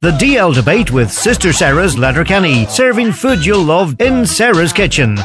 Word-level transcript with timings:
The 0.00 0.12
DL 0.12 0.54
debate 0.54 0.90
with 0.90 1.12
Sister 1.12 1.52
Sarah's 1.52 1.98
Letterkenny, 1.98 2.66
serving 2.66 3.12
food 3.12 3.44
you'll 3.44 3.64
love 3.64 4.00
in 4.00 4.24
Sarah's 4.24 4.72
kitchen. 4.72 5.16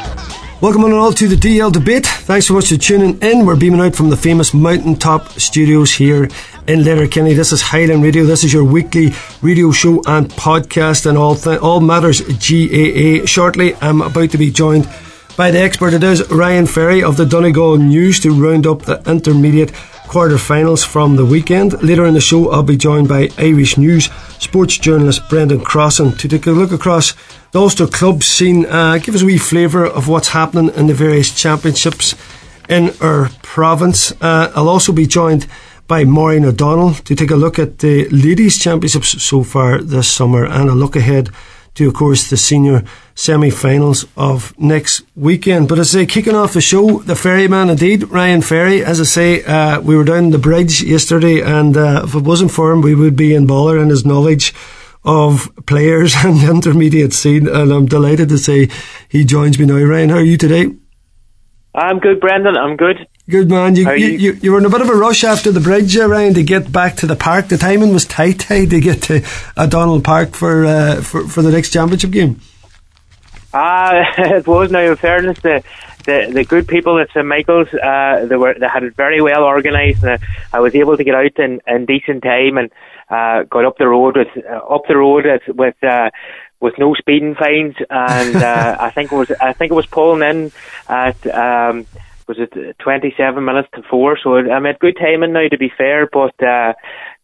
Welcome 0.60 0.84
on 0.84 0.92
all 0.92 1.12
to 1.12 1.28
the 1.28 1.36
DL 1.36 1.72
debate. 1.72 2.06
Thanks 2.06 2.48
so 2.48 2.54
much 2.54 2.68
for 2.68 2.76
tuning 2.76 3.18
in. 3.22 3.46
We're 3.46 3.56
beaming 3.56 3.80
out 3.80 3.94
from 3.94 4.10
the 4.10 4.16
famous 4.16 4.52
Mountaintop 4.52 5.28
Studios 5.40 5.92
here 5.92 6.28
in 6.66 6.84
Letterkenny. 6.84 7.34
This 7.34 7.52
is 7.52 7.62
Highland 7.62 8.02
Radio. 8.02 8.24
This 8.24 8.44
is 8.44 8.52
your 8.52 8.64
weekly 8.64 9.12
radio 9.42 9.70
show 9.70 10.02
and 10.06 10.28
podcast 10.30 11.06
and 11.06 11.16
all 11.16 11.34
th- 11.34 11.60
all 11.60 11.80
matters 11.80 12.20
GAA. 12.20 13.26
Shortly, 13.26 13.74
I'm 13.76 14.02
about 14.02 14.30
to 14.30 14.38
be 14.38 14.50
joined 14.50 14.88
by 15.36 15.50
the 15.50 15.60
expert. 15.60 15.94
It 15.94 16.02
is 16.02 16.30
Ryan 16.30 16.66
Ferry 16.66 17.02
of 17.02 17.16
the 17.16 17.26
Donegal 17.26 17.78
News 17.78 18.20
to 18.20 18.32
round 18.32 18.66
up 18.66 18.82
the 18.82 19.02
intermediate 19.10 19.72
quarter-finals 20.08 20.84
from 20.84 21.16
the 21.16 21.24
weekend. 21.24 21.82
Later 21.82 22.04
in 22.06 22.14
the 22.14 22.20
show, 22.20 22.50
I'll 22.50 22.62
be 22.62 22.76
joined 22.76 23.08
by 23.08 23.30
Irish 23.38 23.76
News 23.76 24.10
sports 24.38 24.78
journalist 24.78 25.28
Brendan 25.28 25.60
Crossan 25.60 26.12
to 26.18 26.28
take 26.28 26.46
a 26.46 26.52
look 26.52 26.72
across 26.72 27.14
the 27.52 27.60
Ulster 27.60 27.86
club 27.86 28.22
scene, 28.22 28.66
uh, 28.66 28.98
give 28.98 29.14
us 29.14 29.22
a 29.22 29.26
wee 29.26 29.38
flavour 29.38 29.84
of 29.84 30.08
what's 30.08 30.28
happening 30.28 30.74
in 30.74 30.86
the 30.86 30.94
various 30.94 31.34
championships 31.34 32.14
in 32.68 32.92
our 33.00 33.30
province. 33.42 34.12
Uh, 34.20 34.52
I'll 34.54 34.68
also 34.68 34.92
be 34.92 35.06
joined 35.06 35.46
by 35.86 36.04
Maureen 36.04 36.44
O'Donnell 36.44 36.94
to 36.94 37.14
take 37.14 37.30
a 37.30 37.36
look 37.36 37.58
at 37.58 37.78
the 37.78 38.08
ladies' 38.08 38.58
championships 38.58 39.22
so 39.22 39.42
far 39.42 39.82
this 39.82 40.10
summer 40.10 40.44
and 40.44 40.68
a 40.68 40.74
look 40.74 40.96
ahead 40.96 41.30
to, 41.74 41.88
of 41.88 41.94
course, 41.94 42.30
the 42.30 42.36
senior 42.36 42.84
semi-finals 43.14 44.06
of 44.16 44.56
next 44.58 45.02
weekend. 45.16 45.68
But 45.68 45.78
as 45.78 45.94
I 45.94 46.00
say, 46.00 46.06
kicking 46.06 46.34
off 46.34 46.52
the 46.52 46.60
show, 46.60 47.00
the 47.00 47.16
ferryman 47.16 47.70
indeed, 47.70 48.10
Ryan 48.10 48.42
Ferry. 48.42 48.84
As 48.84 49.00
I 49.00 49.04
say, 49.04 49.44
uh, 49.44 49.80
we 49.80 49.96
were 49.96 50.04
down 50.04 50.30
the 50.30 50.38
bridge 50.38 50.82
yesterday, 50.82 51.40
and 51.40 51.76
uh, 51.76 52.02
if 52.04 52.14
it 52.14 52.22
wasn't 52.22 52.52
for 52.52 52.72
him, 52.72 52.80
we 52.80 52.94
would 52.94 53.16
be 53.16 53.34
in 53.34 53.46
Baller 53.46 53.80
and 53.80 53.90
his 53.90 54.04
knowledge 54.04 54.54
of 55.04 55.50
players 55.66 56.14
and 56.24 56.40
the 56.40 56.50
intermediate 56.50 57.12
scene. 57.12 57.48
And 57.48 57.72
I'm 57.72 57.86
delighted 57.86 58.28
to 58.30 58.38
say 58.38 58.68
he 59.08 59.24
joins 59.24 59.58
me 59.58 59.66
now. 59.66 59.76
Ryan, 59.76 60.10
how 60.10 60.16
are 60.16 60.22
you 60.22 60.38
today? 60.38 60.70
I'm 61.74 61.98
good, 61.98 62.20
Brendan. 62.20 62.56
I'm 62.56 62.76
good. 62.76 63.08
Good 63.28 63.48
man. 63.48 63.74
You, 63.74 63.90
you, 63.92 64.06
you, 64.06 64.32
you, 64.42 64.52
were 64.52 64.58
in 64.58 64.66
a 64.66 64.70
bit 64.70 64.82
of 64.82 64.90
a 64.90 64.94
rush 64.94 65.24
after 65.24 65.50
the 65.50 65.60
bridge, 65.60 65.96
uh, 65.96 66.06
Ryan, 66.06 66.34
to 66.34 66.42
get 66.42 66.70
back 66.70 66.96
to 66.96 67.06
the 67.06 67.16
park. 67.16 67.48
The 67.48 67.56
timing 67.56 67.94
was 67.94 68.04
tight, 68.04 68.42
hey, 68.42 68.66
to 68.66 68.80
get 68.80 69.02
to 69.04 69.26
O'Donnell 69.56 70.02
Park 70.02 70.34
for, 70.34 70.66
uh, 70.66 71.00
for 71.00 71.26
for 71.26 71.40
the 71.40 71.50
next 71.50 71.70
championship 71.70 72.10
game. 72.10 72.40
Ah, 73.54 73.94
uh, 73.94 74.04
it 74.36 74.46
was. 74.46 74.70
Now, 74.70 74.80
in 74.80 74.96
fairness, 74.96 75.38
the 75.40 75.62
the, 76.04 76.30
the 76.34 76.44
good 76.44 76.68
people 76.68 76.98
at 76.98 77.08
St 77.10 77.24
Michael's, 77.24 77.72
uh, 77.72 78.26
they 78.26 78.36
were 78.36 78.54
they 78.58 78.68
had 78.68 78.84
it 78.84 78.94
very 78.94 79.22
well 79.22 79.44
organised, 79.44 80.04
and 80.04 80.20
I 80.52 80.60
was 80.60 80.74
able 80.74 80.98
to 80.98 81.04
get 81.04 81.14
out 81.14 81.38
in, 81.38 81.62
in 81.66 81.86
decent 81.86 82.22
time 82.22 82.58
and 82.58 82.70
uh, 83.08 83.44
got 83.44 83.64
up 83.64 83.78
the 83.78 83.88
road 83.88 84.18
with 84.18 84.44
uh, 84.44 84.56
up 84.56 84.82
the 84.86 84.96
road 84.96 85.24
with. 85.48 85.82
Uh, 85.82 86.10
with 86.60 86.78
no 86.78 86.94
speeding 86.94 87.34
fines, 87.34 87.74
and 87.90 88.36
uh, 88.36 88.76
I 88.80 88.90
think 88.90 89.12
it 89.12 89.14
was 89.14 89.30
I 89.32 89.52
think 89.52 89.70
it 89.70 89.74
was 89.74 89.84
pulling 89.84 90.22
in 90.22 90.52
at 90.88 91.26
um, 91.26 91.84
was 92.26 92.38
it 92.38 92.78
27 92.78 93.44
minutes 93.44 93.68
to 93.74 93.82
four. 93.90 94.18
So 94.22 94.36
I'm 94.36 94.66
at 94.66 94.78
good 94.78 94.96
timing 94.98 95.32
now, 95.32 95.48
to 95.48 95.58
be 95.58 95.70
fair. 95.76 96.08
But 96.10 96.34
uh, 96.42 96.74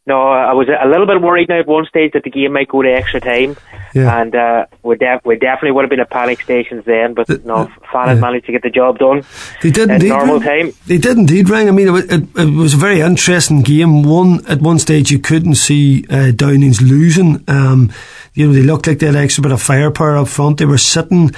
no, 0.07 0.29
I 0.29 0.55
was 0.55 0.67
a 0.69 0.89
little 0.89 1.07
bit 1.07 1.21
worried 1.21 1.51
now 1.51 1.61
at 1.61 1.67
one 1.67 1.85
stage 1.85 2.13
that 2.15 2.25
the 2.25 2.31
game 2.31 2.55
might 2.55 2.69
go 2.69 2.83
to 2.83 2.91
extra 2.91 3.21
time, 3.21 3.57
yeah. 3.95 4.21
and 4.21 4.35
uh, 4.35 4.67
we, 4.83 4.97
def- 4.97 5.25
we 5.25 5.37
definitely 5.37 5.73
would 5.73 5.83
have 5.83 5.91
been 5.91 6.01
at 6.01 6.11
panic 6.11 6.41
stations 6.41 6.85
then. 6.85 7.15
But 7.15 7.27
the, 7.27 7.39
no, 7.45 7.71
Fallon 7.93 8.17
yeah. 8.17 8.21
managed 8.21 8.47
to 8.47 8.53
get 8.53 8.63
the 8.63 8.71
job 8.71 8.99
done. 8.99 9.23
They 9.63 9.71
did 9.71 9.91
indeed. 9.91 10.09
Normal 10.09 10.41
time. 10.41 10.73
They 10.87 10.99
did 10.99 11.19
indeed, 11.19 11.49
Ryan. 11.49 11.69
I 11.69 11.71
mean, 11.71 11.95
it, 11.95 12.11
it, 12.11 12.23
it, 12.35 12.55
was 12.57 12.75
a 12.75 12.79
very 12.79 13.01
interesting 13.01 13.61
game. 13.61 14.03
One 14.03 14.45
at 14.47 14.61
one 14.61 14.79
stage 14.79 15.11
you 15.11 15.19
couldn't 15.19 15.57
see 15.57 16.07
uh, 16.09 16.33
Downings 16.33 16.81
losing. 16.81 17.45
Um, 17.47 17.93
you 18.33 18.47
know, 18.47 18.53
they 18.53 18.63
looked 18.63 18.87
like 18.87 19.01
they 19.01 19.07
had 19.07 19.17
extra 19.17 19.43
bit 19.43 19.53
of 19.53 19.63
firepower 19.63 20.17
up 20.17 20.29
front. 20.29 20.59
They 20.59 20.65
were 20.65 20.79
sitting 20.79 21.31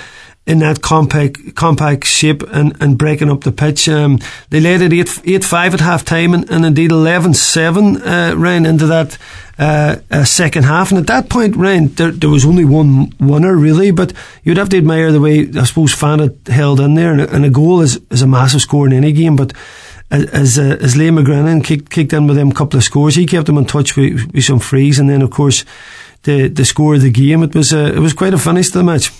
in 0.45 0.59
that 0.59 0.83
compact 0.83 1.55
compact 1.55 2.05
shape 2.05 2.43
and, 2.53 2.75
and 2.83 2.99
breaking 2.99 3.31
up 3.31 3.43
the 3.43 3.53
pitch. 3.53 3.89
Um, 3.89 4.19
they 4.51 4.61
led 4.61 4.83
it 4.83 4.93
8 4.93 5.21
8 5.25 5.45
5 5.45 5.75
at 5.75 5.81
half 5.81 6.05
time 6.05 6.35
and, 6.35 6.51
and 6.51 6.65
indeed 6.65 6.91
11 6.91 7.35
7 7.35 8.03
uh, 8.03 8.35
ran 8.37 8.67
into 8.67 8.87
that 8.87 9.19
uh, 9.59 9.97
uh, 10.11 10.25
second 10.25 10.65
half. 10.65 10.91
And 10.91 10.99
at 10.99 11.07
that 11.07 11.29
point, 11.29 11.55
Ryan, 11.55 11.89
there, 11.95 12.11
there 12.11 12.31
was 12.31 12.45
only 12.45 12.65
one 12.65 13.13
winner 13.21 13.57
really, 13.57 13.93
but 13.93 14.13
you'd 14.43 14.57
have 14.57 14.71
to 14.71 14.79
admire 14.79 15.13
the 15.13 15.21
way 15.21 15.49
I 15.57 15.65
suppose 15.65 15.95
Fanad 15.95 16.49
held 16.49 16.81
in 16.81 16.95
there. 16.95 17.13
And 17.13 17.21
a, 17.21 17.35
and 17.35 17.45
a 17.45 17.51
goal 17.51 17.81
is, 17.81 18.01
is 18.11 18.23
a 18.23 18.27
massive 18.27 18.63
score 18.63 18.87
in 18.87 18.93
any 18.93 19.13
game, 19.13 19.37
but 19.37 19.53
as 20.11 20.59
uh, 20.59 20.77
as 20.81 20.95
Liam 20.95 21.19
McGrennan 21.19 21.65
kicked, 21.65 21.89
kicked 21.89 22.13
in 22.13 22.27
with 22.27 22.37
them 22.37 22.51
a 22.51 22.55
couple 22.55 22.77
of 22.77 22.85
scores, 22.85 23.15
he 23.15 23.25
kept 23.25 23.47
them 23.47 23.57
in 23.57 23.65
touch 23.65 23.97
with, 23.97 24.31
with 24.35 24.45
some 24.45 24.59
frees, 24.59 24.99
and 24.99 25.09
then 25.09 25.23
of 25.23 25.31
course 25.31 25.65
the 26.25 26.49
the 26.49 26.65
score 26.65 26.97
of 26.97 27.03
the 27.03 27.11
game. 27.11 27.43
It 27.43 27.55
was 27.55 27.73
uh, 27.73 27.93
it 27.95 27.99
was 27.99 28.13
quite 28.13 28.35
a 28.35 28.39
finish 28.39 28.71
to 28.71 28.79
the 28.79 28.85
match. 28.85 29.11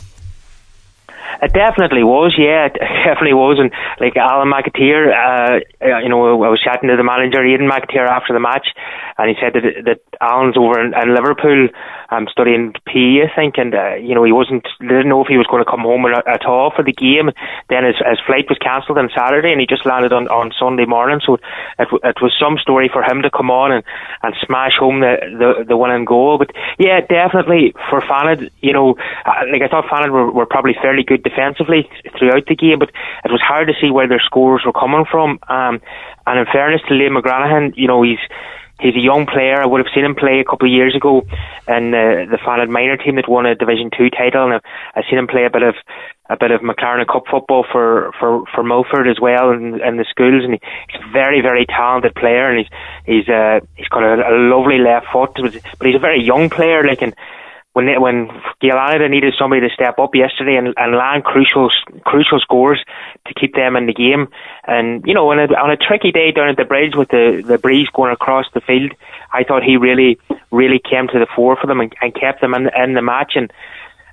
It 1.43 1.53
definitely 1.53 2.07
was, 2.07 2.39
yeah, 2.39 2.71
it 2.71 2.79
definitely 3.05 3.35
was. 3.35 3.59
And 3.59 3.75
like 3.99 4.15
Alan 4.15 4.47
McAteer, 4.47 5.11
uh, 5.11 5.59
you 5.99 6.09
know, 6.09 6.39
I 6.39 6.49
was 6.49 6.63
chatting 6.63 6.89
to 6.89 6.95
the 6.95 7.03
manager, 7.03 7.43
Aidan 7.43 7.67
McAteer, 7.67 8.07
after 8.07 8.31
the 8.33 8.39
match, 8.39 8.71
and 9.19 9.27
he 9.27 9.35
said 9.43 9.59
that 9.59 9.67
that 9.91 10.01
Alan's 10.23 10.55
over 10.55 10.79
in, 10.79 10.95
in 10.95 11.11
Liverpool 11.11 11.67
um, 12.13 12.29
studying 12.31 12.75
PE, 12.85 13.25
I 13.25 13.35
think, 13.35 13.57
and 13.57 13.75
uh, 13.75 13.95
you 13.95 14.15
know, 14.15 14.25
he 14.25 14.33
wasn't, 14.33 14.69
didn't 14.81 15.09
know 15.09 15.23
if 15.23 15.29
he 15.29 15.39
was 15.39 15.47
going 15.47 15.65
to 15.65 15.71
come 15.71 15.81
home 15.81 16.05
at, 16.05 16.45
all 16.45 16.71
for 16.75 16.83
the 16.83 16.93
game. 16.93 17.31
Then 17.71 17.85
his, 17.85 17.97
his 17.97 18.21
flight 18.27 18.45
was 18.49 18.59
cancelled 18.59 18.99
on 18.99 19.09
Saturday, 19.17 19.51
and 19.53 19.61
he 19.61 19.67
just 19.67 19.87
landed 19.87 20.13
on, 20.13 20.29
on 20.29 20.53
Sunday 20.59 20.85
morning. 20.85 21.21
So 21.25 21.41
it, 21.79 21.89
it 22.05 22.17
was 22.21 22.37
some 22.39 22.59
story 22.59 22.91
for 22.93 23.03
him 23.03 23.23
to 23.23 23.31
come 23.31 23.51
on 23.51 23.73
and, 23.73 23.85
and 24.23 24.35
smash 24.45 24.77
home 24.79 25.01
the, 25.01 25.17
the, 25.25 25.65
the 25.73 25.77
winning 25.77 26.05
goal. 26.05 26.37
But 26.37 26.53
yeah, 26.79 27.01
definitely 27.01 27.73
for 27.89 28.01
Fanad, 28.01 28.51
you 28.61 28.75
know, 28.75 28.97
like 29.49 29.63
I 29.63 29.69
thought 29.69 29.89
Fanad 29.89 30.11
were, 30.11 30.31
were 30.31 30.47
probably 30.47 30.75
fairly 30.75 31.05
good 31.05 31.23
defensively 31.23 31.89
throughout 32.19 32.45
the 32.45 32.57
game, 32.57 32.79
but 32.79 32.91
it 33.25 33.31
was 33.31 33.41
hard 33.41 33.69
to 33.69 33.75
see 33.81 33.91
where 33.91 34.09
their 34.09 34.21
scores 34.21 34.63
were 34.67 34.73
coming 34.73 35.07
from. 35.11 35.39
Um, 35.49 35.81
and 36.27 36.39
in 36.39 36.47
fairness 36.53 36.83
to 36.89 36.95
Liam 36.95 37.17
McGranahan, 37.19 37.73
you 37.77 37.89
know, 37.89 38.03
he's 38.03 38.21
he's 38.83 38.97
a 38.97 39.01
young 39.01 39.27
player. 39.27 39.63
I 39.63 39.67
would 39.67 39.79
have 39.79 39.93
seen 39.95 40.05
him 40.05 40.15
play 40.15 40.41
a 40.41 40.45
couple 40.45 40.69
of 40.69 40.75
years 40.75 40.95
ago 40.95 41.23
in 41.69 41.95
uh, 41.95 42.27
the 42.31 42.39
Fanad 42.45 42.69
minor 42.69 42.97
team 42.97 43.17
that 43.17 43.29
won 43.29 43.47
a 43.47 43.55
Division 43.55 43.91
Two 43.97 44.11
title, 44.11 44.45
and 44.45 44.55
I've, 44.55 44.63
I've 44.95 45.05
seen 45.09 45.19
him 45.19 45.29
play 45.29 45.45
a 45.45 45.51
bit 45.51 45.63
of 45.63 45.75
a 46.29 46.37
bit 46.37 46.51
of 46.51 46.61
McLaren 46.61 47.07
Cup 47.07 47.25
football 47.31 47.65
for 47.71 48.13
for 48.19 48.45
for 48.55 48.63
Milford 48.63 49.09
as 49.09 49.21
well 49.21 49.51
in, 49.51 49.81
in 49.81 49.97
the 49.97 50.07
schools, 50.11 50.45
and 50.45 50.55
he, 50.55 50.61
he's 50.91 51.03
a 51.03 51.13
very 51.13 51.41
very 51.41 51.65
talented 51.67 52.15
player, 52.15 52.51
and 52.51 52.59
he's 52.59 52.71
he's 53.07 53.29
uh, 53.29 53.61
he's 53.77 53.89
got 53.89 54.03
a, 54.03 54.29
a 54.29 54.35
lovely 54.51 54.79
left 54.79 55.07
foot, 55.13 55.31
but 55.35 55.87
he's 55.87 55.97
a 55.97 56.01
very 56.01 56.23
young 56.23 56.51
player, 56.51 56.83
like 56.85 57.03
and 57.03 57.15
when 57.73 57.87
they, 57.87 57.97
when 57.97 58.29
Gilada 58.63 59.09
needed 59.09 59.35
somebody 59.39 59.67
to 59.67 59.75
step 59.75 59.99
up 59.99 60.15
yesterday 60.15 60.57
and, 60.57 60.75
and 60.77 60.95
land 60.95 61.25
crucial 61.25 61.71
crucial 62.05 62.39
scores 62.41 62.83
to 63.27 63.35
keep 63.35 63.55
them 63.55 63.77
in 63.77 63.87
the 63.87 63.95
game, 63.95 64.29
and 64.65 65.07
you 65.07 65.15
know 65.15 65.31
on 65.31 65.39
a 65.39 65.45
on 65.55 65.71
a 65.71 65.77
tricky 65.77 66.13
day 66.13 66.33
down 66.33 66.49
at 66.49 66.57
the 66.57 66.65
bridge 66.65 66.95
with 66.95 67.09
the 67.09 67.43
the 67.45 67.59
breeze 67.59 67.89
going 67.95 68.13
across 68.13 68.47
the 68.53 68.61
field, 68.61 68.93
I 69.33 69.45
thought 69.45 69.63
he 69.63 69.77
really 69.77 70.19
really 70.51 70.79
came 70.79 71.09
to 71.09 71.19
the 71.19 71.27
fore 71.35 71.57
for 71.57 71.67
them 71.67 71.81
and, 71.81 71.95
and 72.03 72.15
kept 72.15 72.41
them 72.41 72.55
in 72.55 72.69
in 72.77 72.95
the 72.95 73.03
match. 73.03 73.33
And 73.37 73.51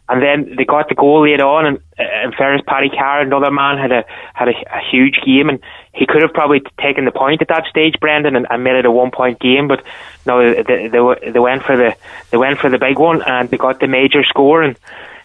and 0.09 0.23
then 0.23 0.55
they 0.57 0.65
got 0.65 0.89
the 0.89 0.95
goal 0.95 1.23
later 1.23 1.45
on. 1.45 1.65
And 1.65 1.77
uh, 1.99 2.25
in 2.25 2.31
fairness, 2.31 2.63
Paddy 2.65 2.89
Carr, 2.89 3.21
another 3.21 3.51
man, 3.51 3.77
had 3.77 3.91
a 3.91 4.03
had 4.33 4.47
a, 4.47 4.53
a, 4.73 4.81
huge 4.91 5.19
game, 5.23 5.49
and 5.49 5.59
he 5.93 6.07
could 6.07 6.23
have 6.23 6.33
probably 6.33 6.61
taken 6.81 7.05
the 7.05 7.11
point 7.11 7.43
at 7.43 7.47
that 7.49 7.65
stage, 7.69 7.93
Brendan, 8.01 8.35
and, 8.35 8.47
and 8.49 8.63
made 8.63 8.75
it 8.75 8.85
a 8.85 8.91
one 8.91 9.11
point 9.11 9.39
game. 9.39 9.67
But 9.67 9.83
no, 10.25 10.53
they, 10.63 10.87
they, 10.87 11.31
they 11.31 11.39
went 11.39 11.63
for 11.63 11.77
the 11.77 11.95
they 12.31 12.37
went 12.37 12.59
for 12.59 12.71
the 12.71 12.79
big 12.79 12.97
one, 12.97 13.21
and 13.21 13.49
they 13.49 13.57
got 13.57 13.79
the 13.79 13.87
major 13.87 14.23
score. 14.23 14.63
And 14.63 14.77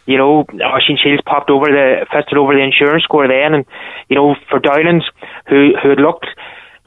you 0.05 0.19
know, 0.19 0.45
Oisin 0.53 0.99
Shields 1.03 1.23
popped 1.25 1.49
over 1.49 1.67
the 1.67 2.07
fisted 2.13 2.37
over 2.37 2.53
the 2.53 2.63
insurance 2.63 3.05
score 3.05 3.27
then, 3.27 3.55
and 3.55 3.65
you 4.11 4.17
know, 4.17 4.37
for 4.51 4.59
Downings, 4.59 5.05
who 5.49 5.73
who 5.83 5.89
had 5.89 5.99
looked 5.99 6.27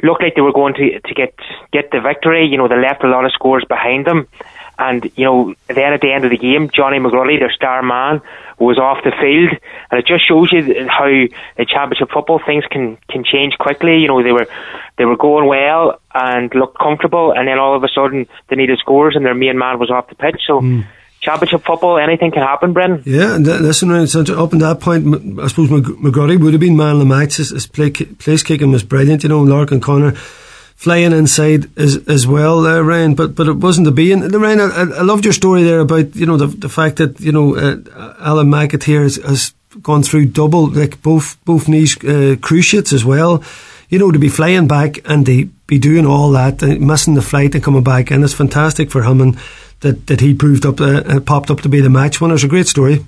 looked 0.03 0.21
like 0.21 0.35
they 0.35 0.41
were 0.41 0.53
going 0.53 0.75
to 0.75 0.99
to 0.99 1.13
get 1.15 1.33
get 1.73 1.89
the 1.91 1.99
victory, 1.99 2.45
you 2.45 2.57
know, 2.57 2.67
they 2.67 2.77
left 2.77 3.03
a 3.03 3.09
lot 3.09 3.25
of 3.25 3.31
scores 3.31 3.65
behind 3.67 4.05
them. 4.05 4.27
And, 4.79 5.09
you 5.15 5.25
know, 5.25 5.55
then 5.67 5.93
at 5.93 6.01
the 6.01 6.11
end 6.11 6.23
of 6.25 6.31
the 6.31 6.37
game, 6.37 6.69
Johnny 6.69 6.99
McGrully, 6.99 7.39
their 7.39 7.51
star 7.51 7.81
man, 7.81 8.21
was 8.59 8.77
off 8.77 9.03
the 9.03 9.11
field. 9.11 9.59
And 9.89 9.99
it 9.99 10.05
just 10.05 10.27
shows 10.27 10.51
you 10.51 10.87
how 10.87 11.07
in 11.07 11.65
championship 11.67 12.09
football 12.13 12.39
things 12.45 12.63
can, 12.69 12.97
can 13.09 13.23
change 13.23 13.57
quickly. 13.59 13.97
You 13.99 14.07
know, 14.07 14.23
they 14.23 14.31
were, 14.31 14.47
they 14.97 15.05
were 15.05 15.17
going 15.17 15.47
well 15.47 15.99
and 16.13 16.53
looked 16.53 16.77
comfortable. 16.77 17.31
And 17.31 17.47
then 17.47 17.57
all 17.57 17.75
of 17.75 17.83
a 17.83 17.87
sudden 17.87 18.27
they 18.49 18.55
needed 18.55 18.77
scores 18.79 19.15
and 19.15 19.25
their 19.25 19.35
main 19.35 19.57
man 19.57 19.79
was 19.79 19.89
off 19.89 20.09
the 20.09 20.15
pitch. 20.15 20.41
So, 20.45 20.61
mm. 20.61 20.85
Championship 21.19 21.65
football, 21.65 21.97
anything 21.97 22.31
can 22.31 22.43
happen, 22.43 22.73
Brendan. 22.73 23.01
Yeah, 23.03 23.35
and 23.35 23.45
listen, 23.45 23.89
up 23.91 24.53
in 24.53 24.59
that 24.59 24.79
point, 24.79 25.39
I 25.39 25.47
suppose 25.47 25.67
McGrully 25.67 26.39
would 26.39 26.53
have 26.53 26.61
been 26.61 26.77
man 26.77 26.93
of 26.93 26.99
the 26.99 27.05
match. 27.05 27.37
His, 27.37 27.49
his 27.49 27.65
play, 27.65 27.89
place 27.89 28.43
kicking 28.43 28.71
was 28.71 28.83
brilliant, 28.83 29.23
you 29.23 29.29
know, 29.29 29.41
Lark 29.41 29.71
and 29.71 29.81
Connor 29.81 30.13
flying 30.77 31.11
inside 31.11 31.69
as 31.77 31.97
as 32.07 32.25
well, 32.25 32.65
uh, 32.65 32.79
Ryan. 32.79 33.15
But 33.15 33.35
but 33.35 33.47
it 33.47 33.57
wasn't 33.57 33.85
to 33.87 33.91
be. 33.91 34.13
And 34.13 34.33
Ryan, 34.33 34.61
I, 34.61 34.99
I 34.99 35.01
loved 35.01 35.25
your 35.25 35.33
story 35.33 35.63
there 35.63 35.81
about 35.81 36.15
you 36.15 36.25
know 36.25 36.37
the 36.37 36.47
the 36.47 36.69
fact 36.69 36.95
that 36.97 37.19
you 37.19 37.31
know 37.31 37.55
uh, 37.55 38.15
Alan 38.19 38.47
McAteer 38.47 39.03
has, 39.03 39.17
has 39.17 39.53
gone 39.81 40.03
through 40.03 40.27
double 40.27 40.69
like 40.69 41.01
both 41.01 41.37
both 41.43 41.67
knees 41.67 41.97
uh, 42.03 42.37
cruciates 42.41 42.93
as 42.93 43.03
well. 43.03 43.43
You 43.89 43.99
know 43.99 44.11
to 44.11 44.19
be 44.19 44.29
flying 44.29 44.67
back 44.67 44.99
and 45.09 45.25
they 45.25 45.49
be 45.65 45.79
doing 45.79 46.05
all 46.05 46.31
that, 46.31 46.63
uh, 46.63 46.67
missing 46.79 47.15
the 47.15 47.21
flight 47.21 47.55
and 47.55 47.63
coming 47.63 47.83
back 47.83 48.11
and 48.11 48.23
It's 48.23 48.33
fantastic 48.33 48.89
for 48.89 49.03
him, 49.03 49.21
and 49.21 49.37
that, 49.81 50.07
that 50.07 50.21
he 50.21 50.33
proved 50.33 50.65
up, 50.65 50.79
uh, 50.79 51.03
uh 51.05 51.19
popped 51.19 51.51
up 51.51 51.61
to 51.61 51.69
be 51.69 51.81
the 51.81 51.89
match 51.89 52.21
winner. 52.21 52.35
It's 52.35 52.43
a 52.43 52.47
great 52.47 52.67
story. 52.67 53.05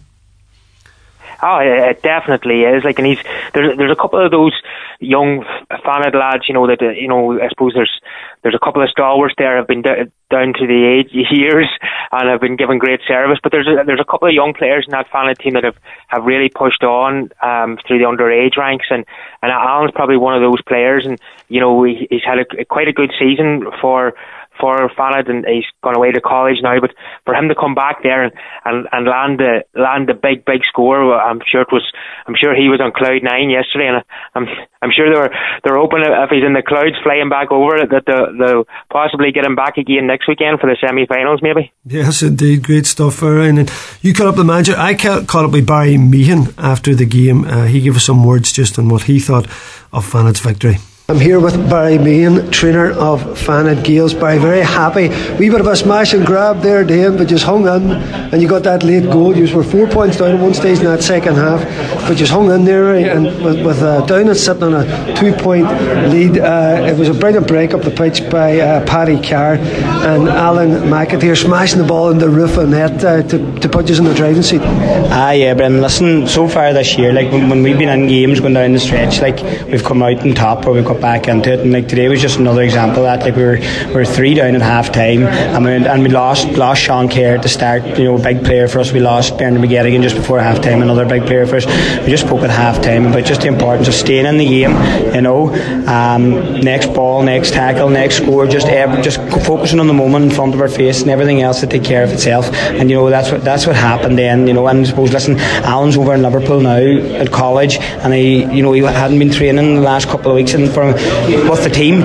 Oh, 1.41 1.59
it 1.61 2.01
definitely 2.01 2.61
is. 2.63 2.83
Like, 2.83 2.99
and 2.99 3.07
he's 3.07 3.19
there's 3.53 3.77
there's 3.77 3.91
a 3.91 3.95
couple 3.95 4.23
of 4.23 4.31
those 4.31 4.53
young 4.99 5.45
Fanad 5.71 6.13
lads, 6.13 6.43
you 6.47 6.53
know 6.53 6.67
that 6.67 6.81
uh, 6.81 6.89
you 6.89 7.07
know. 7.07 7.39
I 7.39 7.47
suppose 7.49 7.73
there's 7.73 8.01
there's 8.43 8.55
a 8.55 8.63
couple 8.63 8.83
of 8.83 8.89
stalwarts 8.89 9.35
there 9.37 9.57
have 9.57 9.67
been 9.67 9.81
d- 9.81 10.11
down 10.29 10.53
to 10.53 10.67
the 10.67 10.83
age 10.85 11.09
years 11.31 11.67
and 12.11 12.29
have 12.29 12.41
been 12.41 12.57
given 12.57 12.77
great 12.77 12.99
service. 13.07 13.39
But 13.41 13.51
there's 13.51 13.67
a, 13.67 13.85
there's 13.85 14.01
a 14.01 14.09
couple 14.09 14.27
of 14.27 14.33
young 14.33 14.53
players 14.53 14.85
in 14.85 14.91
that 14.91 15.09
Fanad 15.09 15.37
team 15.39 15.53
that 15.53 15.63
have 15.63 15.77
have 16.07 16.25
really 16.25 16.49
pushed 16.49 16.83
on 16.83 17.31
um, 17.41 17.77
through 17.87 17.99
the 17.99 18.05
underage 18.05 18.57
ranks, 18.57 18.87
and 18.89 19.05
and 19.41 19.51
Alan's 19.51 19.91
probably 19.95 20.17
one 20.17 20.35
of 20.35 20.41
those 20.41 20.61
players. 20.63 21.05
And 21.05 21.19
you 21.47 21.61
know 21.61 21.83
he, 21.83 22.07
he's 22.09 22.23
had 22.23 22.39
a, 22.39 22.65
quite 22.65 22.89
a 22.89 22.93
good 22.93 23.13
season 23.17 23.65
for 23.79 24.13
for 24.59 24.89
Fanad 24.97 25.29
and 25.29 25.45
he's 25.45 25.65
gone 25.83 25.95
away 25.95 26.11
to 26.11 26.21
college 26.21 26.57
now. 26.61 26.79
But 26.79 26.91
for 27.25 27.33
him 27.33 27.49
to 27.49 27.55
come 27.55 27.75
back 27.75 28.03
there 28.03 28.23
and, 28.23 28.33
and, 28.65 28.87
and 28.91 29.07
land 29.07 29.39
the 29.39 29.63
land 29.79 30.09
the 30.09 30.13
big 30.13 30.45
big 30.45 30.61
score, 30.67 31.13
I'm 31.13 31.39
sure 31.49 31.61
it 31.61 31.71
was. 31.71 31.85
I'm 32.27 32.35
sure 32.35 32.55
he 32.55 32.69
was 32.69 32.81
on 32.81 32.91
cloud 32.91 33.23
nine 33.23 33.49
yesterday, 33.49 33.87
and 33.87 34.03
I'm 34.35 34.45
I'm 34.81 34.91
sure 34.95 35.11
they 35.11 35.19
were 35.19 35.31
they're 35.63 35.77
hoping 35.77 36.03
if 36.03 36.29
he's 36.29 36.45
in 36.45 36.53
the 36.53 36.63
clouds 36.63 36.95
flying 37.03 37.29
back 37.29 37.51
over 37.51 37.85
that 37.85 38.03
they'll, 38.05 38.31
they'll 38.37 38.67
possibly 38.91 39.31
get 39.31 39.45
him 39.45 39.55
back 39.55 39.77
again 39.77 40.07
next 40.07 40.27
weekend 40.27 40.59
for 40.59 40.67
the 40.67 40.77
semi-finals, 40.79 41.41
maybe. 41.41 41.71
Yes, 41.85 42.21
indeed, 42.21 42.63
great 42.63 42.85
stuff, 42.85 43.21
Ryan. 43.21 43.59
And 43.59 43.71
you 44.01 44.13
caught 44.13 44.27
up 44.27 44.35
the 44.35 44.43
manager. 44.43 44.75
I 44.77 44.93
caught 44.95 45.35
up 45.35 45.51
with 45.51 45.67
Barry 45.67 45.97
Meehan 45.97 46.53
after 46.57 46.95
the 46.95 47.05
game. 47.05 47.45
Uh, 47.45 47.65
he 47.65 47.81
gave 47.81 47.95
us 47.95 48.05
some 48.05 48.23
words 48.23 48.51
just 48.51 48.79
on 48.79 48.89
what 48.89 49.03
he 49.03 49.19
thought 49.19 49.45
of 49.91 50.05
Fanad's 50.05 50.39
victory. 50.39 50.77
I'm 51.09 51.19
here 51.19 51.39
with 51.39 51.67
Barry 51.67 51.97
Meehan, 51.97 52.51
trainer 52.51 52.91
of 52.91 53.23
Fanad 53.23 53.83
Gaels. 53.83 54.13
Barry, 54.13 54.37
very 54.37 54.61
happy. 54.61 55.09
Wee 55.39 55.49
bit 55.49 55.59
of 55.59 55.65
a 55.65 55.75
smash 55.75 56.13
and 56.13 56.23
grab 56.23 56.61
there, 56.61 56.83
Dane, 56.83 57.17
but 57.17 57.27
just 57.27 57.45
hung 57.45 57.63
in 57.63 57.91
and 58.31 58.39
you 58.39 58.47
got 58.47 58.61
that 58.61 58.83
late 58.83 59.05
goal. 59.05 59.35
You 59.35 59.51
were 59.55 59.63
four 59.63 59.87
points 59.87 60.17
down 60.17 60.35
at 60.35 60.39
one 60.39 60.53
stage 60.53 60.77
in 60.77 60.83
that 60.83 61.01
second 61.01 61.33
half, 61.33 61.63
but 62.07 62.15
just 62.15 62.31
hung 62.31 62.51
in 62.51 62.63
there 62.63 62.93
and 62.93 63.25
with, 63.43 63.65
with 63.65 63.81
uh, 63.81 64.05
Down 64.05 64.35
sitting 64.35 64.61
on 64.61 64.75
a 64.75 65.15
two 65.15 65.33
point 65.33 65.63
lead. 66.11 66.37
Uh, 66.37 66.85
it 66.87 66.95
was 66.95 67.09
a 67.09 67.13
brilliant 67.15 67.47
break 67.47 67.73
up 67.73 67.81
the 67.81 67.89
pitch 67.89 68.29
by 68.29 68.59
uh, 68.59 68.85
Paddy 68.85 69.19
Carr 69.19 69.55
and 69.55 70.29
Alan 70.29 70.69
McAteer 70.91 71.35
smashing 71.35 71.79
the 71.81 71.87
ball 71.87 72.11
in 72.11 72.19
the 72.19 72.29
roof 72.29 72.55
of 72.57 72.69
net 72.69 73.03
uh, 73.03 73.23
to, 73.23 73.59
to 73.61 73.67
put 73.67 73.89
us 73.89 73.97
in 73.97 74.05
the 74.05 74.13
driving 74.13 74.43
seat. 74.43 74.61
Ah, 74.61 75.31
yeah, 75.31 75.55
Brendan, 75.55 75.81
listen, 75.81 76.27
so 76.27 76.47
far 76.47 76.71
this 76.71 76.99
year, 76.99 77.11
like 77.13 77.31
when, 77.31 77.49
when 77.49 77.63
we've 77.63 77.79
been 77.79 77.89
in 77.89 78.07
games 78.07 78.39
going 78.39 78.53
down 78.53 78.73
the 78.73 78.79
stretch, 78.79 79.21
like 79.21 79.41
we've 79.65 79.83
come 79.83 80.03
out 80.03 80.19
on 80.19 80.35
top 80.35 80.67
or 80.67 80.73
we've 80.73 80.85
back 81.01 81.27
into 81.27 81.53
it. 81.53 81.59
And 81.59 81.71
like 81.71 81.87
today 81.87 82.07
was 82.09 82.21
just 82.21 82.39
another 82.39 82.61
example 82.61 83.05
of 83.05 83.19
that. 83.19 83.25
Like 83.25 83.35
we 83.35 83.43
were 83.43 83.59
we 83.87 83.93
were 83.93 84.05
three 84.05 84.33
down 84.33 84.55
at 84.55 84.61
half 84.61 84.91
time 84.91 85.23
and 85.23 85.65
we, 85.65 85.71
and 85.71 86.03
we 86.03 86.09
lost 86.09 86.47
lost 86.57 86.81
Sean 86.81 87.09
Kerr 87.09 87.35
at 87.35 87.43
the 87.43 87.49
start, 87.49 87.85
you 87.97 88.05
know, 88.05 88.17
a 88.17 88.21
big 88.21 88.43
player 88.43 88.67
for 88.67 88.79
us. 88.79 88.91
We 88.91 88.99
lost 88.99 89.37
Bernard 89.37 89.61
McGettigan 89.61 90.01
just 90.01 90.15
before 90.15 90.39
half 90.39 90.61
time, 90.61 90.81
another 90.81 91.05
big 91.05 91.23
player 91.23 91.45
for 91.45 91.57
us. 91.57 91.65
We 91.65 92.09
just 92.09 92.25
spoke 92.25 92.41
at 92.41 92.49
half 92.49 92.81
time 92.81 93.05
about 93.05 93.25
just 93.25 93.41
the 93.41 93.47
importance 93.47 93.87
of 93.87 93.93
staying 93.93 94.25
in 94.25 94.37
the 94.37 94.45
game, 94.45 94.71
you 95.13 95.21
know. 95.21 95.53
Um, 95.87 96.61
next 96.61 96.93
ball, 96.93 97.23
next 97.23 97.51
tackle, 97.51 97.89
next 97.89 98.17
score, 98.17 98.47
just 98.47 98.67
ever, 98.67 99.01
just 99.01 99.17
focusing 99.45 99.79
on 99.79 99.87
the 99.87 99.93
moment 99.93 100.25
in 100.25 100.31
front 100.31 100.53
of 100.53 100.61
our 100.61 100.69
face 100.69 101.01
and 101.01 101.09
everything 101.09 101.41
else 101.41 101.59
to 101.61 101.67
take 101.67 101.83
care 101.83 102.03
of 102.03 102.11
itself. 102.11 102.51
And 102.53 102.89
you 102.89 102.95
know 102.95 103.09
that's 103.09 103.31
what 103.31 103.43
that's 103.43 103.65
what 103.65 103.75
happened 103.75 104.17
then, 104.17 104.47
you 104.47 104.53
know, 104.53 104.67
and 104.67 104.81
I 104.81 104.83
suppose 104.83 105.13
listen, 105.13 105.39
Alan's 105.39 105.97
over 105.97 106.13
in 106.13 106.21
Liverpool 106.21 106.61
now 106.61 106.77
at 106.77 107.31
college 107.31 107.77
and 107.77 108.13
he 108.13 108.43
you 108.45 108.63
know 108.63 108.71
he 108.71 108.81
hadn't 108.81 109.19
been 109.19 109.31
training 109.31 109.75
the 109.75 109.81
last 109.81 110.07
couple 110.07 110.31
of 110.31 110.35
weeks 110.35 110.53
and 110.53 110.69
for 110.71 110.88
with 110.93 111.63
the 111.63 111.69
team, 111.69 112.01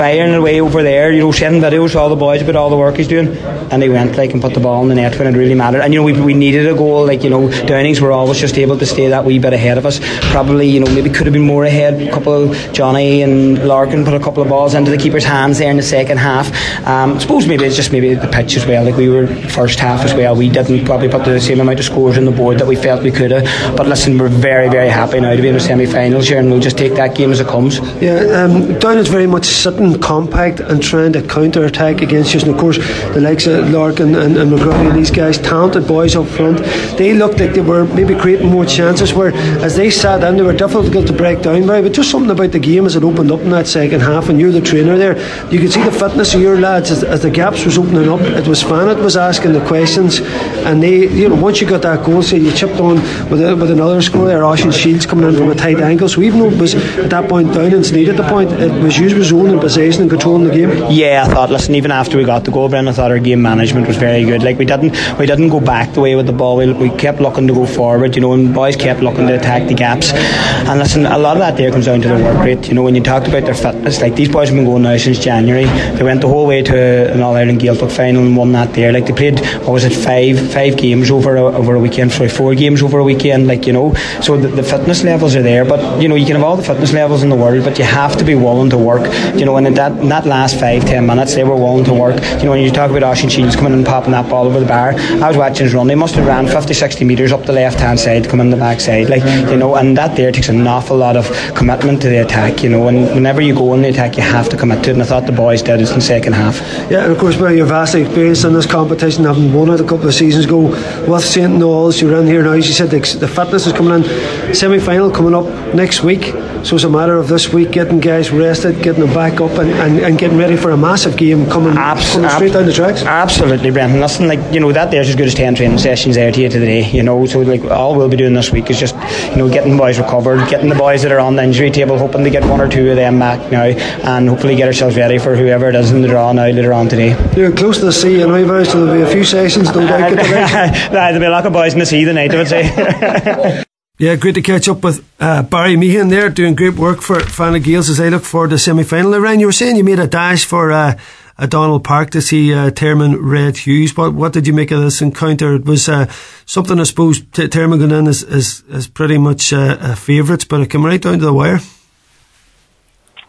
firing 0.00 0.32
away 0.32 0.62
over 0.62 0.82
there, 0.82 1.12
you 1.12 1.20
know, 1.20 1.30
sending 1.30 1.60
videos 1.60 1.92
to 1.92 1.98
all 1.98 2.08
the 2.08 2.16
boys 2.16 2.40
about 2.40 2.56
all 2.56 2.70
the 2.70 2.76
work 2.76 2.96
he's 2.96 3.06
doing. 3.06 3.36
And 3.70 3.82
he 3.82 3.90
went 3.90 4.16
like 4.16 4.32
and 4.32 4.40
put 4.40 4.54
the 4.54 4.60
ball 4.60 4.82
in 4.82 4.88
the 4.88 4.94
net 4.94 5.18
when 5.18 5.28
it 5.28 5.36
really 5.38 5.54
mattered. 5.54 5.82
And 5.82 5.92
you 5.92 6.00
know, 6.00 6.04
we, 6.04 6.18
we 6.18 6.32
needed 6.32 6.66
a 6.66 6.74
goal. 6.74 7.04
Like 7.04 7.22
you 7.22 7.28
know, 7.28 7.50
Downings 7.66 8.00
were 8.00 8.10
always 8.10 8.38
just 8.38 8.56
able 8.56 8.78
to 8.78 8.86
stay 8.86 9.08
that 9.08 9.26
wee 9.26 9.38
bit 9.38 9.52
ahead 9.52 9.76
of 9.76 9.84
us. 9.84 10.00
Probably 10.30 10.66
you 10.70 10.80
know 10.80 10.90
maybe 10.94 11.10
could 11.10 11.26
have 11.26 11.34
been 11.34 11.42
more 11.42 11.66
ahead. 11.66 12.00
A 12.00 12.10
couple 12.10 12.32
of 12.32 12.72
Johnny 12.72 13.20
and 13.20 13.68
Larkin 13.68 14.06
put 14.06 14.14
a 14.14 14.20
couple 14.20 14.42
of 14.42 14.48
balls 14.48 14.72
into 14.72 14.90
the 14.90 14.96
keeper's 14.96 15.24
hands 15.24 15.58
there 15.58 15.70
in 15.70 15.76
the 15.76 15.82
second 15.82 16.16
half. 16.16 16.46
Um, 16.86 17.16
I 17.16 17.18
suppose 17.18 17.46
maybe 17.46 17.66
it's 17.66 17.76
just 17.76 17.92
maybe 17.92 18.14
the 18.14 18.28
pitch 18.28 18.56
as 18.56 18.64
well. 18.64 18.82
Like 18.82 18.96
we 18.96 19.10
were 19.10 19.26
first 19.26 19.78
half 19.80 20.00
as 20.02 20.14
well. 20.14 20.34
We 20.34 20.48
didn't 20.48 20.86
probably 20.86 21.10
put 21.10 21.26
the 21.26 21.38
same 21.38 21.60
amount 21.60 21.78
of 21.78 21.84
scores 21.84 22.16
on 22.16 22.24
the 22.24 22.30
board 22.30 22.58
that 22.60 22.66
we 22.66 22.76
felt 22.76 23.02
we 23.02 23.12
could 23.12 23.32
have. 23.32 23.76
But 23.76 23.86
listen, 23.86 24.16
we're 24.16 24.28
very 24.28 24.70
very 24.70 24.88
happy 24.88 25.20
now 25.20 25.36
to 25.36 25.42
be 25.42 25.48
in 25.48 25.54
the 25.54 25.60
semi-finals 25.60 26.26
here, 26.26 26.38
and 26.38 26.50
we'll 26.50 26.60
just 26.60 26.78
take 26.78 26.94
that 26.94 27.14
game 27.14 27.32
as 27.32 27.40
it 27.40 27.48
comes. 27.48 27.80
Yeah, 28.00 28.44
um, 28.44 28.78
Down 28.78 28.96
is 28.96 29.08
very 29.08 29.26
much 29.26 29.44
sitting 29.44 29.89
compact 29.98 30.60
and 30.60 30.82
trying 30.82 31.12
to 31.12 31.22
counter 31.22 31.64
attack 31.64 32.02
against 32.02 32.34
us. 32.36 32.42
And 32.42 32.52
of 32.52 32.58
course, 32.58 32.78
the 33.14 33.20
likes 33.20 33.46
of 33.46 33.70
Larkin 33.70 34.14
and, 34.14 34.36
and 34.36 34.52
McGrady, 34.52 34.94
these 34.94 35.10
guys, 35.10 35.38
talented 35.38 35.86
boys 35.86 36.16
up 36.16 36.26
front, 36.26 36.58
they 36.98 37.14
looked 37.14 37.40
like 37.40 37.54
they 37.54 37.60
were 37.60 37.86
maybe 37.86 38.14
creating 38.14 38.50
more 38.50 38.66
chances. 38.66 39.12
Where 39.14 39.32
as 39.64 39.76
they 39.76 39.90
sat 39.90 40.20
down, 40.20 40.36
they 40.36 40.42
were 40.42 40.52
difficult 40.52 41.06
to 41.06 41.12
break 41.12 41.42
down 41.42 41.66
by. 41.66 41.82
But 41.82 41.92
just 41.92 42.10
something 42.10 42.30
about 42.30 42.52
the 42.52 42.58
game 42.58 42.86
as 42.86 42.96
it 42.96 43.04
opened 43.04 43.32
up 43.32 43.40
in 43.40 43.50
that 43.50 43.66
second 43.66 44.00
half, 44.00 44.28
and 44.28 44.40
you're 44.40 44.52
the 44.52 44.60
trainer 44.60 44.96
there, 44.96 45.18
you 45.50 45.58
could 45.58 45.72
see 45.72 45.82
the 45.82 45.92
fitness 45.92 46.34
of 46.34 46.40
your 46.40 46.58
lads 46.58 46.90
as, 46.90 47.02
as 47.02 47.22
the 47.22 47.30
gaps 47.30 47.64
was 47.64 47.78
opening 47.78 48.08
up. 48.08 48.20
It 48.20 48.46
was 48.46 48.62
Fanad 48.62 49.02
was 49.02 49.16
asking 49.16 49.52
the 49.52 49.66
questions, 49.66 50.20
and 50.66 50.82
they, 50.82 51.08
you 51.08 51.28
know, 51.28 51.34
once 51.34 51.60
you 51.60 51.68
got 51.68 51.82
that 51.82 52.04
goal, 52.04 52.22
say 52.22 52.38
you 52.38 52.52
chipped 52.52 52.80
on 52.80 52.96
with 53.30 53.42
a, 53.42 53.56
with 53.56 53.70
another 53.70 54.02
score 54.02 54.26
there, 54.26 54.44
Oisin 54.44 54.70
Shields 54.70 55.06
coming 55.06 55.28
in 55.28 55.34
from 55.34 55.50
a 55.50 55.54
tight 55.54 55.80
angle. 55.80 56.08
So 56.08 56.22
even 56.22 56.40
though 56.40 56.50
it 56.50 56.58
was 56.58 56.74
at 56.74 57.10
that 57.10 57.28
point 57.28 57.52
down 57.52 57.72
and 57.72 57.92
needed 57.92 58.16
the 58.16 58.28
point, 58.28 58.52
it 58.52 58.70
was 58.82 58.98
used 58.98 59.16
was 59.16 59.32
own 59.32 59.50
and 59.50 59.60
possession 59.60 59.79
and 59.80 60.10
controlling 60.10 60.44
the 60.44 60.54
game. 60.54 60.70
Yeah, 60.90 61.24
I 61.26 61.32
thought. 61.32 61.50
Listen, 61.50 61.74
even 61.74 61.90
after 61.90 62.18
we 62.18 62.24
got 62.24 62.44
the 62.44 62.50
goal, 62.50 62.68
Brendan, 62.68 62.92
I 62.92 62.96
thought 62.96 63.10
our 63.10 63.18
game 63.18 63.40
management 63.40 63.86
was 63.88 63.96
very 63.96 64.24
good. 64.24 64.42
Like 64.42 64.58
we 64.58 64.66
didn't, 64.66 64.92
we 65.18 65.24
didn't 65.24 65.48
go 65.48 65.58
back 65.58 65.94
the 65.94 66.00
way 66.00 66.14
with 66.16 66.26
the 66.26 66.32
ball. 66.32 66.56
We, 66.58 66.70
we 66.72 66.90
kept 66.90 67.20
looking 67.20 67.46
to 67.46 67.54
go 67.54 67.64
forward, 67.64 68.14
you 68.14 68.20
know, 68.20 68.34
and 68.34 68.54
boys 68.54 68.76
kept 68.76 69.00
looking 69.00 69.26
to 69.28 69.38
attack 69.38 69.68
the 69.68 69.74
gaps. 69.74 70.12
And 70.12 70.78
listen, 70.78 71.06
a 71.06 71.18
lot 71.18 71.36
of 71.36 71.40
that 71.40 71.56
there 71.56 71.70
comes 71.70 71.86
down 71.86 72.02
to 72.02 72.08
their 72.08 72.22
work 72.22 72.44
rate. 72.44 72.68
You 72.68 72.74
know, 72.74 72.82
when 72.82 72.94
you 72.94 73.02
talked 73.02 73.26
about 73.26 73.44
their 73.44 73.54
fitness, 73.54 74.00
like 74.00 74.16
these 74.16 74.28
boys 74.28 74.48
have 74.48 74.56
been 74.56 74.66
going 74.66 74.82
now 74.82 74.96
since 74.98 75.18
January. 75.18 75.64
They 75.96 76.02
went 76.02 76.20
the 76.20 76.28
whole 76.28 76.46
way 76.46 76.62
to 76.62 77.12
an 77.12 77.22
All 77.22 77.34
Ireland 77.34 77.60
Gaeltacht 77.60 77.90
final 77.90 78.22
and 78.22 78.36
won 78.36 78.52
that 78.52 78.74
there. 78.74 78.92
Like 78.92 79.06
they 79.06 79.12
played, 79.12 79.40
what 79.60 79.72
was 79.72 79.84
it, 79.84 79.94
five 79.94 80.38
five 80.52 80.76
games 80.76 81.10
over 81.10 81.36
a, 81.36 81.42
over 81.42 81.74
a 81.74 81.80
weekend? 81.80 82.12
Sorry, 82.12 82.28
four 82.28 82.54
games 82.54 82.82
over 82.82 82.98
a 82.98 83.04
weekend. 83.04 83.46
Like 83.46 83.66
you 83.66 83.72
know, 83.72 83.94
so 84.20 84.36
the, 84.36 84.48
the 84.48 84.62
fitness 84.62 85.02
levels 85.04 85.34
are 85.36 85.42
there. 85.42 85.64
But 85.64 86.02
you 86.02 86.08
know, 86.08 86.14
you 86.14 86.26
can 86.26 86.36
have 86.36 86.44
all 86.44 86.56
the 86.56 86.62
fitness 86.62 86.92
levels 86.92 87.22
in 87.22 87.30
the 87.30 87.36
world, 87.36 87.64
but 87.64 87.78
you 87.78 87.84
have 87.84 88.16
to 88.18 88.24
be 88.24 88.34
willing 88.34 88.70
to 88.70 88.78
work. 88.78 89.02
You 89.36 89.44
know, 89.44 89.56
and 89.60 89.66
in 89.66 89.74
that 89.74 89.92
in 89.92 90.08
that 90.08 90.24
last 90.24 90.58
five 90.58 90.86
ten 90.86 91.06
minutes, 91.06 91.34
they 91.34 91.44
were 91.44 91.54
willing 91.54 91.84
to 91.84 91.92
work. 91.92 92.16
You 92.38 92.44
know, 92.44 92.52
when 92.52 92.62
you 92.62 92.70
talk 92.70 92.90
about 92.90 93.02
Oisin 93.02 93.28
Shields 93.28 93.56
coming 93.56 93.74
and 93.74 93.84
popping 93.84 94.12
that 94.12 94.28
ball 94.30 94.46
over 94.46 94.58
the 94.58 94.64
bar, 94.64 94.94
I 94.96 95.28
was 95.28 95.36
watching 95.36 95.64
his 95.64 95.74
run. 95.74 95.86
They 95.86 95.94
must 95.94 96.14
have 96.14 96.26
ran 96.26 96.46
50, 96.46 96.72
60 96.72 97.04
metres 97.04 97.30
up 97.30 97.44
the 97.44 97.52
left 97.52 97.78
hand 97.78 98.00
side, 98.00 98.26
coming 98.26 98.48
the 98.48 98.56
back 98.56 98.80
side. 98.80 99.10
Like 99.10 99.22
you 99.50 99.58
know, 99.58 99.74
and 99.76 99.94
that 99.98 100.16
there 100.16 100.32
takes 100.32 100.48
an 100.48 100.66
awful 100.66 100.96
lot 100.96 101.14
of 101.14 101.26
commitment 101.54 102.00
to 102.02 102.08
the 102.08 102.22
attack. 102.24 102.62
You 102.62 102.70
know, 102.70 102.88
and 102.88 103.14
whenever 103.14 103.42
you 103.42 103.54
go 103.54 103.74
in 103.74 103.82
the 103.82 103.90
attack, 103.90 104.16
you 104.16 104.22
have 104.22 104.48
to 104.48 104.56
commit 104.56 104.82
to 104.84 104.90
it. 104.90 104.92
And 104.94 105.02
I 105.02 105.04
thought 105.04 105.26
the 105.26 105.32
boys 105.32 105.60
did 105.60 105.82
it 105.82 105.90
in 105.90 105.96
the 105.96 106.00
second 106.00 106.32
half. 106.32 106.58
Yeah, 106.90 107.02
and 107.02 107.12
of 107.12 107.18
course, 107.18 107.36
Barry, 107.36 107.58
you're 107.58 107.66
vastly 107.66 108.00
experienced 108.00 108.46
in 108.46 108.54
this 108.54 108.66
competition, 108.66 109.24
having 109.24 109.52
won 109.52 109.68
it 109.68 109.80
a 109.80 109.84
couple 109.84 110.08
of 110.08 110.14
seasons 110.14 110.46
ago 110.46 110.68
with 111.06 111.22
St 111.22 111.52
Naul's. 111.52 112.00
You're 112.00 112.16
in 112.16 112.26
here 112.26 112.42
now. 112.42 112.52
As 112.52 112.66
you 112.66 112.72
said, 112.72 112.88
the, 112.88 113.00
the 113.18 113.28
fitness 113.28 113.66
is 113.66 113.74
coming 113.74 114.02
in. 114.02 114.54
Semi 114.54 114.78
final 114.78 115.10
coming 115.10 115.34
up 115.34 115.74
next 115.74 116.02
week. 116.02 116.32
So 116.62 116.76
it's 116.76 116.84
a 116.84 116.90
matter 116.90 117.16
of 117.16 117.28
this 117.28 117.52
week 117.52 117.72
getting 117.72 118.00
guys 118.00 118.30
rested, 118.30 118.82
getting 118.82 119.00
them 119.00 119.14
back 119.14 119.40
up, 119.40 119.49
and, 119.58 119.70
and, 119.70 119.98
and 120.00 120.18
getting 120.18 120.38
ready 120.38 120.56
for 120.56 120.70
a 120.70 120.76
massive 120.76 121.16
game 121.16 121.48
coming, 121.48 121.76
Abs- 121.76 122.12
coming 122.12 122.30
straight 122.30 122.48
ab- 122.48 122.54
down 122.54 122.66
the 122.66 122.72
tracks. 122.72 123.02
Absolutely, 123.02 123.70
Brendan. 123.70 124.00
Nothing 124.00 124.28
like 124.28 124.40
you 124.52 124.60
know 124.60 124.72
that 124.72 124.90
there's 124.90 125.08
as 125.08 125.16
good 125.16 125.26
as 125.26 125.34
ten 125.34 125.54
training 125.54 125.78
sessions 125.78 126.16
there 126.16 126.30
to 126.32 126.40
you 126.40 126.48
today. 126.48 126.88
You 126.90 127.02
know, 127.02 127.26
so 127.26 127.40
like 127.40 127.64
all 127.64 127.96
we'll 127.96 128.08
be 128.08 128.16
doing 128.16 128.34
this 128.34 128.50
week 128.50 128.70
is 128.70 128.78
just 128.78 128.94
you 129.30 129.36
know 129.36 129.48
getting 129.48 129.72
the 129.72 129.78
boys 129.78 129.98
recovered, 129.98 130.48
getting 130.48 130.68
the 130.68 130.74
boys 130.74 131.02
that 131.02 131.12
are 131.12 131.20
on 131.20 131.36
the 131.36 131.42
injury 131.42 131.70
table, 131.70 131.98
hoping 131.98 132.24
to 132.24 132.30
get 132.30 132.44
one 132.48 132.60
or 132.60 132.68
two 132.68 132.90
of 132.90 132.96
them 132.96 133.18
back 133.18 133.50
now, 133.50 133.64
and 133.64 134.28
hopefully 134.28 134.56
get 134.56 134.66
ourselves 134.66 134.96
ready 134.96 135.18
for 135.18 135.36
whoever 135.36 135.68
it 135.68 135.74
is 135.74 135.90
in 135.92 136.02
the 136.02 136.08
draw 136.08 136.32
now 136.32 136.44
later 136.46 136.72
on 136.72 136.88
today. 136.88 137.16
You're 137.36 137.52
close 137.52 137.78
to 137.78 137.86
the 137.86 137.92
sea, 137.92 138.22
and 138.22 138.32
I 138.32 138.62
so 138.64 138.84
there'll 138.84 139.04
be 139.04 139.08
a 139.08 139.12
few 139.12 139.24
sessions. 139.24 139.70
Don't 139.70 139.86
doubt. 139.86 140.16
there'll 140.92 141.20
be 141.20 141.26
a 141.26 141.30
lot 141.30 141.46
of 141.46 141.52
boys 141.52 141.72
in 141.72 141.78
the 141.78 141.86
sea 141.86 142.04
tonight. 142.04 142.32
I 142.32 142.36
would 142.36 142.48
say. 142.48 143.64
Yeah, 144.00 144.16
great 144.16 144.36
to 144.36 144.40
catch 144.40 144.66
up 144.66 144.82
with 144.82 145.06
uh, 145.20 145.42
Barry 145.42 145.76
Meehan 145.76 146.08
there, 146.08 146.30
doing 146.30 146.54
great 146.54 146.76
work 146.76 147.02
for 147.02 147.16
Fanad 147.16 147.64
Gaels 147.64 147.90
as 147.90 147.98
they 147.98 148.08
look 148.08 148.22
for 148.24 148.48
the 148.48 148.56
semi 148.56 148.82
final. 148.82 149.20
Ryan, 149.20 149.40
you 149.40 149.44
were 149.44 149.52
saying 149.52 149.76
you 149.76 149.84
made 149.84 149.98
a 149.98 150.06
dash 150.06 150.46
for 150.46 150.72
uh, 150.72 150.98
O'Donnell 151.38 151.80
Park 151.80 152.08
to 152.12 152.22
see 152.22 152.54
uh, 152.54 152.70
Termon 152.70 153.18
Red 153.20 153.58
Hughs. 153.58 153.94
What, 153.94 154.14
what 154.14 154.32
did 154.32 154.46
you 154.46 154.54
make 154.54 154.70
of 154.70 154.80
this 154.80 155.02
encounter? 155.02 155.54
It 155.54 155.66
was 155.66 155.86
uh, 155.86 156.06
something 156.46 156.80
I 156.80 156.84
suppose 156.84 157.20
T- 157.20 157.46
Termon 157.46 157.78
going 157.78 157.90
in 157.90 158.06
is, 158.06 158.22
is, 158.22 158.64
is 158.70 158.88
pretty 158.88 159.18
much 159.18 159.52
uh, 159.52 159.76
a 159.78 159.96
favourite, 159.96 160.48
but 160.48 160.62
it 160.62 160.70
came 160.70 160.86
right 160.86 161.02
down 161.02 161.18
to 161.18 161.26
the 161.26 161.34
wire. 161.34 161.60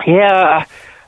Yeah, 0.08 0.63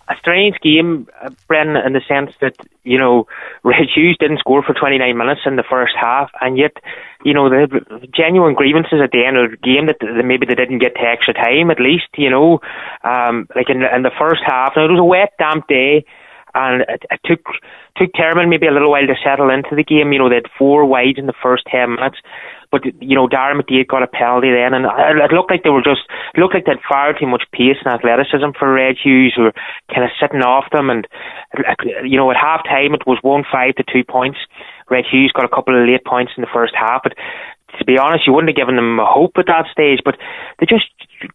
a 0.09 0.15
strange 0.19 0.57
game, 0.61 1.07
uh, 1.21 1.29
Brendan, 1.47 1.77
in 1.77 1.93
the 1.93 2.01
sense 2.05 2.35
that 2.41 2.57
you 2.83 2.97
know 2.97 3.27
Red 3.63 3.87
Hughs 3.95 4.17
didn't 4.19 4.39
score 4.39 4.61
for 4.61 4.73
29 4.73 5.17
minutes 5.17 5.41
in 5.45 5.55
the 5.55 5.63
first 5.63 5.93
half, 5.99 6.31
and 6.41 6.57
yet 6.57 6.73
you 7.23 7.33
know 7.33 7.49
the 7.49 7.67
genuine 8.13 8.53
grievances 8.53 8.99
at 9.03 9.11
the 9.11 9.25
end 9.25 9.37
of 9.37 9.51
the 9.51 9.57
game 9.57 9.87
that, 9.87 9.97
maybe 10.23 10.45
they 10.45 10.55
didn't 10.55 10.79
get 10.79 10.95
to 10.95 11.01
extra 11.01 11.33
time 11.33 11.71
at 11.71 11.79
least. 11.79 12.07
You 12.17 12.29
know, 12.29 12.59
um, 13.03 13.47
like 13.55 13.69
in, 13.69 13.83
in 13.83 14.03
the 14.03 14.15
first 14.17 14.41
half, 14.45 14.73
now 14.75 14.85
it 14.85 14.91
was 14.91 14.99
a 14.99 15.03
wet, 15.03 15.33
damp 15.37 15.67
day 15.67 16.05
and 16.55 16.81
it, 16.87 17.03
it 17.09 17.19
took 17.25 17.41
took 17.97 18.13
Termon 18.13 18.49
maybe 18.49 18.67
a 18.67 18.71
little 18.71 18.91
while 18.91 19.05
to 19.05 19.15
settle 19.23 19.49
into 19.49 19.75
the 19.75 19.83
game. 19.83 20.13
You 20.13 20.19
know, 20.19 20.29
they 20.29 20.41
had 20.41 20.57
four 20.57 20.85
wides 20.85 21.17
in 21.17 21.25
the 21.25 21.41
first 21.41 21.63
ten 21.69 21.95
minutes, 21.95 22.17
but 22.71 22.85
you 23.01 23.15
know 23.15 23.27
Darren 23.27 23.61
McDaid 23.61 23.87
got 23.87 24.03
a 24.03 24.07
penalty 24.07 24.51
then, 24.51 24.73
and 24.73 24.85
it 24.85 25.33
looked 25.33 25.51
like 25.51 25.63
they 25.63 25.73
were 25.73 25.85
just 25.85 26.05
looked 26.37 26.53
like 26.53 26.65
they 26.65 26.73
had 26.73 26.87
far 26.87 27.13
too 27.13 27.27
much 27.27 27.43
pace 27.51 27.77
and 27.83 27.93
athleticism 27.93 28.57
for 28.57 28.73
Red 28.73 28.97
Hughs, 29.01 29.33
who 29.35 29.49
were 29.49 29.57
kind 29.89 30.03
of 30.03 30.11
sitting 30.19 30.41
off 30.41 30.69
them. 30.71 30.89
And 30.89 31.07
you 32.03 32.17
know, 32.17 32.29
at 32.31 32.37
half 32.37 32.63
time 32.65 32.93
it 32.93 33.07
was 33.07 33.19
one 33.21 33.43
five 33.49 33.75
to 33.75 33.83
two 33.83 34.03
points. 34.03 34.39
Red 34.89 35.05
Hughs 35.09 35.31
got 35.31 35.45
a 35.45 35.53
couple 35.53 35.79
of 35.79 35.87
late 35.87 36.05
points 36.05 36.33
in 36.37 36.41
the 36.41 36.53
first 36.53 36.73
half, 36.75 37.01
but 37.03 37.13
to 37.79 37.85
be 37.85 37.97
honest, 37.97 38.27
you 38.27 38.33
wouldn't 38.33 38.49
have 38.49 38.59
given 38.59 38.75
them 38.75 38.99
a 38.99 39.05
hope 39.05 39.33
at 39.37 39.47
that 39.47 39.65
stage. 39.71 39.99
But 40.05 40.17
they 40.59 40.65
just 40.65 40.85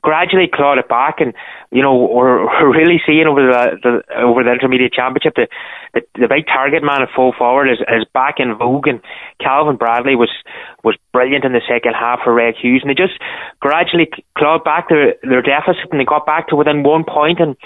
gradually 0.03 0.49
clawed 0.53 0.79
it 0.79 0.89
back, 0.89 1.21
and 1.21 1.35
you 1.71 1.83
know 1.83 1.95
we're, 1.95 2.45
we're 2.47 2.73
really 2.73 3.01
seeing 3.07 3.27
over 3.27 3.43
the, 3.43 3.65
the 3.83 4.21
over 4.23 4.45
the 4.45 4.53
intermediate 4.53 4.93
championship 4.93 5.35
the, 5.35 5.49
the 5.95 6.03
the 6.15 6.29
big 6.29 6.47
target 6.47 6.83
man 6.83 7.03
at 7.03 7.09
full 7.15 7.33
forward 7.37 7.69
is, 7.69 7.79
is 7.81 8.07
back 8.15 8.37
in 8.39 8.55
vogue, 8.57 8.87
and 8.87 9.01
Calvin 9.41 9.77
Bradley 9.77 10.15
was 10.15 10.31
was 10.85 10.97
brilliant 11.13 11.45
in 11.45 11.53
the 11.53 11.65
second 11.67 11.95
half 11.95 12.21
for 12.23 12.35
Red 12.35 12.55
Hughs, 12.55 12.83
and 12.83 12.91
they 12.91 12.95
just 12.95 13.19
gradually 13.61 14.09
clawed 14.37 14.65
back 14.65 14.89
their 14.89 15.15
their 15.23 15.43
deficit, 15.43 15.91
and 15.91 16.01
they 16.01 16.05
got 16.05 16.27
back 16.27 16.49
to 16.49 16.57
within 16.57 16.83
one 16.83 17.05
point, 17.05 17.41
and 17.41 17.57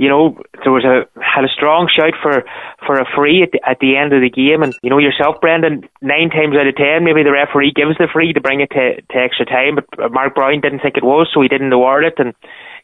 you 0.00 0.08
know, 0.08 0.40
there 0.64 0.72
was 0.72 0.88
a 0.88 1.04
had 1.20 1.44
a 1.44 1.52
strong 1.52 1.84
shout 1.84 2.16
for 2.24 2.40
for 2.88 2.96
a 2.96 3.04
free 3.12 3.44
at 3.44 3.52
the, 3.52 3.60
at 3.68 3.84
the 3.84 4.00
end 4.00 4.16
of 4.16 4.24
the 4.24 4.32
game, 4.32 4.64
and 4.64 4.72
you 4.80 4.88
know 4.88 4.96
yourself, 4.96 5.36
Brendan. 5.44 5.84
Nine 6.00 6.32
times 6.32 6.56
out 6.56 6.64
of 6.64 6.72
ten, 6.72 7.04
maybe 7.04 7.20
the 7.20 7.36
referee 7.36 7.76
gives 7.76 8.00
the 8.00 8.08
free 8.08 8.32
to 8.32 8.40
bring 8.40 8.64
it 8.64 8.72
to, 8.72 8.96
to 8.96 9.16
extra 9.20 9.44
time, 9.44 9.76
but 9.76 9.84
Mark 10.08 10.34
Brown 10.34 10.64
didn't 10.64 10.80
think 10.80 10.96
it 10.96 11.04
was, 11.04 11.28
so 11.28 11.44
he 11.44 11.52
didn't 11.52 11.76
award 11.76 12.08
it, 12.08 12.16
and 12.16 12.32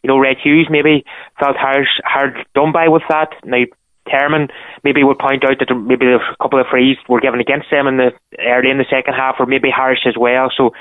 you 0.04 0.12
know 0.12 0.20
Red 0.20 0.36
Hughs 0.44 0.68
maybe 0.68 1.08
felt 1.40 1.56
hard 1.56 1.88
hard 2.04 2.36
done 2.52 2.76
by 2.76 2.92
with 2.92 3.08
that. 3.08 3.32
Now 3.48 3.64
Termon 4.12 4.52
maybe 4.84 5.00
would 5.00 5.16
point 5.16 5.40
out 5.48 5.56
that 5.56 5.72
maybe 5.72 6.12
a 6.12 6.20
couple 6.36 6.60
of 6.60 6.68
frees 6.68 7.00
were 7.08 7.24
given 7.24 7.40
against 7.40 7.72
them 7.72 7.88
in 7.88 7.96
the 7.96 8.12
early 8.44 8.68
in 8.68 8.76
the 8.76 8.92
second 8.92 9.16
half, 9.16 9.40
or 9.40 9.48
maybe 9.48 9.72
harsh 9.72 10.04
as 10.04 10.20
well. 10.20 10.52
So 10.52 10.76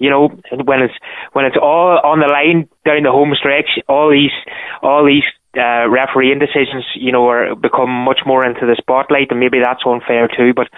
you 0.00 0.08
know, 0.08 0.32
when 0.48 0.80
it's 0.80 0.96
when 1.36 1.44
it's 1.44 1.60
all 1.60 2.00
on 2.00 2.24
the 2.24 2.32
line 2.32 2.72
down 2.88 3.04
the 3.04 3.12
home 3.12 3.36
stretch, 3.36 3.84
all 3.84 4.08
these 4.08 4.32
all 4.80 5.04
these 5.04 5.28
uh, 5.56 5.88
refereeing 5.88 6.38
decisions, 6.38 6.84
you 6.94 7.12
know, 7.12 7.28
are 7.28 7.54
become 7.54 7.90
much 7.90 8.20
more 8.26 8.46
into 8.46 8.66
the 8.66 8.76
spotlight, 8.78 9.30
and 9.30 9.40
maybe 9.40 9.58
that's 9.62 9.82
unfair 9.86 10.28
too. 10.28 10.52
But 10.54 10.68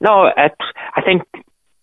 no, 0.00 0.26
it, 0.26 0.56
I 0.96 1.02
think 1.02 1.22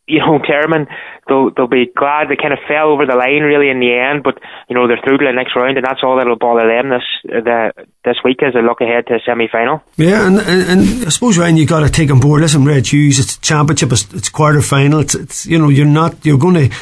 you 0.09 0.19
know, 0.19 0.39
Termon, 0.49 0.87
they'll 1.27 1.51
they'll 1.51 1.67
be 1.67 1.85
glad 1.95 2.27
they 2.29 2.35
kind 2.35 2.51
of 2.51 2.59
fell 2.67 2.89
over 2.89 3.05
the 3.05 3.15
line 3.15 3.43
really 3.43 3.69
in 3.69 3.79
the 3.79 3.93
end, 3.93 4.23
but 4.23 4.41
you 4.67 4.75
know 4.75 4.87
they're 4.87 4.99
through 5.05 5.19
to 5.19 5.25
the 5.25 5.31
next 5.31 5.55
round, 5.55 5.77
and 5.77 5.85
that's 5.85 6.01
all 6.03 6.17
that'll 6.17 6.35
bother 6.35 6.67
them 6.67 6.89
this 6.89 7.05
the 7.23 7.71
this 8.03 8.17
week 8.25 8.41
as 8.43 8.53
they 8.53 8.61
look 8.61 8.81
ahead 8.81 9.07
to 9.07 9.13
the 9.13 9.21
semi 9.25 9.47
final. 9.47 9.81
Yeah, 9.95 10.25
and, 10.25 10.39
and, 10.39 10.61
and 10.69 11.05
I 11.05 11.09
suppose 11.09 11.37
Ryan, 11.37 11.57
you 11.57 11.65
got 11.65 11.81
to 11.81 11.89
take 11.89 12.11
on 12.11 12.19
board. 12.19 12.41
Listen, 12.41 12.65
Red 12.65 12.87
Hughs, 12.87 13.19
it's 13.19 13.37
championship, 13.37 13.91
it's, 13.91 14.11
it's 14.13 14.29
quarter 14.29 14.61
final. 14.61 14.99
It's, 14.99 15.15
it's 15.15 15.45
you 15.45 15.59
know 15.59 15.69
you're 15.69 15.85
not 15.85 16.25
you're 16.25 16.39
going 16.39 16.69
to 16.69 16.75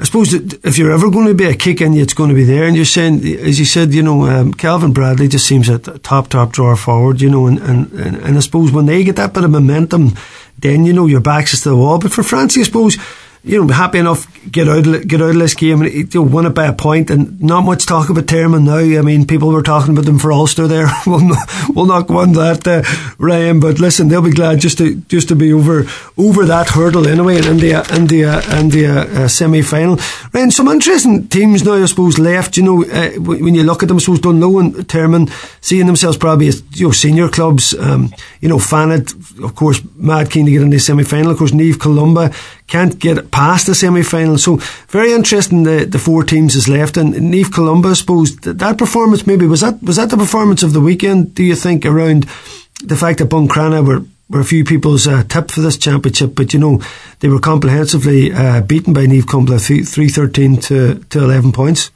I 0.00 0.04
suppose 0.04 0.30
that 0.30 0.64
if 0.64 0.78
you're 0.78 0.92
ever 0.92 1.10
going 1.10 1.26
to 1.26 1.34
be 1.34 1.44
a 1.44 1.54
kick 1.54 1.82
in 1.82 1.92
it's 1.92 2.14
going 2.14 2.30
to 2.30 2.34
be 2.34 2.44
there. 2.44 2.64
And 2.64 2.74
you're 2.74 2.86
saying, 2.86 3.18
as 3.18 3.58
you 3.58 3.66
said, 3.66 3.92
you 3.92 4.02
know, 4.02 4.24
um, 4.24 4.54
Calvin 4.54 4.94
Bradley 4.94 5.28
just 5.28 5.46
seems 5.46 5.68
a 5.68 5.78
top, 5.78 6.28
top 6.28 6.52
drawer 6.52 6.74
forward, 6.74 7.20
you 7.20 7.28
know, 7.28 7.46
and, 7.46 7.58
and, 7.58 7.92
and, 7.92 8.36
I 8.38 8.40
suppose 8.40 8.72
when 8.72 8.86
they 8.86 9.04
get 9.04 9.16
that 9.16 9.34
bit 9.34 9.44
of 9.44 9.50
momentum, 9.50 10.12
then, 10.58 10.86
you 10.86 10.94
know, 10.94 11.04
your 11.04 11.20
back's 11.20 11.60
to 11.62 11.68
the 11.68 11.76
wall. 11.76 11.98
But 11.98 12.12
for 12.12 12.22
Francie, 12.22 12.62
I 12.62 12.64
suppose, 12.64 12.96
you 13.42 13.64
know, 13.64 13.72
happy 13.72 13.98
enough 13.98 14.26
get 14.50 14.68
out 14.68 14.86
of, 14.86 15.08
get 15.08 15.22
out 15.22 15.30
of 15.30 15.36
this 15.36 15.54
game 15.54 15.80
and 15.80 15.92
you 15.92 16.20
know, 16.20 16.22
win 16.22 16.46
it 16.46 16.50
by 16.50 16.66
a 16.66 16.72
point 16.72 17.10
and 17.10 17.40
not 17.40 17.62
much 17.62 17.86
talk 17.86 18.10
about 18.10 18.26
Termon 18.26 18.64
now. 18.64 18.76
I 18.76 19.02
mean, 19.02 19.26
people 19.26 19.50
were 19.50 19.62
talking 19.62 19.92
about 19.92 20.04
them 20.04 20.18
for 20.18 20.32
Ulster 20.32 20.66
there. 20.66 20.88
we'll, 21.06 21.20
not, 21.20 21.48
we'll 21.70 21.86
not 21.86 22.06
go 22.06 22.18
on 22.18 22.32
that, 22.34 22.66
uh, 22.66 22.82
Ryan. 23.18 23.60
But 23.60 23.80
listen, 23.80 24.08
they'll 24.08 24.22
be 24.22 24.30
glad 24.30 24.60
just 24.60 24.78
to 24.78 24.96
just 25.08 25.28
to 25.28 25.36
be 25.36 25.52
over 25.52 25.84
over 26.18 26.44
that 26.46 26.68
hurdle 26.68 27.06
anyway 27.06 27.36
in 27.38 27.58
the 27.58 27.72
in 27.96 28.06
the 28.06 28.86
uh, 28.86 29.28
semi 29.28 29.62
final. 29.62 29.98
Ryan, 30.32 30.50
some 30.50 30.68
interesting 30.68 31.28
teams 31.28 31.64
now, 31.64 31.74
I 31.74 31.86
suppose, 31.86 32.18
left. 32.18 32.56
You 32.56 32.62
know, 32.62 32.84
uh, 32.84 33.10
when 33.20 33.54
you 33.54 33.62
look 33.62 33.82
at 33.82 33.88
them, 33.88 33.96
I 33.96 34.00
suppose 34.00 34.20
Dungloe 34.20 34.60
and 34.60 34.74
Termon 34.88 35.30
seeing 35.62 35.86
themselves 35.86 36.16
probably 36.16 36.48
as 36.48 36.62
you 36.78 36.88
know 36.88 36.92
senior 36.92 37.28
clubs. 37.28 37.74
Um, 37.74 38.12
you 38.40 38.48
know, 38.48 38.58
Fanad, 38.58 39.42
of 39.42 39.54
course, 39.54 39.80
mad 39.96 40.30
keen 40.30 40.46
to 40.46 40.52
get 40.52 40.62
in 40.62 40.70
the 40.70 40.78
semi 40.78 41.04
final. 41.04 41.32
Of 41.32 41.38
course, 41.38 41.52
Naomh 41.52 41.78
Columba 41.78 42.34
can't 42.70 42.98
get 42.98 43.30
past 43.30 43.66
the 43.66 43.74
semi 43.74 44.02
final. 44.02 44.38
So 44.38 44.56
very 44.88 45.12
interesting. 45.12 45.64
The, 45.64 45.84
the 45.84 45.98
four 45.98 46.24
teams 46.24 46.54
is 46.54 46.68
left, 46.68 46.96
and 46.96 47.14
Naomh 47.14 47.52
Columba, 47.52 47.90
I 47.90 47.94
suppose 47.94 48.36
that 48.36 48.78
performance 48.78 49.26
maybe 49.26 49.46
was 49.46 49.60
that 49.60 49.82
was 49.82 49.96
that 49.96 50.10
the 50.10 50.16
performance 50.16 50.62
of 50.62 50.72
the 50.72 50.80
weekend? 50.80 51.34
Do 51.34 51.42
you 51.42 51.56
think 51.56 51.84
around 51.84 52.26
the 52.84 52.96
fact 52.96 53.18
that 53.18 53.28
Buncrana 53.28 53.86
were 53.86 54.04
were 54.30 54.40
a 54.40 54.44
few 54.44 54.64
people's 54.64 55.08
uh, 55.08 55.24
tip 55.24 55.50
for 55.50 55.60
this 55.60 55.76
championship, 55.76 56.34
but 56.36 56.54
you 56.54 56.60
know 56.60 56.80
they 57.18 57.28
were 57.28 57.40
comprehensively 57.40 58.32
uh, 58.32 58.60
beaten 58.62 58.92
by 58.92 59.04
Naomh 59.06 59.26
Columba 59.26 59.58
three 59.58 60.08
thirteen 60.08 60.56
to 60.68 61.00
to 61.10 61.18
eleven 61.18 61.52
points. 61.52 61.90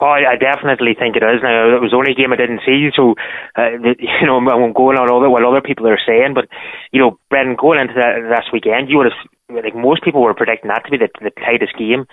Oh, 0.00 0.06
I 0.06 0.36
definitely 0.38 0.94
think 0.94 1.16
it 1.16 1.26
is. 1.26 1.42
Now, 1.42 1.74
it 1.74 1.82
was 1.82 1.90
the 1.90 1.98
only 1.98 2.14
game 2.14 2.32
I 2.32 2.36
didn't 2.36 2.62
see, 2.64 2.88
so, 2.94 3.18
uh, 3.58 3.70
you 3.98 4.26
know, 4.30 4.38
I 4.38 4.54
won't 4.54 4.76
go 4.76 4.90
on 4.90 5.10
all 5.10 5.20
that 5.20 5.28
what 5.28 5.42
other 5.42 5.60
people 5.60 5.88
are 5.88 5.98
saying, 6.06 6.34
but, 6.34 6.46
you 6.92 7.00
know, 7.00 7.18
Brendan, 7.30 7.56
going 7.58 7.80
into 7.80 7.94
that, 7.94 8.22
this 8.22 8.46
weekend, 8.52 8.90
you 8.90 8.98
would 8.98 9.10
have 9.10 9.18
like 9.50 9.74
most 9.74 10.02
people 10.02 10.20
were 10.22 10.34
predicting 10.34 10.68
that 10.68 10.84
to 10.84 10.90
be 10.90 10.98
the, 10.98 11.08
the 11.20 11.30
tightest 11.30 11.76
game. 11.78 12.06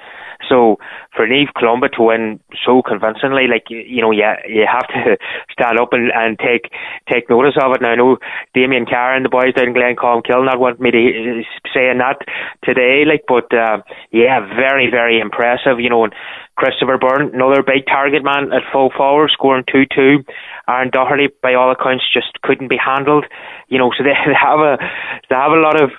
So 0.47 0.77
for 1.15 1.27
Naomh 1.27 1.51
Columba 1.53 1.89
to 1.89 2.03
win 2.03 2.39
so 2.65 2.81
convincingly, 2.81 3.47
like 3.47 3.67
you 3.69 4.01
know, 4.01 4.11
yeah, 4.11 4.35
you 4.47 4.65
have 4.65 4.87
to 4.87 5.17
stand 5.51 5.79
up 5.79 5.91
and, 5.91 6.11
and 6.15 6.39
take 6.39 6.71
take 7.11 7.29
notice 7.29 7.55
of 7.61 7.75
it. 7.75 7.81
Now 7.81 7.91
I 7.91 7.95
know 7.95 8.17
Damien 8.53 8.85
Carr 8.85 9.15
and 9.15 9.25
the 9.25 9.29
boys 9.29 9.53
down 9.53 9.69
in 9.69 9.73
Glencolmcille 9.73 10.45
not 10.45 10.59
want 10.59 10.79
me 10.79 10.91
to 10.91 11.43
saying 11.73 11.99
that 11.99 12.23
today, 12.63 13.03
like, 13.05 13.25
but 13.27 13.51
uh, 13.53 13.81
yeah, 14.11 14.39
very 14.55 14.89
very 14.89 15.19
impressive. 15.19 15.79
You 15.79 15.89
know, 15.89 16.05
and 16.05 16.13
Christopher 16.55 16.97
Byrne, 16.97 17.33
another 17.33 17.63
big 17.63 17.85
target 17.85 18.23
man 18.23 18.53
at 18.53 18.63
full 18.71 18.91
forward, 18.95 19.29
scoring 19.33 19.65
two 19.69 19.83
two. 19.93 20.23
Aaron 20.67 20.89
Doherty, 20.89 21.27
by 21.41 21.53
all 21.53 21.71
accounts, 21.71 22.03
just 22.13 22.41
couldn't 22.41 22.69
be 22.69 22.77
handled. 22.77 23.25
You 23.67 23.77
know, 23.77 23.91
so 23.97 24.03
they, 24.03 24.13
they 24.25 24.37
have 24.39 24.59
a 24.59 24.77
they 25.29 25.35
have 25.35 25.51
a 25.51 25.61
lot 25.61 25.81
of 25.81 25.91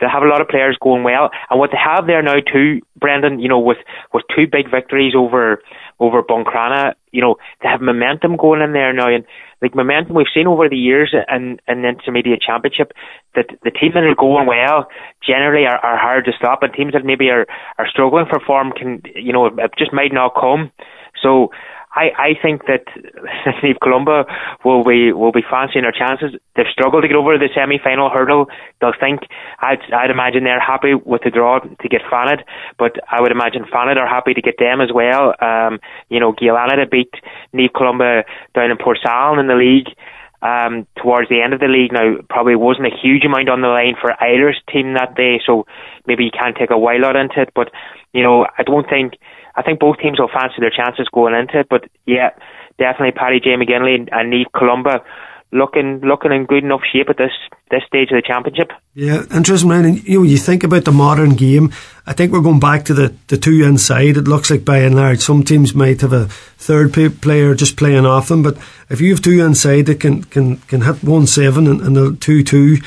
they 0.00 0.06
have 0.10 0.22
a 0.22 0.28
lot 0.28 0.40
of 0.40 0.48
players 0.48 0.78
going 0.80 1.04
well, 1.04 1.30
and 1.50 1.58
what 1.58 1.70
they 1.70 1.78
have 1.78 2.06
there 2.06 2.22
now 2.22 2.40
too, 2.40 2.80
Brendan, 2.96 3.38
you 3.40 3.48
know, 3.48 3.58
with 3.58 3.78
with 4.12 4.24
two 4.34 4.46
big 4.50 4.70
victories 4.70 5.14
over 5.16 5.62
over 6.00 6.22
Buncrana, 6.22 6.94
you 7.12 7.20
know, 7.20 7.36
they 7.62 7.68
have 7.68 7.82
momentum 7.82 8.36
going 8.36 8.62
in 8.62 8.72
there 8.72 8.92
now, 8.92 9.08
and 9.08 9.24
like 9.60 9.74
momentum 9.74 10.14
we've 10.14 10.32
seen 10.32 10.46
over 10.46 10.68
the 10.68 10.76
years 10.76 11.14
in 11.14 11.60
in 11.68 11.82
the 11.82 11.88
intermediate 11.88 12.40
championship 12.40 12.92
that 13.34 13.46
the 13.62 13.70
teams 13.70 13.94
that 13.94 14.04
are 14.04 14.14
going 14.14 14.46
well 14.46 14.88
generally 15.24 15.66
are, 15.66 15.78
are 15.78 15.98
hard 15.98 16.24
to 16.24 16.32
stop, 16.32 16.62
and 16.62 16.72
teams 16.72 16.94
that 16.94 17.04
maybe 17.04 17.28
are 17.28 17.46
are 17.78 17.88
struggling 17.88 18.26
for 18.28 18.40
form 18.40 18.72
can, 18.72 19.02
you 19.14 19.32
know, 19.32 19.46
it 19.46 19.70
just 19.78 19.92
might 19.92 20.12
not 20.12 20.34
come. 20.34 20.72
So 21.22 21.50
I, 21.92 22.10
I 22.16 22.30
think 22.40 22.66
that 22.66 22.86
Naomh 23.62 23.78
Columba 23.82 24.24
will 24.64 24.84
be 24.84 25.12
will 25.12 25.32
be 25.32 25.42
fancying 25.42 25.82
their 25.82 25.92
chances. 25.92 26.38
They've 26.54 26.70
struggled 26.72 27.02
to 27.02 27.08
get 27.08 27.16
over 27.16 27.36
the 27.36 27.48
semi 27.54 27.78
final 27.82 28.10
hurdle. 28.10 28.46
They'll 28.80 28.98
think 28.98 29.22
I'd 29.60 29.82
I'd 29.92 30.10
imagine 30.10 30.44
they're 30.44 30.60
happy 30.60 30.94
with 30.94 31.22
the 31.24 31.30
draw 31.30 31.58
to 31.58 31.88
get 31.88 32.02
Fanad, 32.02 32.44
but 32.78 32.96
I 33.10 33.20
would 33.20 33.32
imagine 33.32 33.64
Fanad 33.64 33.98
are 33.98 34.06
happy 34.06 34.34
to 34.34 34.42
get 34.42 34.58
them 34.58 34.80
as 34.80 34.90
well. 34.94 35.34
Um, 35.40 35.80
you 36.08 36.20
know, 36.20 36.32
Guyalana 36.32 36.76
to 36.76 36.86
beat 36.86 37.12
Naomh 37.52 37.72
Columba 37.72 38.24
down 38.54 38.70
in 38.70 38.76
Portsalon 38.76 39.40
in 39.40 39.48
the 39.48 39.54
league. 39.54 39.88
Um, 40.42 40.86
towards 40.96 41.28
the 41.28 41.42
end 41.42 41.52
of 41.52 41.60
the 41.60 41.68
league 41.68 41.92
now, 41.92 42.16
probably 42.30 42.56
wasn't 42.56 42.86
a 42.86 42.96
huge 42.96 43.26
amount 43.26 43.50
on 43.50 43.60
the 43.60 43.68
line 43.68 43.94
for 44.00 44.16
either 44.24 44.54
team 44.72 44.94
that 44.94 45.14
day, 45.14 45.38
so 45.44 45.66
maybe 46.06 46.24
you 46.24 46.30
can't 46.30 46.56
take 46.56 46.70
a 46.70 46.78
while 46.78 47.04
out 47.04 47.14
into 47.14 47.42
it. 47.42 47.50
But 47.54 47.70
you 48.14 48.22
know, 48.22 48.46
I 48.56 48.62
don't 48.62 48.88
think 48.88 49.14
I 49.54 49.62
think 49.62 49.80
both 49.80 49.98
teams 49.98 50.18
will 50.18 50.28
fancy 50.32 50.56
their 50.60 50.70
chances 50.70 51.08
going 51.12 51.34
into 51.34 51.60
it. 51.60 51.68
But 51.68 51.84
yeah, 52.06 52.30
definitely 52.78 53.12
Paddy 53.12 53.40
J 53.40 53.50
McGinley 53.56 54.08
and 54.10 54.32
Naomh 54.32 54.52
Columba 54.54 55.04
looking 55.52 56.00
looking 56.00 56.32
in 56.32 56.46
good 56.46 56.62
enough 56.62 56.82
shape 56.92 57.08
at 57.08 57.16
this 57.16 57.32
this 57.70 57.82
stage 57.86 58.10
of 58.10 58.16
the 58.16 58.22
championship. 58.26 58.72
Yeah, 58.94 59.24
interesting, 59.34 59.68
man. 59.68 59.84
And, 59.84 60.04
you 60.04 60.18
know, 60.18 60.24
you 60.24 60.38
think 60.38 60.64
about 60.64 60.84
the 60.84 60.92
modern 60.92 61.34
game. 61.34 61.72
I 62.06 62.12
think 62.12 62.32
we're 62.32 62.40
going 62.40 62.60
back 62.60 62.84
to 62.86 62.94
the, 62.94 63.14
the 63.28 63.36
two 63.36 63.64
inside. 63.64 64.16
It 64.16 64.28
looks 64.28 64.50
like 64.50 64.64
by 64.64 64.78
and 64.78 64.96
large, 64.96 65.20
some 65.20 65.44
teams 65.44 65.74
might 65.74 66.00
have 66.00 66.12
a 66.12 66.26
third 66.26 66.92
player 67.20 67.54
just 67.54 67.76
playing 67.76 68.06
off 68.06 68.28
them, 68.28 68.42
but 68.42 68.58
if 68.88 69.00
you 69.00 69.10
have 69.10 69.22
two 69.22 69.44
inside 69.44 69.86
that 69.86 70.00
can 70.00 70.24
can 70.24 70.56
can 70.56 70.82
hit 70.82 71.02
one 71.02 71.26
seven 71.26 71.66
and, 71.66 71.80
and 71.80 71.96
the 71.96 72.16
two 72.20 72.42
two 72.42 72.78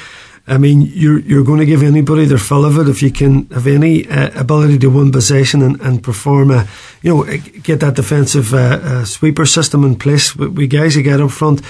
I 0.46 0.58
mean, 0.58 0.82
you're 0.82 1.20
you're 1.20 1.44
going 1.44 1.60
to 1.60 1.66
give 1.66 1.84
anybody 1.84 2.26
their 2.26 2.38
fill 2.38 2.66
of 2.66 2.78
it 2.78 2.90
if 2.90 3.02
you 3.02 3.12
can 3.12 3.46
have 3.48 3.66
any 3.66 4.08
uh, 4.10 4.40
ability 4.40 4.78
to 4.80 4.90
win 4.90 5.12
possession 5.12 5.62
and, 5.62 5.80
and 5.80 6.04
perform 6.04 6.52
a, 6.52 6.68
you 7.02 7.16
know, 7.16 7.38
get 7.64 7.80
that 7.80 7.96
defensive 7.96 8.54
uh, 8.54 8.80
uh, 8.84 9.06
sweeper 9.06 9.46
system 9.46 9.86
in 9.86 9.96
place. 9.96 10.36
We, 10.36 10.48
we 10.48 10.68
guys 10.68 10.96
who 10.96 11.02
get 11.02 11.22
up 11.22 11.32
front. 11.32 11.62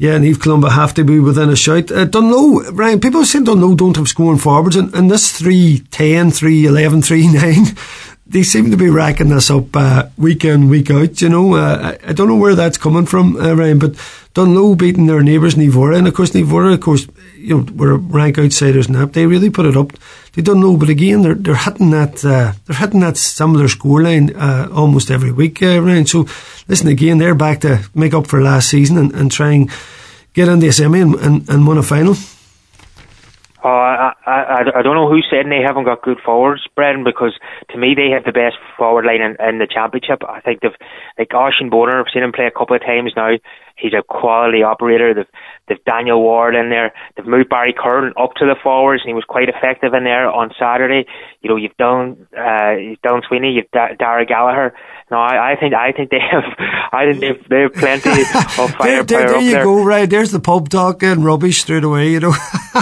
Yeah, 0.00 0.14
and 0.14 0.24
Eve 0.24 0.38
Columba 0.38 0.70
have 0.70 0.94
to 0.94 1.02
be 1.02 1.18
within 1.18 1.48
a 1.50 1.56
shout. 1.56 1.90
Uh, 1.90 2.06
Dungloe, 2.06 2.70
Ryan, 2.72 3.00
people 3.00 3.24
say 3.24 3.40
Dungloe 3.40 3.46
don't 3.46 3.60
know 3.60 3.74
don't 3.74 3.96
have 3.96 4.06
scoring 4.06 4.38
forwards, 4.38 4.76
and, 4.76 4.94
and 4.94 5.10
this 5.10 5.32
3 5.32 5.80
10, 5.90 6.30
3 6.30 6.66
11, 6.66 7.02
3 7.02 7.32
9 7.32 7.64
they 8.28 8.42
seem 8.42 8.70
to 8.70 8.76
be 8.76 8.90
racking 8.90 9.30
this 9.30 9.50
up 9.50 9.74
uh, 9.74 10.08
week 10.18 10.44
in, 10.44 10.68
week 10.68 10.90
out. 10.90 11.20
You 11.20 11.30
know, 11.30 11.54
uh, 11.54 11.96
I, 12.06 12.12
don't 12.12 12.28
know 12.28 12.36
where 12.36 12.54
that's 12.54 12.76
coming 12.76 13.06
from, 13.06 13.36
uh, 13.36 13.54
Ryan, 13.54 13.78
but 13.78 13.92
Dungloe 14.34 14.76
beating 14.76 15.06
their 15.06 15.22
neighbours, 15.22 15.54
Nivora, 15.54 15.96
and 15.96 16.06
of 16.06 16.14
course, 16.14 16.32
Nivora, 16.32 16.74
of 16.74 16.80
course, 16.80 17.08
you 17.36 17.56
know, 17.56 17.72
were 17.74 17.96
rank 17.96 18.38
outsiders 18.38 18.86
that. 18.88 19.14
They 19.14 19.26
really 19.26 19.48
put 19.48 19.66
it 19.66 19.76
up. 19.76 19.92
They 20.34 20.42
don't 20.42 20.60
know, 20.60 20.76
but 20.76 20.90
again, 20.90 21.22
they're 21.22 21.34
they're 21.34 21.56
hitting 21.56 21.90
that 21.90 22.24
uh, 22.24 22.52
they're 22.66 22.76
hitting 22.76 23.00
that 23.00 23.16
similar 23.16 23.64
scoreline 23.64 24.36
uh, 24.36 24.68
almost 24.72 25.10
every 25.10 25.32
week, 25.32 25.62
uh, 25.62 25.80
Ryan. 25.80 26.06
So, 26.06 26.26
listen, 26.68 26.88
again, 26.88 27.18
they're 27.18 27.34
back 27.34 27.60
to 27.60 27.80
make 27.94 28.12
up 28.12 28.26
for 28.26 28.42
last 28.42 28.68
season 28.68 28.98
and, 28.98 29.12
and 29.14 29.32
try 29.32 29.52
and 29.52 29.70
get 30.34 30.48
in 30.48 30.60
the 30.60 30.70
semi 30.70 31.00
and, 31.00 31.14
and, 31.14 31.48
and 31.48 31.66
win 31.66 31.78
a 31.78 31.82
final. 31.82 32.14
Oh, 33.64 33.68
I, 33.68 34.12
I, 34.24 34.60
I 34.76 34.82
don't 34.82 34.94
know 34.94 35.08
who 35.10 35.18
said 35.28 35.46
they 35.50 35.66
haven't 35.66 35.84
got 35.84 36.02
good 36.02 36.18
forwards, 36.24 36.62
Brendan, 36.76 37.02
because 37.02 37.34
to 37.70 37.78
me 37.78 37.94
they 37.96 38.10
have 38.14 38.22
the 38.22 38.30
best 38.30 38.54
forward 38.76 39.04
line 39.04 39.20
in, 39.20 39.34
in 39.42 39.58
the 39.58 39.66
championship. 39.66 40.22
I 40.28 40.40
think 40.40 40.60
they've, 40.60 40.78
like 41.18 41.34
Oisin 41.34 41.68
Bonar, 41.68 41.98
I've 41.98 42.12
seen 42.14 42.22
him 42.22 42.30
play 42.30 42.46
a 42.46 42.52
couple 42.56 42.76
of 42.76 42.82
times 42.82 43.12
now. 43.16 43.34
He's 43.76 43.94
a 43.94 44.02
quality 44.02 44.62
operator. 44.62 45.12
They've, 45.14 45.32
they've 45.68 45.84
Daniel 45.84 46.22
Ward 46.22 46.54
in 46.54 46.70
there. 46.70 46.92
They've 47.16 47.26
moved 47.26 47.48
Barry 47.48 47.74
Curran 47.76 48.12
up 48.20 48.34
to 48.36 48.46
the 48.46 48.56
forwards, 48.62 49.02
and 49.02 49.10
he 49.10 49.14
was 49.14 49.24
quite 49.26 49.48
effective 49.48 49.92
in 49.94 50.04
there 50.04 50.30
on 50.30 50.50
Saturday. 50.58 51.06
You 51.42 51.50
know, 51.50 51.56
you've 51.56 51.76
done, 51.78 52.28
uh, 52.38 52.74
you've 52.78 53.02
done 53.02 53.22
Sweeney, 53.26 53.52
you've 53.52 53.70
da- 53.72 53.94
Dara 53.98 54.24
Gallagher. 54.24 54.74
No, 55.10 55.16
I, 55.16 55.52
I 55.52 55.56
think 55.56 55.74
I 55.74 55.92
think 55.92 56.10
they 56.10 56.20
have 56.20 56.44
I 56.92 57.06
think 57.06 57.20
they've 57.20 57.48
they've 57.48 57.72
plenty 57.72 58.10
of 58.20 58.26
firepower. 58.28 58.86
there, 58.86 59.02
there, 59.04 59.28
there 59.28 59.40
you 59.40 59.52
there. 59.52 59.64
go, 59.64 59.82
right? 59.84 60.08
There's 60.08 60.32
the 60.32 60.40
pub 60.40 60.68
talk 60.68 61.02
and 61.02 61.24
rubbish 61.24 61.62
straight 61.62 61.84
away. 61.84 62.10
You 62.10 62.20
know, 62.20 62.34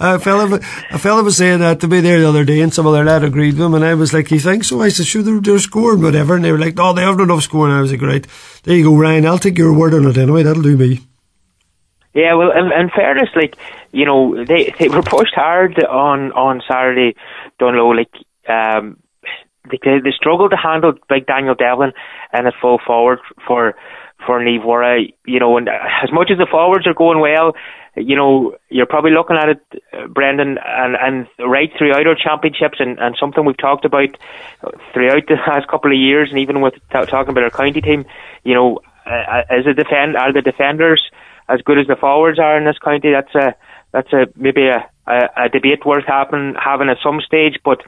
a 0.00 0.18
fellow, 0.18 0.58
a 0.90 0.98
fella 0.98 1.22
was 1.22 1.36
saying 1.36 1.60
that 1.60 1.80
to 1.80 1.88
me 1.88 2.00
there 2.00 2.20
the 2.20 2.28
other 2.28 2.44
day, 2.44 2.60
and 2.60 2.72
some 2.72 2.86
of 2.86 2.94
their 2.94 3.04
lad 3.04 3.22
agreed 3.24 3.54
with 3.54 3.66
him, 3.66 3.74
and 3.74 3.84
I 3.84 3.94
was 3.94 4.14
like, 4.14 4.30
"You 4.30 4.38
think 4.40 4.64
so?" 4.64 4.80
I 4.80 4.88
said, 4.88 5.06
"Sure, 5.06 5.22
they're, 5.22 5.40
they're 5.40 5.58
scoring 5.58 6.02
whatever," 6.02 6.36
and 6.36 6.44
they 6.44 6.52
were 6.52 6.58
like, 6.58 6.76
"No, 6.76 6.92
they 6.94 7.02
haven't 7.02 7.20
enough 7.20 7.42
scoring." 7.42 7.74
I 7.74 7.80
was 7.82 7.90
like, 7.92 8.00
"Right, 8.02 8.26
there 8.62 8.76
you 8.76 8.84
go, 8.84 8.96
Ryan. 8.96 9.26
I'll 9.26 9.38
take 9.38 9.58
your 9.58 9.72
word 9.74 9.92
on 9.94 10.06
it 10.06 10.16
anyway. 10.16 10.42
That'll 10.42 10.62
do 10.62 10.76
me." 10.76 11.00
Yeah, 12.14 12.34
well, 12.34 12.50
in, 12.50 12.70
in 12.72 12.90
fairness, 12.90 13.30
like 13.34 13.56
you 13.92 14.04
know, 14.06 14.44
they 14.44 14.74
they 14.78 14.88
were 14.88 15.02
pushed 15.02 15.34
hard 15.34 15.82
on 15.84 16.32
on 16.32 16.62
Saturday. 16.66 17.14
Dungloe, 17.60 17.96
like 17.96 18.14
um, 18.48 18.98
they, 19.70 19.78
they 19.82 20.10
struggled 20.14 20.50
to 20.50 20.56
handle 20.56 20.94
big 21.08 21.26
Daniel 21.26 21.54
Devlin 21.54 21.92
and 22.32 22.46
a 22.46 22.52
full 22.60 22.80
forward 22.84 23.20
for 23.46 23.74
for 24.26 24.40
Nivora. 24.40 25.12
You 25.26 25.40
know, 25.40 25.56
and 25.56 25.68
as 25.68 26.12
much 26.12 26.30
as 26.30 26.38
the 26.38 26.46
forwards 26.50 26.86
are 26.86 26.94
going 26.94 27.20
well, 27.20 27.54
you 27.96 28.16
know, 28.16 28.56
you're 28.70 28.86
probably 28.86 29.10
looking 29.10 29.36
at 29.36 29.50
it, 29.50 29.82
uh, 29.92 30.06
Brendan, 30.08 30.58
and, 30.64 30.96
and 30.96 31.26
right 31.38 31.70
throughout 31.76 32.06
our 32.06 32.14
championships, 32.14 32.78
and, 32.80 32.98
and 32.98 33.16
something 33.20 33.44
we've 33.44 33.56
talked 33.58 33.84
about 33.84 34.16
throughout 34.92 35.26
the 35.28 35.36
last 35.46 35.68
couple 35.68 35.92
of 35.92 35.98
years, 35.98 36.30
and 36.30 36.38
even 36.38 36.60
with 36.60 36.74
t- 36.74 36.80
talking 36.90 37.30
about 37.30 37.44
our 37.44 37.50
county 37.50 37.80
team, 37.80 38.06
you 38.44 38.54
know, 38.54 38.80
uh, 39.04 39.42
as 39.50 39.66
a 39.66 39.74
defend, 39.74 40.16
are 40.16 40.32
the 40.32 40.42
defenders 40.42 41.02
as 41.48 41.60
good 41.62 41.78
as 41.78 41.86
the 41.86 41.96
forwards 41.96 42.38
are 42.38 42.56
in 42.56 42.64
this 42.64 42.78
county? 42.78 43.12
That's 43.12 43.34
a 43.34 43.54
that's 43.92 44.12
a 44.12 44.26
maybe 44.36 44.66
a, 44.66 44.88
a, 45.06 45.44
a 45.44 45.48
debate 45.48 45.84
worth 45.84 46.04
having 46.06 46.54
having 46.58 46.88
at 46.88 46.98
some 47.02 47.20
stage. 47.20 47.58
But 47.64 47.82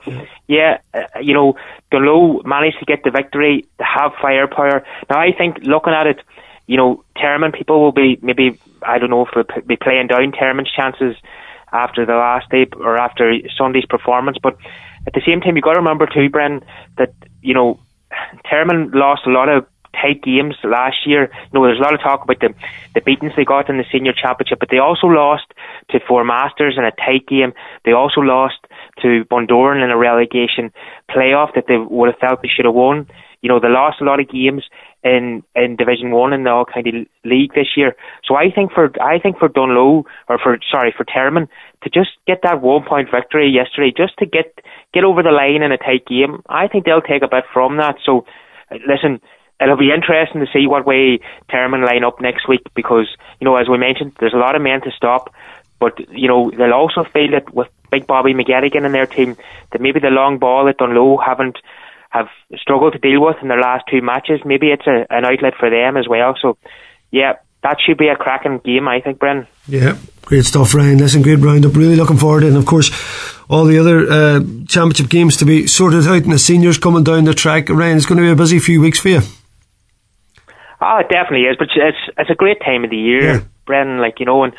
yeah, 0.46 0.78
uh, 0.92 1.18
you 1.20 1.34
know, 1.34 1.56
Dungloe 1.92 2.44
managed 2.44 2.78
to 2.78 2.84
get 2.84 3.02
the 3.04 3.10
victory, 3.10 3.66
to 3.78 3.84
have 3.84 4.12
firepower. 4.20 4.84
Now 5.10 5.18
I 5.18 5.32
think 5.32 5.58
looking 5.62 5.92
at 5.92 6.06
it, 6.06 6.20
you 6.66 6.76
know, 6.76 7.04
Termon 7.16 7.52
people 7.52 7.80
will 7.80 7.92
be 7.92 8.18
maybe 8.22 8.58
I 8.82 8.98
don't 8.98 9.10
know 9.10 9.26
if 9.26 9.30
they'll 9.34 9.62
be 9.62 9.76
playing 9.76 10.08
down 10.08 10.32
Termon's 10.32 10.70
chances 10.70 11.16
after 11.72 12.06
the 12.06 12.14
last 12.14 12.48
day 12.50 12.66
or 12.76 12.96
after 12.96 13.34
Sunday's 13.58 13.86
performance. 13.86 14.38
But 14.42 14.56
at 15.06 15.12
the 15.12 15.22
same 15.26 15.40
time, 15.40 15.56
you've 15.56 15.64
got 15.64 15.72
to 15.72 15.80
remember 15.80 16.06
too, 16.06 16.30
Bren, 16.30 16.62
that 16.98 17.12
you 17.42 17.54
know, 17.54 17.80
Termon 18.50 18.94
lost 18.94 19.22
a 19.26 19.30
lot 19.30 19.48
of 19.48 19.66
tight 20.00 20.22
games 20.22 20.56
last 20.64 21.06
year. 21.06 21.30
You 21.32 21.52
know, 21.52 21.66
there's 21.66 21.78
a 21.78 21.82
lot 21.82 21.94
of 21.94 22.00
talk 22.00 22.22
about 22.22 22.40
the 22.40 22.54
the 22.94 23.00
beatings 23.00 23.32
they 23.36 23.44
got 23.44 23.68
in 23.68 23.78
the 23.78 23.84
senior 23.90 24.12
championship, 24.12 24.58
but 24.60 24.68
they 24.70 24.78
also 24.78 25.06
lost 25.06 25.46
to 25.90 26.00
Four 26.06 26.24
Masters 26.24 26.74
in 26.76 26.84
a 26.84 26.92
tight 26.92 27.26
game. 27.26 27.52
They 27.84 27.92
also 27.92 28.20
lost 28.20 28.58
to 29.02 29.24
Bundoran 29.30 29.82
in 29.82 29.90
a 29.90 29.96
relegation 29.96 30.72
playoff 31.10 31.54
that 31.54 31.64
they 31.68 31.76
would 31.76 32.10
have 32.10 32.18
felt 32.18 32.42
they 32.42 32.48
should 32.48 32.64
have 32.66 32.74
won. 32.74 33.06
You 33.42 33.48
know, 33.48 33.60
they 33.60 33.68
lost 33.68 34.00
a 34.00 34.04
lot 34.04 34.20
of 34.20 34.28
games 34.28 34.64
in 35.04 35.42
in 35.54 35.76
Division 35.76 36.10
One 36.10 36.32
in 36.32 36.44
the 36.44 36.50
All 36.50 36.64
County 36.64 37.06
League 37.24 37.52
this 37.54 37.76
year. 37.76 37.94
So 38.26 38.36
I 38.36 38.50
think 38.50 38.72
for 38.72 38.90
I 39.02 39.18
think 39.18 39.38
for 39.38 39.50
Dungloe 39.50 40.04
or 40.28 40.38
for 40.38 40.58
sorry 40.70 40.94
for 40.96 41.04
Termon 41.04 41.48
to 41.82 41.90
just 41.90 42.10
get 42.26 42.40
that 42.42 42.62
one 42.62 42.84
point 42.84 43.10
victory 43.10 43.50
yesterday, 43.50 43.92
just 43.94 44.16
to 44.18 44.26
get 44.26 44.60
get 44.94 45.04
over 45.04 45.22
the 45.22 45.30
line 45.30 45.62
in 45.62 45.72
a 45.72 45.76
tight 45.76 46.06
game, 46.06 46.42
I 46.48 46.68
think 46.68 46.86
they'll 46.86 47.02
take 47.02 47.22
a 47.22 47.28
bit 47.28 47.44
from 47.52 47.76
that. 47.76 47.96
So 48.04 48.24
uh, 48.70 48.76
listen, 48.88 49.20
it'll 49.60 49.76
be 49.76 49.92
interesting 49.92 50.40
to 50.40 50.52
see 50.52 50.66
what 50.66 50.86
way 50.86 51.20
Termon 51.50 51.84
line 51.84 52.04
up 52.04 52.20
next 52.20 52.48
week 52.48 52.62
because, 52.74 53.08
you 53.40 53.44
know, 53.44 53.56
as 53.56 53.68
we 53.68 53.78
mentioned, 53.78 54.12
there's 54.18 54.34
a 54.34 54.38
lot 54.38 54.56
of 54.56 54.62
men 54.62 54.80
to 54.82 54.90
stop. 54.96 55.34
But, 55.80 55.98
you 56.10 56.28
know, 56.28 56.50
they'll 56.50 56.72
also 56.72 57.04
feel 57.04 57.32
that 57.32 57.52
with 57.52 57.68
Big 57.90 58.06
Bobby 58.06 58.32
McGettigan 58.32 58.86
in 58.86 58.92
their 58.92 59.06
team, 59.06 59.36
that 59.72 59.80
maybe 59.80 60.00
the 60.00 60.08
long 60.08 60.38
ball 60.38 60.68
at 60.68 60.78
Dungloe 60.78 61.24
haven't 61.24 61.58
have 62.10 62.28
struggled 62.56 62.92
to 62.92 62.98
deal 62.98 63.20
with 63.24 63.36
in 63.42 63.48
their 63.48 63.60
last 63.60 63.84
two 63.90 64.00
matches. 64.00 64.40
Maybe 64.44 64.68
it's 64.68 64.86
a, 64.86 65.04
an 65.10 65.24
outlet 65.24 65.54
for 65.58 65.68
them 65.68 65.96
as 65.96 66.06
well. 66.08 66.34
So, 66.40 66.56
yeah, 67.10 67.34
that 67.64 67.78
should 67.84 67.98
be 67.98 68.08
a 68.08 68.16
cracking 68.16 68.58
game, 68.58 68.86
I 68.86 69.00
think, 69.00 69.18
Bren. 69.18 69.46
Yeah, 69.66 69.96
great 70.22 70.44
stuff, 70.44 70.74
Ryan. 70.74 70.98
Listen, 70.98 71.22
great 71.22 71.40
roundup. 71.40 71.74
Really 71.74 71.96
looking 71.96 72.18
forward 72.18 72.40
to 72.40 72.46
it. 72.46 72.50
And 72.50 72.58
of 72.58 72.66
course, 72.66 72.90
all 73.48 73.64
the 73.64 73.78
other 73.78 74.06
uh, 74.08 74.40
championship 74.68 75.08
games 75.08 75.36
to 75.38 75.44
be 75.44 75.66
sorted 75.66 76.06
out 76.06 76.22
and 76.22 76.32
the 76.32 76.38
seniors 76.38 76.78
coming 76.78 77.04
down 77.04 77.24
the 77.24 77.34
track. 77.34 77.68
Ryan, 77.68 77.96
it's 77.96 78.06
going 78.06 78.18
to 78.18 78.24
be 78.24 78.30
a 78.30 78.36
busy 78.36 78.58
few 78.58 78.80
weeks 78.80 79.00
for 79.00 79.08
you. 79.08 79.20
Oh, 80.84 80.98
it 80.98 81.08
definitely 81.08 81.46
is. 81.46 81.56
But 81.58 81.68
it's 81.74 81.98
it's 82.18 82.30
a 82.30 82.34
great 82.34 82.60
time 82.60 82.84
of 82.84 82.90
the 82.90 82.96
year, 82.96 83.22
Yeah. 83.22 83.40
Brendan. 83.66 83.98
Like 83.98 84.20
you 84.20 84.26
know, 84.26 84.44
and 84.44 84.52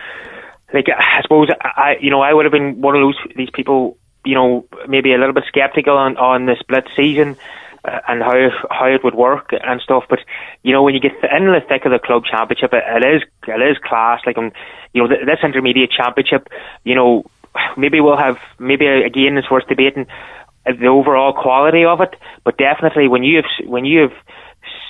like 0.73 0.85
I 0.89 1.21
suppose 1.21 1.49
I 1.63 1.95
you 2.01 2.09
know 2.09 2.21
I 2.21 2.33
would 2.33 2.45
have 2.45 2.51
been 2.51 2.81
one 2.81 2.95
of 2.95 3.01
those 3.01 3.17
these 3.35 3.49
people 3.53 3.97
you 4.25 4.35
know 4.35 4.65
maybe 4.87 5.13
a 5.13 5.17
little 5.17 5.33
bit 5.33 5.43
skeptical 5.47 5.95
on 5.97 6.17
on 6.17 6.45
the 6.47 6.55
split 6.59 6.85
season 6.95 7.37
uh, 7.85 7.99
and 8.07 8.21
how 8.23 8.49
how 8.71 8.85
it 8.87 9.03
would 9.03 9.15
work 9.15 9.51
and 9.51 9.79
stuff. 9.81 10.05
But 10.09 10.19
you 10.63 10.73
know 10.73 10.83
when 10.83 10.93
you 10.95 10.99
get 10.99 11.13
in 11.13 11.45
the 11.45 11.61
thick 11.67 11.85
of 11.85 11.91
the 11.91 11.99
club 11.99 12.23
championship, 12.25 12.73
it, 12.73 12.83
it 12.87 13.15
is 13.15 13.21
it 13.47 13.61
is 13.61 13.77
class. 13.83 14.21
Like 14.25 14.37
um, 14.37 14.51
you 14.93 15.01
know 15.03 15.07
th- 15.07 15.25
this 15.25 15.39
intermediate 15.43 15.91
championship, 15.91 16.47
you 16.83 16.95
know 16.95 17.23
maybe 17.77 18.01
we'll 18.01 18.17
have 18.17 18.37
maybe 18.59 18.87
again 18.87 19.37
it's 19.37 19.49
worth 19.51 19.67
debating 19.67 20.07
uh, 20.65 20.73
the 20.79 20.87
overall 20.87 21.33
quality 21.33 21.85
of 21.85 22.01
it. 22.01 22.15
But 22.43 22.57
definitely 22.57 23.07
when 23.07 23.23
you 23.23 23.37
have 23.37 23.69
when 23.69 23.85
you 23.85 24.01
have 24.01 24.13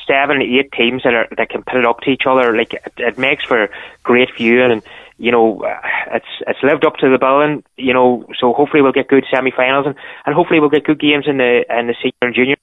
seven, 0.07 0.41
eight 0.41 0.71
teams 0.71 1.03
that 1.03 1.13
are 1.13 1.27
that 1.37 1.49
can 1.49 1.63
put 1.63 1.77
it 1.77 1.85
up 1.85 2.01
to 2.01 2.09
each 2.09 2.23
other. 2.27 2.55
Like 2.55 2.73
it, 2.73 2.93
it 2.97 3.17
makes 3.17 3.43
for 3.43 3.69
great 4.03 4.29
viewing, 4.37 4.71
and 4.71 4.83
you 5.17 5.31
know 5.31 5.63
uh, 5.63 5.79
it's 6.13 6.25
it's 6.47 6.63
lived 6.63 6.85
up 6.85 6.95
to 6.97 7.09
the 7.09 7.17
billing. 7.17 7.63
You 7.77 7.93
know, 7.93 8.25
so 8.39 8.53
hopefully 8.53 8.81
we'll 8.81 8.91
get 8.91 9.07
good 9.07 9.25
semi-finals, 9.33 9.85
and, 9.87 9.95
and 10.25 10.35
hopefully 10.35 10.59
we'll 10.59 10.69
get 10.69 10.83
good 10.83 10.99
games 10.99 11.25
in 11.27 11.37
the 11.37 11.65
in 11.69 11.87
the 11.87 11.95
senior 12.01 12.13
and 12.21 12.35
junior. 12.35 12.55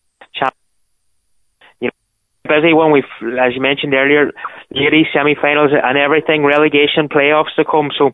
You 1.80 1.88
know, 1.88 2.60
busy 2.60 2.72
one. 2.72 2.92
We've 2.92 3.38
as 3.38 3.54
you 3.54 3.60
mentioned 3.60 3.94
earlier, 3.94 4.32
ladies 4.70 5.06
semi-finals 5.12 5.72
and 5.72 5.98
everything, 5.98 6.44
relegation, 6.44 7.08
playoffs 7.08 7.54
to 7.56 7.64
come. 7.64 7.90
So 7.96 8.12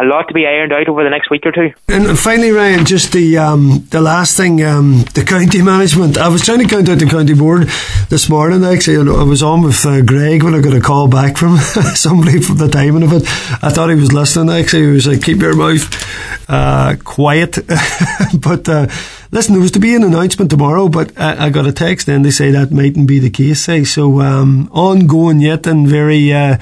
a 0.00 0.04
lot 0.04 0.28
to 0.28 0.34
be 0.34 0.46
ironed 0.46 0.72
out 0.72 0.88
over 0.88 1.04
the 1.04 1.10
next 1.10 1.30
week 1.30 1.44
or 1.44 1.52
two. 1.52 1.72
And 1.88 2.18
finally, 2.18 2.50
Ryan, 2.50 2.86
just 2.86 3.12
the 3.12 3.36
um, 3.36 3.86
the 3.90 4.00
last 4.00 4.36
thing, 4.36 4.62
um, 4.64 5.04
the 5.14 5.24
county 5.24 5.60
management. 5.72 6.16
I 6.16 6.28
was 6.28 6.44
trying 6.44 6.60
to 6.60 6.66
count 6.66 6.88
out 6.88 6.98
the 6.98 7.06
county 7.06 7.34
board 7.34 7.68
this 8.08 8.28
morning. 8.28 8.64
Actually, 8.64 8.96
and 8.96 9.10
I 9.10 9.22
was 9.24 9.42
on 9.42 9.62
with 9.62 9.84
uh, 9.84 10.00
Greg 10.00 10.42
when 10.42 10.54
I 10.54 10.60
got 10.60 10.72
a 10.72 10.80
call 10.80 11.06
back 11.06 11.36
from 11.36 11.56
somebody 11.94 12.40
from 12.40 12.56
the 12.56 12.68
timing 12.68 13.02
of 13.02 13.12
it. 13.12 13.22
I 13.62 13.70
thought 13.70 13.90
he 13.90 13.94
was 13.94 14.12
listening. 14.12 14.50
Actually, 14.50 14.84
he 14.84 14.92
was 14.92 15.06
like, 15.06 15.22
"Keep 15.22 15.40
your 15.40 15.54
mouth 15.54 16.48
uh, 16.48 16.96
quiet." 17.04 17.58
but 18.40 18.68
uh, 18.68 18.86
listen, 19.30 19.52
there 19.52 19.62
was 19.62 19.72
to 19.72 19.80
be 19.80 19.94
an 19.94 20.02
announcement 20.02 20.50
tomorrow, 20.50 20.88
but 20.88 21.18
I, 21.20 21.46
I 21.46 21.50
got 21.50 21.66
a 21.66 21.72
text 21.72 22.06
then 22.06 22.22
they 22.22 22.30
say 22.30 22.50
that 22.50 22.72
mightn't 22.72 23.06
be 23.06 23.18
the 23.18 23.30
case. 23.30 23.60
Say 23.60 23.84
so, 23.84 24.22
um, 24.22 24.70
ongoing 24.72 25.40
yet 25.40 25.66
and 25.66 25.86
very 25.86 26.32
uh, 26.32 26.56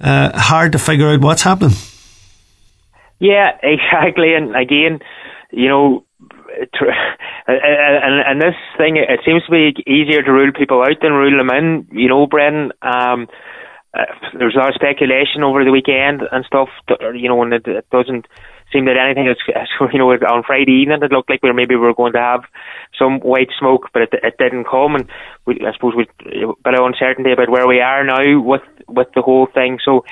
uh, 0.00 0.38
hard 0.38 0.72
to 0.72 0.78
figure 0.78 1.10
out 1.10 1.20
what's 1.20 1.42
happening. 1.42 1.76
Yeah, 3.22 3.56
exactly. 3.62 4.34
And 4.34 4.54
again, 4.56 4.98
you 5.52 5.68
know, 5.68 6.04
and 7.46 8.14
and 8.26 8.40
this 8.42 8.56
thing, 8.76 8.96
it 8.96 9.20
seems 9.24 9.44
to 9.46 9.50
be 9.50 9.74
easier 9.86 10.22
to 10.22 10.32
rule 10.32 10.52
people 10.52 10.82
out 10.82 11.00
than 11.00 11.12
rule 11.12 11.38
them 11.38 11.50
in. 11.56 11.86
You 11.92 12.08
know, 12.08 12.26
Brendan. 12.26 12.72
Um, 12.82 13.28
uh, 13.94 14.06
there 14.38 14.46
was 14.46 14.56
a 14.56 14.58
lot 14.58 14.70
of 14.70 14.74
speculation 14.74 15.42
over 15.44 15.64
the 15.64 15.70
weekend 15.70 16.22
and 16.32 16.44
stuff. 16.46 16.68
You 17.14 17.28
know, 17.28 17.42
and 17.42 17.52
it, 17.54 17.66
it 17.66 17.86
doesn't 17.90 18.26
seem 18.72 18.86
that 18.86 18.96
anything 18.96 19.28
is, 19.28 19.36
you 19.92 19.98
know, 19.98 20.10
on 20.10 20.42
Friday 20.46 20.80
evening 20.80 21.02
it 21.02 21.12
looked 21.12 21.28
like 21.28 21.42
we 21.42 21.50
were 21.50 21.54
maybe 21.54 21.76
we 21.76 21.82
were 21.82 21.94
going 21.94 22.14
to 22.14 22.18
have 22.18 22.40
some 22.98 23.20
white 23.20 23.50
smoke, 23.58 23.90
but 23.92 24.02
it, 24.02 24.08
it 24.22 24.34
didn't 24.38 24.64
come, 24.64 24.94
and 24.96 25.08
we, 25.46 25.60
I 25.60 25.72
suppose 25.74 25.94
we 25.94 26.04
a 26.04 26.52
bit 26.64 26.74
of 26.74 26.86
uncertainty 26.86 27.32
about 27.32 27.50
where 27.50 27.68
we 27.68 27.80
are 27.80 28.02
now 28.04 28.40
with 28.40 28.62
with 28.88 29.08
the 29.14 29.22
whole 29.22 29.46
thing. 29.46 29.78
So, 29.84 30.04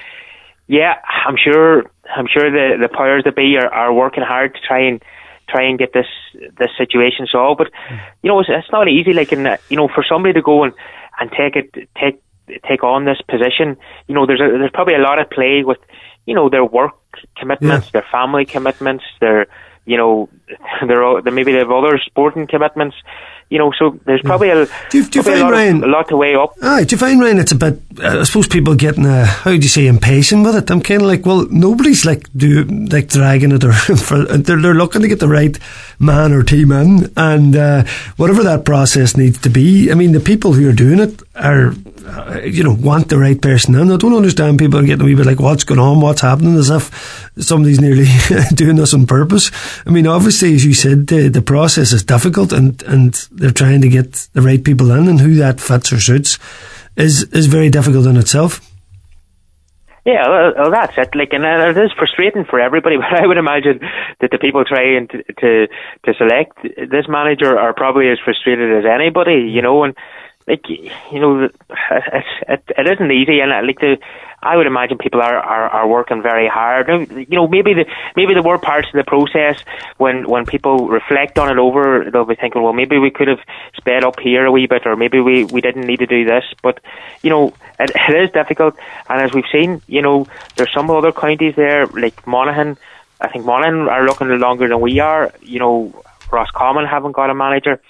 yeah, 0.69 0.97
I'm 1.27 1.37
sure 1.43 1.91
I'm 2.17 2.27
sure 2.27 2.51
the 2.51 2.77
the 2.81 2.89
powers 2.89 3.25
that 3.25 3.37
be 3.37 3.57
are, 3.57 3.73
are 3.73 3.93
working 3.93 4.23
hard 4.23 4.55
to 4.55 4.61
try 4.61 4.81
and 4.81 5.03
try 5.49 5.65
and 5.65 5.79
get 5.79 5.93
this 5.93 6.07
this 6.59 6.71
situation 6.79 7.27
solved. 7.31 7.59
But 7.59 7.71
you 8.23 8.29
know, 8.29 8.41
it's, 8.41 8.49
it's 8.51 8.71
not 8.73 8.89
easy. 8.89 9.13
Like, 9.13 9.33
in 9.33 9.47
you 9.69 9.77
know, 9.77 9.89
for 9.89 10.05
somebody 10.09 10.35
to 10.35 10.43
go 10.43 10.65
and 10.65 10.73
and 11.19 11.31
take 11.31 11.57
it 11.57 11.89
take 12.01 12.23
take 12.69 12.85
on 12.85 13.05
this 13.05 13.21
position, 13.29 13.77
you 14.07 14.15
know, 14.15 14.27
there's 14.27 14.41
a, 14.41 14.59
there's 14.59 14.73
probably 14.73 14.95
a 14.95 14.99
lot 14.99 15.19
of 15.19 15.31
play 15.31 15.63
with 15.65 15.79
you 16.27 16.35
know 16.35 16.49
their 16.49 16.65
work 16.65 16.95
commitments, 17.37 17.87
yeah. 17.87 18.01
their 18.01 18.07
family 18.11 18.45
commitments, 18.45 19.05
their 19.21 19.47
you 19.87 19.97
know, 19.97 20.29
there 20.87 21.23
maybe 21.33 21.53
they 21.53 21.59
have 21.59 21.71
other 21.71 21.99
sporting 22.05 22.47
commitments. 22.47 22.97
You 23.51 23.59
know, 23.59 23.73
so 23.77 23.99
there's 24.05 24.23
probably 24.23 24.51
a, 24.51 24.67
do 24.91 24.99
you, 24.99 25.09
do 25.09 25.19
you 25.19 25.23
find, 25.25 25.41
a, 25.41 25.43
lot 25.43 25.53
Ryan, 25.53 25.77
of, 25.79 25.83
a 25.83 25.87
lot 25.89 26.09
to 26.09 26.17
weigh 26.17 26.37
up. 26.37 26.55
Aye, 26.63 26.85
do 26.85 26.95
you 26.95 26.99
find 26.99 27.21
Ryan 27.21 27.39
it's 27.39 27.51
a 27.51 27.57
bit? 27.57 27.83
I 28.01 28.23
suppose 28.23 28.47
people 28.47 28.77
getting 28.77 29.05
uh, 29.05 29.27
how 29.27 29.51
do 29.51 29.57
you 29.57 29.63
say 29.63 29.89
impatient 29.89 30.45
with 30.45 30.55
it. 30.55 30.71
I'm 30.71 30.81
kind 30.81 31.03
of 31.03 31.09
like, 31.09 31.27
well, 31.27 31.47
nobody's 31.51 32.05
like 32.07 32.29
do 32.37 32.63
like 32.63 33.09
dragging 33.09 33.51
it 33.51 33.65
or 33.65 33.73
for, 33.97 34.25
they're 34.25 34.61
they're 34.61 34.75
looking 34.75 35.03
to 35.03 35.09
get 35.09 35.19
the 35.19 35.29
right 35.29 35.59
man 35.99 36.33
or 36.33 36.45
team 36.45 36.71
in, 36.71 37.13
and 37.17 37.57
uh, 37.57 37.85
whatever 38.17 38.45
that 38.45 38.65
process 38.65 39.17
needs 39.17 39.39
to 39.39 39.51
be. 39.51 39.91
I 39.91 39.95
mean, 39.95 40.13
the 40.13 40.21
people 40.21 40.53
who 40.53 40.69
are 40.69 40.73
doing 40.73 41.01
it 41.01 41.21
are 41.35 41.75
uh, 42.07 42.41
you 42.45 42.63
know, 42.65 42.75
want 42.75 43.09
the 43.09 43.19
right 43.19 43.41
person 43.41 43.75
in. 43.75 43.91
I 43.91 43.97
don't 43.97 44.15
understand 44.15 44.59
people 44.59 44.83
getting 44.83 45.03
a 45.03 45.05
wee 45.05 45.15
bit 45.15 45.27
like, 45.27 45.41
what's 45.41 45.65
going 45.65 45.81
on, 45.81 46.01
what's 46.01 46.21
happening, 46.21 46.55
as 46.57 46.71
if 46.71 47.31
somebody's 47.39 47.81
nearly 47.81 48.07
doing 48.55 48.77
this 48.77 48.95
on 48.95 49.07
purpose. 49.07 49.51
I 49.87 49.91
mean, 49.91 50.07
obviously, 50.07 50.55
as 50.55 50.65
you 50.65 50.75
said, 50.75 51.07
the, 51.07 51.29
the 51.29 51.43
process 51.43 51.93
is 51.93 52.03
difficult 52.03 52.53
and, 52.53 52.83
and 52.85 53.15
they're 53.33 53.51
trying 53.51 53.81
to 53.83 53.89
get 53.89 54.29
the 54.33 54.43
right 54.43 54.63
people 54.63 54.91
in 54.91 55.09
and 55.09 55.21
who 55.21 55.35
that 55.37 55.61
fits 55.61 55.93
or 55.93 56.01
suits 56.01 56.39
is, 56.97 57.25
is 57.33 57.47
very 57.47 57.71
difficult 57.71 58.07
in 58.07 58.17
itself. 58.17 58.67
Yeah, 60.05 60.55
well, 60.57 60.71
that's 60.71 60.97
it. 60.97 61.15
Like, 61.15 61.33
and 61.33 61.45
it 61.45 61.77
is 61.77 61.93
frustrating 61.97 62.45
for 62.45 62.59
everybody. 62.59 62.97
But 63.01 63.21
I 63.21 63.27
would 63.27 63.37
imagine 63.37 63.81
that 64.21 64.31
the 64.31 64.39
people 64.39 64.65
trying 64.65 65.09
to 65.09 65.23
to, 65.23 65.67
to 66.05 66.15
select 66.17 66.57
this 66.63 67.07
manager 67.07 67.59
are 67.59 67.75
probably 67.75 68.09
as 68.09 68.19
frustrated 68.25 68.73
as 68.79 68.85
anybody. 68.91 69.51
You 69.53 69.61
know, 69.61 69.85
and 69.85 69.95
like 70.51 70.69
you 70.69 71.21
know, 71.21 71.45
it, 71.45 71.55
it, 72.49 72.63
it 72.77 72.87
isn't 72.89 73.13
easy, 73.13 73.41
and 73.41 73.53
uh, 73.53 73.63
like 73.65 73.79
the, 73.79 73.99
I 74.43 74.57
would 74.57 74.67
imagine 74.67 74.99
people 74.99 75.23
are, 75.23 75.37
are, 75.37 75.69
are 75.69 75.89
working 75.89 76.23
very 76.23 76.49
hard. 76.49 76.89
You 76.89 77.37
know, 77.37 77.47
maybe 77.47 77.73
the 77.75 77.85
maybe 78.17 78.35
there 78.35 78.43
were 78.43 78.59
parts 78.59 78.89
of 78.89 78.95
the 78.95 79.05
process 79.05 79.63
when 79.99 80.29
when 80.29 80.47
people 80.47 80.89
reflect 80.89 81.39
on 81.39 81.51
it 81.51 81.59
over, 81.59 82.11
they'll 82.11 82.25
be 82.25 82.35
thinking, 82.35 82.63
well, 82.63 82.73
maybe 82.73 82.99
we 82.99 83.11
could 83.11 83.29
have 83.29 83.39
sped 83.77 84.05
up 84.05 84.19
here 84.19 84.45
a 84.45 84.51
wee 84.51 84.67
bit, 84.67 84.87
or 84.87 84.97
maybe 84.97 85.21
we 85.21 85.45
we 85.45 85.61
didn't 85.61 85.87
need 85.87 86.01
to 86.01 86.07
do 86.07 86.25
this. 86.25 86.45
But 86.63 86.81
you 87.23 87.31
know, 87.31 87.55
it, 87.79 87.93
it 87.95 88.25
is 88.25 88.31
difficult, 88.33 88.75
and 89.09 89.23
as 89.23 89.33
we've 89.33 89.51
seen, 89.53 89.81
you 89.87 90.03
know, 90.03 90.27
there's 90.57 90.73
some 90.75 90.91
other 90.91 91.13
counties 91.13 91.55
there 91.55 91.87
like 91.87 92.27
Monaghan. 92.27 92.77
I 93.21 93.29
think 93.29 93.45
Monaghan 93.45 93.89
are 93.89 94.05
looking 94.05 94.29
longer 94.39 94.67
than 94.67 94.81
we 94.81 94.99
are. 94.99 95.33
You 95.43 95.61
know, 95.61 96.03
Roscommon 96.33 96.87
haven't 96.87 97.13
got 97.13 97.31
a 97.31 97.35
manager. 97.35 97.81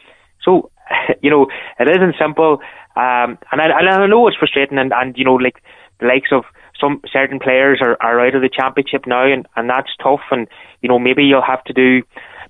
So 0.43 0.71
you 1.23 1.31
know, 1.31 1.47
it 1.79 1.89
isn't 1.89 2.17
simple. 2.21 2.59
Um, 2.97 3.39
and 3.53 3.61
I, 3.61 3.79
and 3.79 3.89
I 3.89 4.07
know 4.07 4.27
it's 4.29 4.37
frustrating, 4.37 4.79
and, 4.79 4.93
and 4.93 5.17
you 5.17 5.25
know, 5.25 5.35
like 5.35 5.63
the 6.01 6.07
likes 6.07 6.31
of 6.33 6.45
some 6.81 7.01
certain 7.13 7.39
players 7.39 7.81
are, 7.83 7.97
are 8.01 8.21
out 8.21 8.35
of 8.35 8.43
the 8.43 8.49
championship 8.49 9.07
now, 9.07 9.31
and, 9.31 9.47
and 9.57 9.69
that's 9.69 9.91
tough. 10.03 10.21
And 10.31 10.49
you 10.83 10.89
know, 10.89 10.99
maybe 10.99 11.25
you'll 11.25 11.43
have 11.43 11.65
to 11.65 11.73
do, 11.73 12.03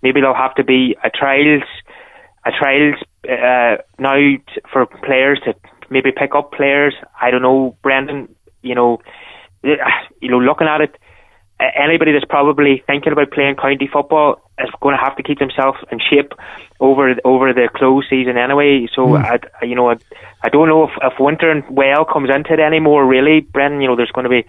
maybe 0.02 0.20
there'll 0.20 0.34
have 0.34 0.54
to 0.54 0.64
be 0.64 0.96
a 1.04 1.10
trials, 1.10 1.64
a 2.46 2.50
trials 2.50 2.96
uh, 3.28 3.82
now 3.98 4.16
for 4.72 4.86
players 5.04 5.40
to 5.44 5.54
maybe 5.90 6.10
pick 6.12 6.34
up 6.34 6.52
players. 6.52 6.94
I 7.20 7.30
don't 7.30 7.42
know, 7.42 7.76
Brendan. 7.82 8.34
You 8.62 8.74
know, 8.74 8.98
you 9.62 10.30
know, 10.30 10.38
looking 10.38 10.68
at 10.68 10.80
it, 10.80 10.96
anybody 11.60 12.12
that's 12.12 12.24
probably 12.24 12.82
thinking 12.86 13.12
about 13.12 13.30
playing 13.30 13.56
county 13.56 13.88
football 13.92 14.40
is 14.58 14.70
going 14.80 14.96
to 14.96 15.02
have 15.02 15.16
to 15.16 15.22
keep 15.22 15.38
themselves 15.38 15.78
in 15.90 15.98
shape 15.98 16.32
over 16.80 17.14
over 17.24 17.52
the 17.52 17.68
close 17.74 18.04
season 18.08 18.36
anyway. 18.36 18.88
So 18.94 19.08
mm. 19.08 19.24
I, 19.24 19.64
you 19.64 19.74
know, 19.74 19.90
I, 19.90 19.96
I 20.42 20.48
don't 20.48 20.68
know 20.68 20.84
if, 20.84 20.90
if 21.02 21.18
winter 21.18 21.50
and 21.50 21.64
well 21.70 22.04
comes 22.04 22.30
into 22.30 22.54
it 22.54 22.60
anymore. 22.60 23.06
Really, 23.06 23.40
Brendan, 23.40 23.80
you 23.80 23.88
know, 23.88 23.96
there's 23.96 24.10
going 24.10 24.24
to 24.24 24.30
be, 24.30 24.46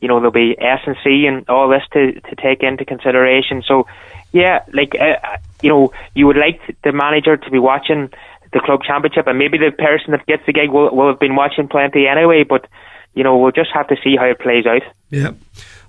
you 0.00 0.08
know, 0.08 0.16
there'll 0.16 0.32
be 0.32 0.56
S 0.58 0.80
and 0.86 0.96
C 1.04 1.26
and 1.26 1.48
all 1.48 1.68
this 1.68 1.82
to 1.92 2.20
to 2.20 2.36
take 2.36 2.62
into 2.62 2.84
consideration. 2.84 3.62
So, 3.66 3.86
yeah, 4.32 4.64
like 4.72 4.94
uh, 4.98 5.16
you 5.62 5.68
know, 5.68 5.92
you 6.14 6.26
would 6.26 6.36
like 6.36 6.60
the 6.82 6.92
manager 6.92 7.36
to 7.36 7.50
be 7.50 7.58
watching 7.58 8.10
the 8.52 8.60
club 8.60 8.82
championship, 8.84 9.26
and 9.26 9.38
maybe 9.38 9.58
the 9.58 9.72
person 9.72 10.12
that 10.12 10.24
gets 10.26 10.44
the 10.46 10.52
gig 10.52 10.70
will 10.70 10.94
will 10.94 11.08
have 11.08 11.20
been 11.20 11.36
watching 11.36 11.68
plenty 11.68 12.06
anyway. 12.06 12.44
But 12.44 12.66
you 13.14 13.22
know, 13.22 13.36
we'll 13.36 13.52
just 13.52 13.70
have 13.74 13.88
to 13.88 13.96
see 14.02 14.16
how 14.16 14.26
it 14.26 14.38
plays 14.40 14.66
out. 14.66 14.82
Yeah. 15.10 15.32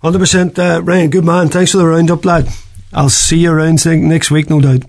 100%. 0.05 0.59
Uh, 0.59 0.83
Ryan, 0.83 1.09
good 1.09 1.25
man. 1.25 1.47
Thanks 1.49 1.71
for 1.71 1.77
the 1.77 1.85
roundup, 1.87 2.23
lad. 2.25 2.47
I'll 2.93 3.09
see 3.09 3.39
you 3.39 3.51
around 3.51 3.83
next 3.85 4.29
week, 4.29 4.51
no 4.51 4.61
doubt. 4.61 4.83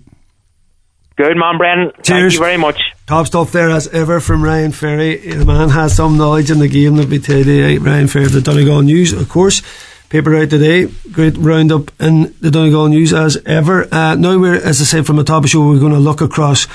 Good 1.17 1.39
man, 1.39 1.57
Brendan. 1.57 1.93
Cheers. 2.03 2.07
Thank 2.07 2.33
you 2.35 2.39
very 2.41 2.57
much. 2.59 2.83
Top 3.07 3.27
stuff 3.27 3.51
there 3.51 3.71
as 3.71 3.89
ever 3.89 4.21
from 4.21 4.45
Ryan 4.45 4.73
Ferry. 4.73 5.17
The 5.17 5.47
man 5.47 5.71
has 5.71 5.97
some 5.97 6.19
knowledge 6.19 6.51
in 6.51 6.59
the 6.59 6.69
game, 6.69 6.97
let 6.97 7.09
me 7.09 7.19
tell 7.19 7.39
you. 7.39 7.81
Ryan 7.81 8.09
Ferry 8.09 8.27
of 8.27 8.33
the 8.33 8.43
Donegal 8.43 8.83
News, 8.83 9.15
of 9.15 9.27
course. 9.31 9.63
Paper 10.11 10.37
out 10.37 10.51
today. 10.51 10.87
Great 11.11 11.39
roundup 11.39 11.91
in 11.99 12.35
the 12.43 12.51
Donegal 12.51 12.89
News 12.89 13.15
as 13.15 13.39
ever. 13.47 13.93
Uh, 13.93 14.17
now 14.17 14.39
we're, 14.39 14.55
as 14.55 14.83
I 14.83 14.85
said, 14.85 15.07
from 15.07 15.17
the 15.17 15.25
top 15.25 15.39
of 15.39 15.43
the 15.45 15.49
show, 15.49 15.67
we're 15.67 15.81
going 15.81 15.93
to 15.93 15.99
look 15.99 16.21
across 16.21 16.67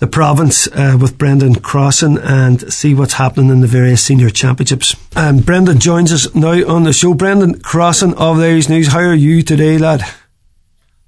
the 0.00 0.06
province 0.06 0.66
uh, 0.68 0.98
with 1.00 1.18
Brendan 1.18 1.56
Crossan 1.56 2.18
and 2.18 2.72
see 2.72 2.94
what's 2.94 3.12
happening 3.14 3.50
in 3.50 3.60
the 3.60 3.66
various 3.66 4.02
senior 4.02 4.30
championships. 4.30 4.96
And 5.14 5.44
Brendan 5.46 5.78
joins 5.78 6.12
us 6.12 6.34
now 6.34 6.66
on 6.66 6.84
the 6.84 6.92
show. 6.92 7.14
Brendan 7.14 7.60
Crossan 7.60 8.14
of 8.14 8.38
the 8.38 8.46
Irish 8.46 8.68
News, 8.68 8.88
how 8.88 9.00
are 9.00 9.14
you 9.14 9.42
today, 9.42 9.78
lad? 9.78 10.02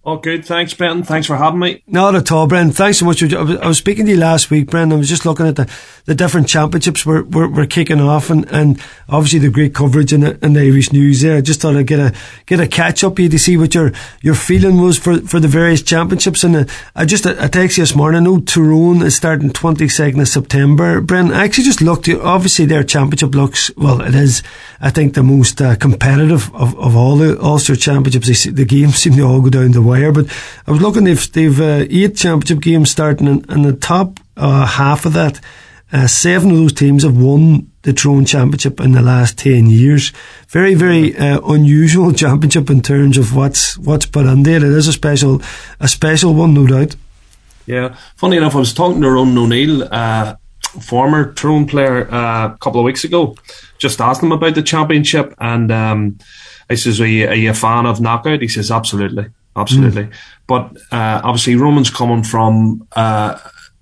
Oh, 0.04 0.16
good. 0.16 0.44
Thanks, 0.44 0.74
Brendan. 0.74 1.04
Thanks 1.04 1.28
for 1.28 1.36
having 1.36 1.60
me. 1.60 1.84
Not 1.86 2.16
at 2.16 2.32
all, 2.32 2.48
Brendan. 2.48 2.74
Thanks 2.74 2.98
so 2.98 3.04
much. 3.04 3.22
I 3.22 3.68
was 3.68 3.78
speaking 3.78 4.04
to 4.06 4.10
you 4.10 4.16
last 4.16 4.50
week, 4.50 4.68
Brendan. 4.68 4.96
I 4.96 4.98
was 4.98 5.08
just 5.08 5.24
looking 5.24 5.46
at 5.46 5.54
the, 5.54 5.72
the 6.06 6.14
different 6.16 6.48
championships 6.48 7.06
we're, 7.06 7.22
we're, 7.22 7.48
we're 7.48 7.66
kicking 7.66 8.00
off 8.00 8.28
and, 8.28 8.44
and 8.50 8.82
obviously 9.08 9.38
the 9.38 9.48
great 9.48 9.76
coverage 9.76 10.12
in 10.12 10.22
the, 10.22 10.44
in 10.44 10.54
the 10.54 10.60
Irish 10.60 10.92
news 10.92 11.20
there. 11.20 11.36
I 11.36 11.40
just 11.40 11.60
thought 11.60 11.76
I'd 11.76 11.86
get 11.86 12.00
a, 12.00 12.12
get 12.46 12.58
a 12.58 12.66
catch 12.66 13.04
up 13.04 13.16
here 13.16 13.28
to 13.28 13.38
see 13.38 13.56
what 13.56 13.76
your, 13.76 13.92
your 14.22 14.34
feeling 14.34 14.80
was 14.80 14.98
for, 14.98 15.20
for 15.20 15.38
the 15.38 15.46
various 15.46 15.82
championships. 15.82 16.42
And 16.42 16.56
uh, 16.56 16.64
I 16.96 17.04
just, 17.04 17.24
I 17.24 17.46
texted 17.46 17.76
you 17.76 17.82
this 17.84 17.94
morning. 17.94 18.22
I 18.22 18.24
know 18.24 18.40
Tyrone 18.40 19.02
is 19.02 19.14
starting 19.14 19.50
22nd 19.50 20.20
of 20.20 20.26
September. 20.26 21.00
Brendan, 21.00 21.36
I 21.36 21.44
actually 21.44 21.64
just 21.64 21.80
looked, 21.80 22.08
obviously 22.08 22.66
their 22.66 22.82
championship 22.82 23.36
looks, 23.36 23.70
well, 23.76 24.00
it 24.00 24.16
is, 24.16 24.42
I 24.80 24.90
think, 24.90 25.14
the 25.14 25.22
most 25.22 25.62
uh, 25.62 25.76
competitive 25.76 26.52
of, 26.56 26.76
of 26.76 26.96
all 26.96 27.14
the 27.14 27.40
Ulster 27.40 27.76
championships. 27.76 28.46
The 28.46 28.64
games 28.64 28.96
seem 28.96 29.12
to 29.12 29.22
all 29.22 29.40
go 29.40 29.50
down 29.50 29.70
the 29.70 29.91
wire. 29.92 30.12
But 30.12 30.26
I 30.66 30.70
was 30.70 30.80
looking, 30.80 31.04
they've, 31.04 31.32
they've 31.32 31.60
uh, 31.60 31.86
eight 31.88 32.16
championship 32.16 32.60
games 32.60 32.90
starting, 32.90 33.28
and 33.28 33.64
the 33.64 33.72
top 33.72 34.20
uh, 34.36 34.66
half 34.66 35.06
of 35.06 35.12
that, 35.12 35.40
uh, 35.92 36.06
seven 36.06 36.50
of 36.50 36.56
those 36.56 36.72
teams 36.72 37.02
have 37.02 37.16
won 37.16 37.70
the 37.82 37.92
Tyrone 37.92 38.24
Championship 38.24 38.80
in 38.80 38.92
the 38.92 39.02
last 39.02 39.38
10 39.38 39.66
years. 39.66 40.12
Very, 40.48 40.74
very 40.74 41.16
uh, 41.16 41.40
unusual 41.40 42.12
championship 42.22 42.70
in 42.70 42.80
terms 42.80 43.18
of 43.18 43.36
what's 43.36 43.76
what's 43.78 44.06
put 44.06 44.26
in 44.26 44.42
there. 44.42 44.56
It 44.56 44.62
is 44.62 44.88
a 44.88 44.92
special 44.92 45.42
a 45.80 45.88
special 45.88 46.34
one, 46.34 46.54
no 46.54 46.66
doubt. 46.66 46.96
Yeah. 47.66 47.96
Funny 48.16 48.38
enough, 48.38 48.56
I 48.56 48.58
was 48.58 48.72
talking 48.72 49.02
to 49.02 49.10
Ronan 49.10 49.38
O'Neill, 49.38 49.88
uh, 49.90 50.36
former 50.80 51.32
Tyrone 51.32 51.66
player, 51.66 52.12
uh, 52.12 52.54
a 52.54 52.58
couple 52.58 52.80
of 52.80 52.84
weeks 52.84 53.04
ago, 53.04 53.36
just 53.78 54.00
asked 54.00 54.22
him 54.22 54.32
about 54.32 54.54
the 54.54 54.62
championship. 54.62 55.34
And 55.38 55.70
um, 55.70 56.18
I 56.70 56.74
says, 56.74 57.00
are 57.00 57.06
you, 57.06 57.28
are 57.28 57.34
you 57.34 57.50
a 57.50 57.54
fan 57.54 57.86
of 57.86 58.00
knockout? 58.00 58.40
He 58.40 58.48
says, 58.48 58.70
absolutely 58.70 59.26
absolutely. 59.56 60.04
Mm. 60.04 60.14
But 60.46 60.76
uh, 60.90 61.20
obviously, 61.24 61.56
Ronan's 61.56 61.90
coming 61.90 62.22
from 62.22 62.86
uh, 62.92 63.38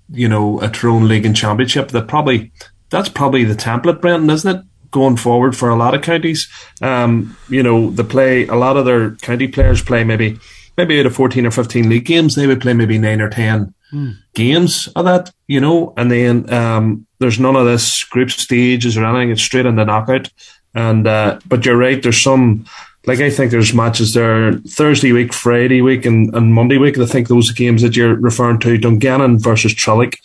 you 0.09 0.27
know 0.27 0.59
a 0.61 0.69
Tyrone 0.69 1.07
League 1.07 1.25
and 1.25 1.35
Championship. 1.35 1.89
That 1.89 2.07
probably 2.07 2.51
that's 2.89 3.09
probably 3.09 3.43
the 3.43 3.55
template, 3.55 4.01
Brendan, 4.01 4.29
isn't 4.29 4.55
it? 4.55 4.65
Going 4.91 5.15
forward 5.15 5.55
for 5.55 5.69
a 5.69 5.75
lot 5.75 5.95
of 5.95 6.01
counties, 6.01 6.49
um, 6.81 7.37
you 7.47 7.63
know, 7.63 7.91
the 7.91 8.03
play 8.03 8.45
a 8.47 8.55
lot 8.55 8.75
of 8.75 8.85
their 8.85 9.11
county 9.15 9.47
players 9.47 9.81
play 9.81 10.03
maybe 10.03 10.37
maybe 10.77 10.99
out 10.99 11.05
of 11.05 11.15
fourteen 11.15 11.45
or 11.45 11.51
fifteen 11.51 11.87
league 11.87 12.05
games, 12.05 12.35
they 12.35 12.45
would 12.45 12.59
play 12.59 12.73
maybe 12.73 12.97
nine 12.97 13.21
or 13.21 13.29
ten 13.29 13.73
mm. 13.93 14.15
games 14.33 14.89
of 14.95 15.05
that, 15.05 15.31
you 15.47 15.61
know, 15.61 15.93
and 15.95 16.11
then 16.11 16.51
um, 16.53 17.07
there's 17.19 17.39
none 17.39 17.55
of 17.55 17.65
this 17.65 18.03
group 18.03 18.31
stages 18.31 18.97
or 18.97 19.05
anything. 19.05 19.31
It's 19.31 19.41
straight 19.41 19.65
in 19.65 19.77
the 19.77 19.85
knockout. 19.85 20.29
And 20.73 21.07
uh, 21.07 21.39
but 21.45 21.65
you're 21.65 21.77
right. 21.77 22.01
There's 22.01 22.21
some 22.21 22.65
like 23.05 23.19
I 23.19 23.29
think 23.29 23.51
there's 23.51 23.73
matches 23.73 24.13
there 24.13 24.53
Thursday 24.67 25.11
week, 25.11 25.33
Friday 25.33 25.81
week, 25.81 26.05
and, 26.05 26.33
and 26.35 26.53
Monday 26.53 26.77
week. 26.77 26.97
I 26.97 27.05
think 27.05 27.27
those 27.27 27.51
games 27.51 27.81
that 27.81 27.95
you're 27.95 28.15
referring 28.15 28.59
to: 28.59 28.77
Dungannon 28.77 29.39
versus 29.39 29.73
Trillick, 29.73 30.15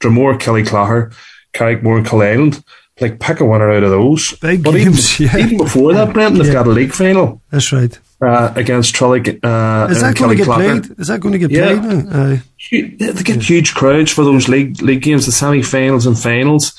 Dromore, 0.00 0.38
Killyclogher, 0.38 1.14
Carrickmore, 1.52 1.98
and 1.98 2.22
Island. 2.22 2.64
like 3.00 3.18
pick 3.20 3.40
a 3.40 3.44
winner 3.44 3.70
out 3.70 3.82
of 3.84 3.90
those. 3.90 4.36
Big 4.38 4.62
but 4.64 4.72
games, 4.72 5.20
even, 5.20 5.38
yeah. 5.40 5.44
even 5.46 5.58
before 5.58 5.92
that, 5.94 6.12
Brendan, 6.12 6.38
they've 6.38 6.48
Yeah. 6.48 6.52
got 6.54 6.66
a 6.66 6.70
league 6.70 6.92
final 6.92 7.40
That's 7.50 7.72
right. 7.72 7.96
uh, 8.20 8.52
against 8.56 8.94
Trillick. 8.94 9.28
Uh, 9.44 9.90
Is 9.90 10.00
that 10.00 10.16
going 10.16 10.30
to 10.30 10.36
get 10.36 10.46
Killyclogher. 10.46 10.82
played? 10.86 10.98
Is 11.00 11.06
that 11.08 11.20
going 11.20 11.32
to 11.32 11.38
get 11.38 11.50
Yeah. 11.50 11.80
played. 11.80 12.42
Hu- 12.70 12.96
They 13.12 13.22
get 13.22 13.42
huge 13.42 13.74
crowds 13.74 14.10
for 14.12 14.24
those 14.24 14.48
league 14.48 14.80
league 14.82 15.02
games, 15.02 15.26
the 15.26 15.32
semi-finals 15.32 16.06
and 16.06 16.18
finals. 16.18 16.72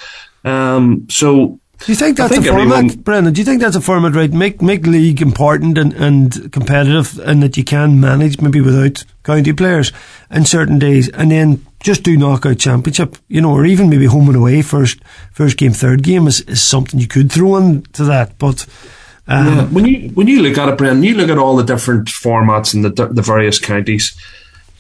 Um, 0.46 1.06
so 1.10 1.60
Do 1.80 1.92
you 1.92 1.96
think 1.96 2.18
that's 2.18 2.34
think 2.34 2.46
a 2.46 2.52
format, 2.52 3.04
Brendan? 3.04 3.34
Do 3.34 3.42
you 3.42 3.46
think 3.46 3.62
that's 3.62 3.76
a 3.76 3.82
format, 3.82 4.16
right? 4.16 4.32
Make 4.32 4.62
make 4.62 4.88
league 4.88 5.22
important 5.22 5.78
and, 5.78 5.94
and 5.94 6.52
competitive, 6.52 7.20
and 7.20 7.44
that 7.44 7.58
you 7.58 7.64
can 7.64 8.00
manage 8.00 8.42
maybe 8.42 8.62
without 8.62 9.04
county 9.24 9.54
players 9.54 9.92
in 10.32 10.46
certain 10.46 10.80
days, 10.80 11.10
and 11.10 11.32
then 11.32 11.66
just 11.84 12.04
do 12.04 12.18
knockout 12.18 12.58
championship, 12.58 13.18
you 13.28 13.42
know, 13.42 13.52
or 13.52 13.66
even 13.66 13.90
maybe 13.90 14.06
home 14.06 14.28
and 14.28 14.38
away 14.38 14.62
first 14.62 15.04
first 15.32 15.58
game, 15.58 15.74
third 15.74 16.02
game 16.02 16.28
is, 16.28 16.42
is 16.42 16.62
something 16.62 17.00
you 17.00 17.08
could 17.08 17.32
throw 17.32 17.58
into 17.58 18.04
that. 18.06 18.38
But 18.40 18.66
um, 19.28 19.48
Yeah, 19.48 19.66
when 19.66 19.86
you 19.86 20.10
when 20.10 20.28
you 20.28 20.42
look 20.42 20.58
at 20.58 20.70
it, 20.70 20.78
Brendan, 20.78 21.04
you 21.04 21.16
look 21.16 21.30
at 21.30 21.38
all 21.38 21.56
the 21.56 21.64
different 21.64 22.08
formats 22.08 22.74
in 22.74 22.82
the 22.82 22.90
the 22.90 23.22
various 23.22 23.60
counties. 23.60 24.18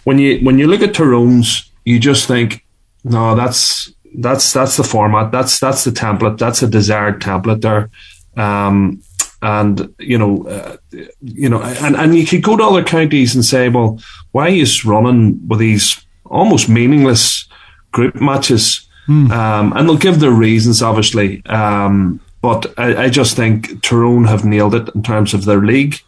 When 0.03 0.17
you 0.17 0.39
when 0.39 0.57
you 0.57 0.67
look 0.67 0.81
at 0.81 0.93
Tyrone's, 0.93 1.69
you 1.83 1.99
just 1.99 2.27
think, 2.27 2.65
no, 3.03 3.35
that's 3.35 3.91
that's 4.19 4.53
that's 4.53 4.77
the 4.77 4.83
format. 4.83 5.31
That's 5.31 5.59
that's 5.59 5.83
the 5.83 5.91
template. 5.91 6.37
That's 6.37 6.61
a 6.61 6.67
desired 6.67 7.21
template 7.21 7.61
there. 7.61 7.89
Um, 8.37 9.01
and 9.41 9.93
you 9.99 10.17
know, 10.17 10.47
uh, 10.47 10.77
you 11.21 11.49
know, 11.49 11.61
and, 11.61 11.95
and 11.95 12.15
you 12.15 12.25
could 12.25 12.43
go 12.43 12.57
to 12.57 12.63
other 12.63 12.83
counties 12.83 13.35
and 13.35 13.45
say, 13.45 13.69
well, 13.69 13.99
why 14.31 14.49
is 14.49 14.85
running 14.85 15.47
with 15.47 15.59
these 15.59 16.03
almost 16.25 16.67
meaningless 16.67 17.47
group 17.91 18.15
matches? 18.15 18.87
Um, 19.31 19.73
and 19.75 19.87
they'll 19.87 19.97
give 19.97 20.19
their 20.19 20.31
reasons, 20.31 20.81
obviously. 20.81 21.45
Um, 21.45 22.19
but 22.41 22.73
I, 22.77 23.03
I 23.03 23.09
just 23.09 23.35
think 23.35 23.81
Tyrone 23.83 24.25
have 24.25 24.45
nailed 24.45 24.75
it 24.75 24.89
in 24.95 25.03
terms 25.03 25.33
of 25.33 25.45
their 25.45 25.61
league, 25.61 25.99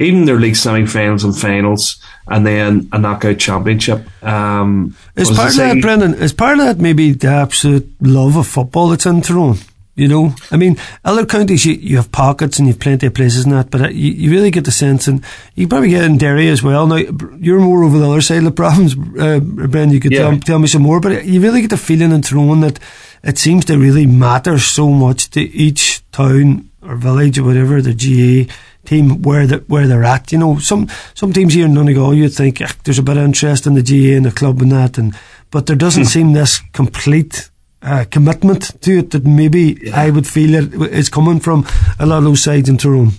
even 0.00 0.24
their 0.24 0.40
league 0.40 0.56
semi-finals 0.56 1.22
and 1.24 1.36
finals, 1.38 1.96
and 2.26 2.46
then 2.46 2.88
a 2.92 2.98
knockout 2.98 3.38
championship. 3.38 4.00
Um, 4.24 4.96
is 5.14 5.30
part 5.30 5.50
of 5.50 5.56
that. 5.56 5.80
Brendan? 5.80 6.14
Is 6.14 6.32
part 6.32 6.58
of 6.58 6.64
that 6.64 6.78
maybe 6.78 7.12
the 7.12 7.28
absolute 7.28 7.88
love 8.00 8.36
of 8.36 8.46
football 8.46 8.88
that's 8.88 9.06
in 9.06 9.20
Tyrone? 9.20 9.58
You 9.96 10.08
know, 10.08 10.34
I 10.50 10.56
mean, 10.56 10.78
other 11.04 11.26
counties 11.26 11.66
you, 11.66 11.74
you 11.74 11.96
have 11.96 12.10
pockets 12.10 12.58
and 12.58 12.66
you've 12.66 12.78
plenty 12.80 13.06
of 13.06 13.12
places 13.12 13.44
in 13.44 13.50
that, 13.50 13.70
but 13.70 13.82
uh, 13.82 13.88
you, 13.88 14.12
you 14.12 14.30
really 14.30 14.50
get 14.50 14.64
the 14.64 14.72
sense, 14.72 15.06
and 15.06 15.22
you 15.56 15.68
probably 15.68 15.90
get 15.90 16.04
in 16.04 16.16
Derry 16.16 16.48
as 16.48 16.62
well. 16.62 16.86
Now 16.86 16.96
you're 17.38 17.60
more 17.60 17.84
over 17.84 17.98
the 17.98 18.08
other 18.08 18.22
side 18.22 18.38
of 18.38 18.44
the 18.44 18.50
province, 18.62 18.94
uh, 18.94 19.40
Brendan. 19.40 19.90
You 19.90 20.00
could 20.00 20.12
Yeah. 20.12 20.30
tell, 20.30 20.38
tell 20.40 20.58
me 20.58 20.68
some 20.68 20.82
more, 20.82 21.00
but 21.00 21.26
you 21.26 21.42
really 21.42 21.60
get 21.60 21.70
the 21.70 21.76
feeling 21.76 22.12
in 22.12 22.22
Tyrone 22.22 22.60
that 22.60 22.78
it 23.22 23.36
seems 23.36 23.66
to 23.66 23.76
really 23.76 24.06
matter 24.06 24.58
so 24.58 24.88
much 24.88 25.28
to 25.30 25.40
each 25.42 26.02
town 26.12 26.69
or 26.82 26.96
village 26.96 27.38
or 27.38 27.44
whatever 27.44 27.82
the 27.82 27.94
GA 27.94 28.46
team 28.84 29.22
where 29.22 29.46
the, 29.46 29.58
where 29.68 29.86
they're 29.86 30.04
at. 30.04 30.32
You 30.32 30.38
know, 30.38 30.58
some 30.58 30.88
some 31.14 31.32
teams 31.32 31.54
here 31.54 31.66
in 31.66 31.74
Donegal 31.74 32.14
you'd 32.14 32.34
think 32.34 32.60
"Ah, 32.60 32.72
there's 32.84 32.98
a 32.98 33.02
bit 33.02 33.16
of 33.16 33.24
interest 33.24 33.66
in 33.66 33.74
the 33.74 33.82
GA 33.82 34.16
and 34.16 34.26
the 34.26 34.32
club 34.32 34.60
and 34.62 34.72
that, 34.72 34.98
and 34.98 35.14
but 35.50 35.66
there 35.66 35.76
doesn't 35.76 36.06
seem 36.06 36.32
this 36.32 36.60
complete. 36.72 37.50
Uh, 37.82 38.04
commitment 38.10 38.78
to 38.82 38.98
it 38.98 39.10
that 39.10 39.24
maybe 39.24 39.90
I 39.92 40.10
would 40.10 40.26
feel 40.26 40.54
it 40.54 40.74
is 40.92 41.08
coming 41.08 41.40
from 41.40 41.66
a 41.98 42.04
lot 42.04 42.18
of 42.18 42.24
those 42.24 42.42
sides 42.42 42.68
in 42.68 42.76
Tyrone. 42.76 43.12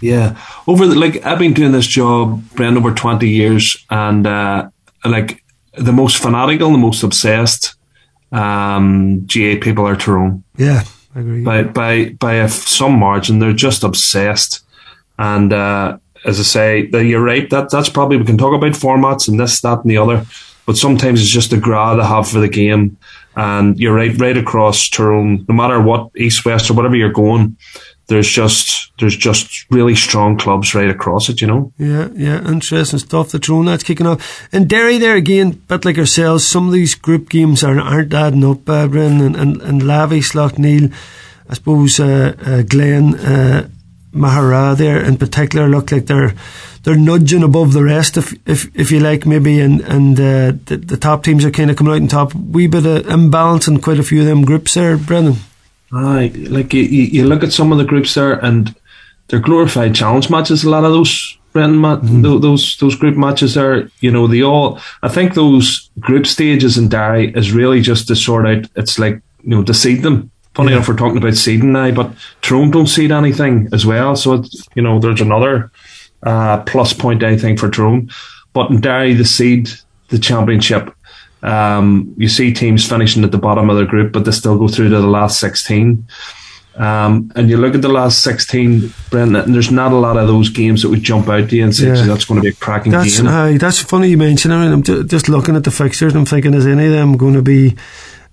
Yeah, 0.00 0.36
over 0.66 0.88
the, 0.88 0.96
like 0.96 1.24
I've 1.24 1.38
been 1.38 1.54
doing 1.54 1.70
this 1.70 1.86
job, 1.86 2.42
Brendan, 2.56 2.78
over 2.78 2.92
twenty 2.92 3.28
years, 3.28 3.86
and 3.88 4.26
uh, 4.26 4.68
like 5.04 5.44
the 5.74 5.92
most 5.92 6.18
fanatical, 6.20 6.72
the 6.72 6.78
most 6.78 7.04
obsessed 7.04 7.76
um, 8.32 9.22
GA 9.26 9.58
people 9.58 9.86
are 9.86 9.94
Tyrone. 9.94 10.42
Yeah, 10.56 10.82
I 11.14 11.20
agree. 11.20 11.42
by 11.42 11.62
by 11.64 12.10
by 12.10 12.34
a, 12.34 12.48
some 12.48 12.98
margin. 12.98 13.38
They're 13.38 13.52
just 13.52 13.82
obsessed, 13.82 14.64
and 15.18 15.52
uh, 15.52 15.98
as 16.24 16.38
I 16.38 16.42
say, 16.42 16.88
you're 16.92 17.24
right. 17.24 17.48
That 17.50 17.70
that's 17.70 17.88
probably 17.88 18.16
we 18.16 18.24
can 18.24 18.38
talk 18.38 18.54
about 18.54 18.72
formats 18.72 19.28
and 19.28 19.38
this, 19.38 19.60
that, 19.62 19.82
and 19.82 19.90
the 19.90 19.98
other. 19.98 20.24
But 20.66 20.76
sometimes 20.76 21.20
it's 21.20 21.30
just 21.30 21.52
a 21.52 21.56
gra 21.56 21.96
to 21.96 22.04
have 22.04 22.28
for 22.28 22.38
the 22.38 22.48
game, 22.48 22.96
and 23.34 23.78
you're 23.78 23.94
right. 23.94 24.16
Right 24.18 24.36
across 24.36 24.88
Tyrone, 24.88 25.44
no 25.48 25.54
matter 25.54 25.80
what 25.80 26.10
east, 26.16 26.44
west, 26.44 26.70
or 26.70 26.74
whatever 26.74 26.96
you're 26.96 27.12
going, 27.12 27.56
there's 28.10 28.28
just 28.28 28.90
there's 28.98 29.16
just 29.16 29.70
really 29.70 29.94
strong 29.94 30.36
clubs 30.36 30.74
right 30.74 30.90
across 30.90 31.28
it. 31.28 31.40
You 31.40 31.46
know. 31.46 31.72
Yeah, 31.78 32.08
yeah, 32.14 32.46
interesting 32.46 32.98
stuff. 32.98 33.30
The 33.30 33.38
Tyrone 33.38 33.66
that's 33.66 33.84
kicking 33.84 34.06
off. 34.06 34.48
And 34.52 34.68
Derry 34.68 34.98
there 34.98 35.14
again, 35.14 35.52
bit 35.68 35.84
like 35.84 35.96
ourselves, 35.96 36.46
some 36.46 36.66
of 36.66 36.72
these 36.72 36.96
group 36.96 37.30
games 37.30 37.62
are, 37.62 37.80
aren't 37.80 38.12
adding 38.12 38.44
up, 38.44 38.64
Brendan, 38.64 39.20
and, 39.22 39.36
and, 39.36 39.62
and 39.62 39.82
Lavey, 39.82 40.58
Neil, 40.58 40.90
I 41.48 41.54
suppose 41.54 42.00
uh, 42.00 42.34
uh, 42.44 42.62
Glen, 42.62 43.14
uh, 43.14 43.68
Maghera 44.12 44.76
there 44.76 45.00
in 45.00 45.16
particular 45.16 45.68
look 45.68 45.92
like 45.92 46.06
they're 46.06 46.34
they're 46.82 46.96
nudging 46.96 47.44
above 47.44 47.72
the 47.72 47.84
rest, 47.84 48.16
if 48.16 48.32
if 48.44 48.74
if 48.74 48.90
you 48.90 48.98
like, 48.98 49.24
maybe, 49.24 49.60
and 49.60 49.80
and 49.82 50.18
uh, 50.18 50.52
the, 50.64 50.82
the 50.82 50.96
top 50.96 51.22
teams 51.22 51.44
are 51.44 51.50
kind 51.52 51.70
of 51.70 51.76
coming 51.76 51.92
out 51.92 52.02
on 52.02 52.08
top. 52.08 52.34
Wee 52.34 52.66
bit 52.66 52.86
of 52.86 53.06
imbalance 53.06 53.68
in 53.68 53.80
quite 53.80 54.00
a 54.00 54.02
few 54.02 54.20
of 54.20 54.26
them 54.26 54.44
groups 54.44 54.74
there, 54.74 54.96
Brendan. 54.96 55.36
Aye, 55.92 56.32
like 56.48 56.72
you, 56.72 56.82
you 56.82 57.26
look 57.26 57.42
at 57.42 57.52
some 57.52 57.72
of 57.72 57.78
the 57.78 57.84
groups 57.84 58.14
there, 58.14 58.34
and 58.44 58.74
they're 59.28 59.40
glorified 59.40 59.94
challenge 59.94 60.30
matches. 60.30 60.62
A 60.64 60.70
lot 60.70 60.84
of 60.84 60.92
those, 60.92 61.36
Brendan, 61.52 61.80
mat, 61.80 62.00
tho- 62.02 62.38
those 62.38 62.76
those 62.78 62.94
group 62.94 63.16
matches 63.16 63.56
are, 63.56 63.90
You 64.00 64.10
know, 64.10 64.26
they 64.26 64.42
all. 64.42 64.78
I 65.02 65.08
think 65.08 65.34
those 65.34 65.90
group 65.98 66.26
stages 66.26 66.78
in 66.78 66.88
Derry 66.88 67.32
is 67.34 67.52
really 67.52 67.80
just 67.80 68.06
to 68.08 68.16
sort 68.16 68.46
out. 68.46 68.66
It's 68.76 68.98
like 68.98 69.20
you 69.42 69.50
know 69.50 69.64
to 69.64 69.74
seed 69.74 70.02
them. 70.02 70.30
Funny 70.54 70.72
enough, 70.72 70.88
we're 70.88 70.96
talking 70.96 71.18
about 71.18 71.34
seeding 71.34 71.72
now, 71.72 71.92
but 71.92 72.12
Tyrone 72.42 72.72
don't 72.72 72.88
seed 72.88 73.12
anything 73.12 73.68
as 73.72 73.86
well. 73.86 74.16
So 74.16 74.34
it's, 74.34 74.66
you 74.74 74.82
know, 74.82 74.98
there's 74.98 75.20
another 75.20 75.70
uh, 76.24 76.62
plus 76.64 76.92
point 76.92 77.22
I 77.22 77.36
think 77.36 77.60
for 77.60 77.70
Tyrone. 77.70 78.10
But 78.52 78.70
in 78.70 78.80
Derry, 78.80 79.14
the 79.14 79.24
seed 79.24 79.70
the 80.08 80.18
championship. 80.18 80.92
Um, 81.42 82.14
you 82.18 82.28
see 82.28 82.52
teams 82.52 82.86
finishing 82.86 83.24
at 83.24 83.32
the 83.32 83.38
bottom 83.38 83.70
of 83.70 83.76
their 83.76 83.86
group, 83.86 84.12
but 84.12 84.24
they 84.24 84.30
still 84.30 84.58
go 84.58 84.68
through 84.68 84.90
to 84.90 85.00
the 85.00 85.06
last 85.06 85.40
16. 85.40 86.06
Um, 86.76 87.32
and 87.34 87.50
you 87.50 87.56
look 87.56 87.74
at 87.74 87.82
the 87.82 87.88
last 87.88 88.22
16, 88.22 88.92
Brendan, 89.10 89.36
and 89.44 89.54
there's 89.54 89.70
not 89.70 89.92
a 89.92 89.96
lot 89.96 90.16
of 90.16 90.28
those 90.28 90.48
games 90.50 90.82
that 90.82 90.88
would 90.88 91.02
jump 91.02 91.28
out 91.28 91.50
to 91.50 91.56
you 91.56 91.64
and 91.64 91.74
say, 91.74 91.88
Yeah. 91.88 92.06
That's 92.06 92.24
going 92.24 92.40
to 92.40 92.42
be 92.42 92.50
a 92.50 92.52
cracking 92.52 92.92
That's 92.92 93.18
game. 93.18 93.28
aye, 93.28 93.58
that's 93.58 93.80
funny 93.80 94.08
you 94.08 94.16
mention 94.16 94.50
it. 94.50 94.54
I 94.54 94.62
mean, 94.64 94.72
I'm 94.72 94.82
ju- 94.82 95.04
just 95.04 95.28
looking 95.28 95.56
at 95.56 95.64
the 95.64 95.70
fixtures 95.70 96.12
and 96.12 96.20
I'm 96.20 96.26
thinking, 96.26 96.54
is 96.54 96.66
any 96.66 96.86
of 96.86 96.92
them 96.92 97.16
going 97.16 97.34
to 97.34 97.42
be? 97.42 97.76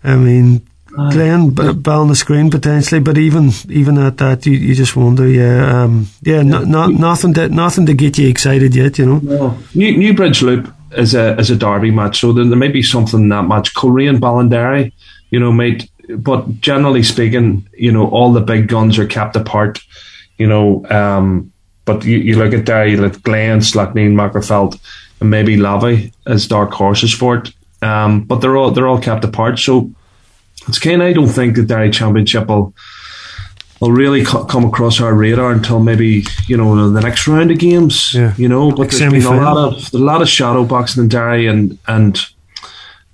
I 0.03 0.15
mean, 0.15 0.65
Glenn 1.11 1.49
b- 1.49 1.89
on 1.91 2.07
the 2.07 2.15
screen 2.15 2.49
potentially, 2.49 3.01
but 3.01 3.17
even 3.17 3.51
even 3.69 3.97
at 3.97 4.17
that, 4.17 4.45
you, 4.45 4.53
you 4.53 4.73
just 4.75 4.95
wonder. 4.95 5.27
Yeah, 5.27 5.83
um, 5.83 6.07
yeah, 6.21 6.41
no, 6.41 6.63
no, 6.63 6.87
nothing 6.87 7.33
to 7.35 7.49
nothing 7.49 7.85
to 7.87 7.93
get 7.93 8.17
you 8.17 8.27
excited 8.29 8.73
yet. 8.75 8.97
You 8.97 9.05
know. 9.05 9.19
No. 9.19 9.57
New, 9.75 9.97
Newbridge 9.97 10.41
Loup 10.41 10.73
is 10.97 11.13
a 11.13 11.37
is 11.37 11.49
a 11.49 11.55
derby 11.55 11.91
match, 11.91 12.19
so 12.19 12.33
there, 12.33 12.45
there 12.45 12.57
may 12.57 12.67
be 12.69 12.83
something 12.83 13.21
in 13.21 13.29
that 13.29 13.43
match. 13.43 13.73
Korean 13.73 14.19
Ballinderry, 14.19 14.91
you 15.29 15.39
know, 15.39 15.51
might, 15.51 15.89
but 16.17 16.59
generally 16.59 17.03
speaking, 17.03 17.67
you 17.73 17.91
know, 17.91 18.07
all 18.09 18.33
the 18.33 18.41
big 18.41 18.67
guns 18.67 18.97
are 18.97 19.07
kept 19.07 19.35
apart. 19.35 19.79
You 20.37 20.47
know, 20.47 20.85
um, 20.89 21.51
but 21.85 22.03
you, 22.03 22.17
you 22.17 22.37
look 22.37 22.53
at 22.53 22.65
there, 22.65 22.87
you 22.87 22.97
look 22.97 23.15
at 23.15 23.23
Glen, 23.23 23.59
Slaughtneil, 23.59 24.13
Magherafelt, 24.13 24.79
and 25.19 25.29
maybe 25.29 25.57
Lavey 25.57 26.13
as 26.25 26.47
dark 26.47 26.71
horses 26.71 27.13
for 27.13 27.37
it. 27.37 27.53
Um, 27.81 28.23
but 28.23 28.37
they're 28.37 28.57
all 28.57 28.71
they're 28.71 28.87
all 28.87 29.01
kept 29.01 29.23
apart. 29.23 29.59
So 29.59 29.91
it's 30.67 30.79
kind. 30.79 31.01
I 31.01 31.13
don't 31.13 31.27
think 31.27 31.55
the 31.55 31.63
Derry 31.63 31.91
Championship 31.91 32.47
will 32.47 32.73
will 33.79 33.91
really 33.91 34.23
co- 34.23 34.45
come 34.45 34.65
across 34.65 34.99
our 35.01 35.13
radar 35.13 35.51
until 35.51 35.79
maybe 35.79 36.23
you 36.47 36.57
know 36.57 36.89
the 36.89 37.01
next 37.01 37.27
round 37.27 37.51
of 37.51 37.59
games. 37.59 38.13
Yeah. 38.13 38.33
You 38.37 38.47
know, 38.47 38.69
but 38.71 38.79
Like 38.79 38.89
there's 38.91 39.11
been 39.11 39.23
a 39.23 39.41
lot 39.41 39.57
of 39.57 39.93
a 39.93 39.97
lot 39.97 40.21
of 40.21 40.29
shadow 40.29 40.63
boxing 40.63 41.03
in 41.03 41.09
Derry, 41.09 41.47
and 41.47 41.77
and 41.87 42.19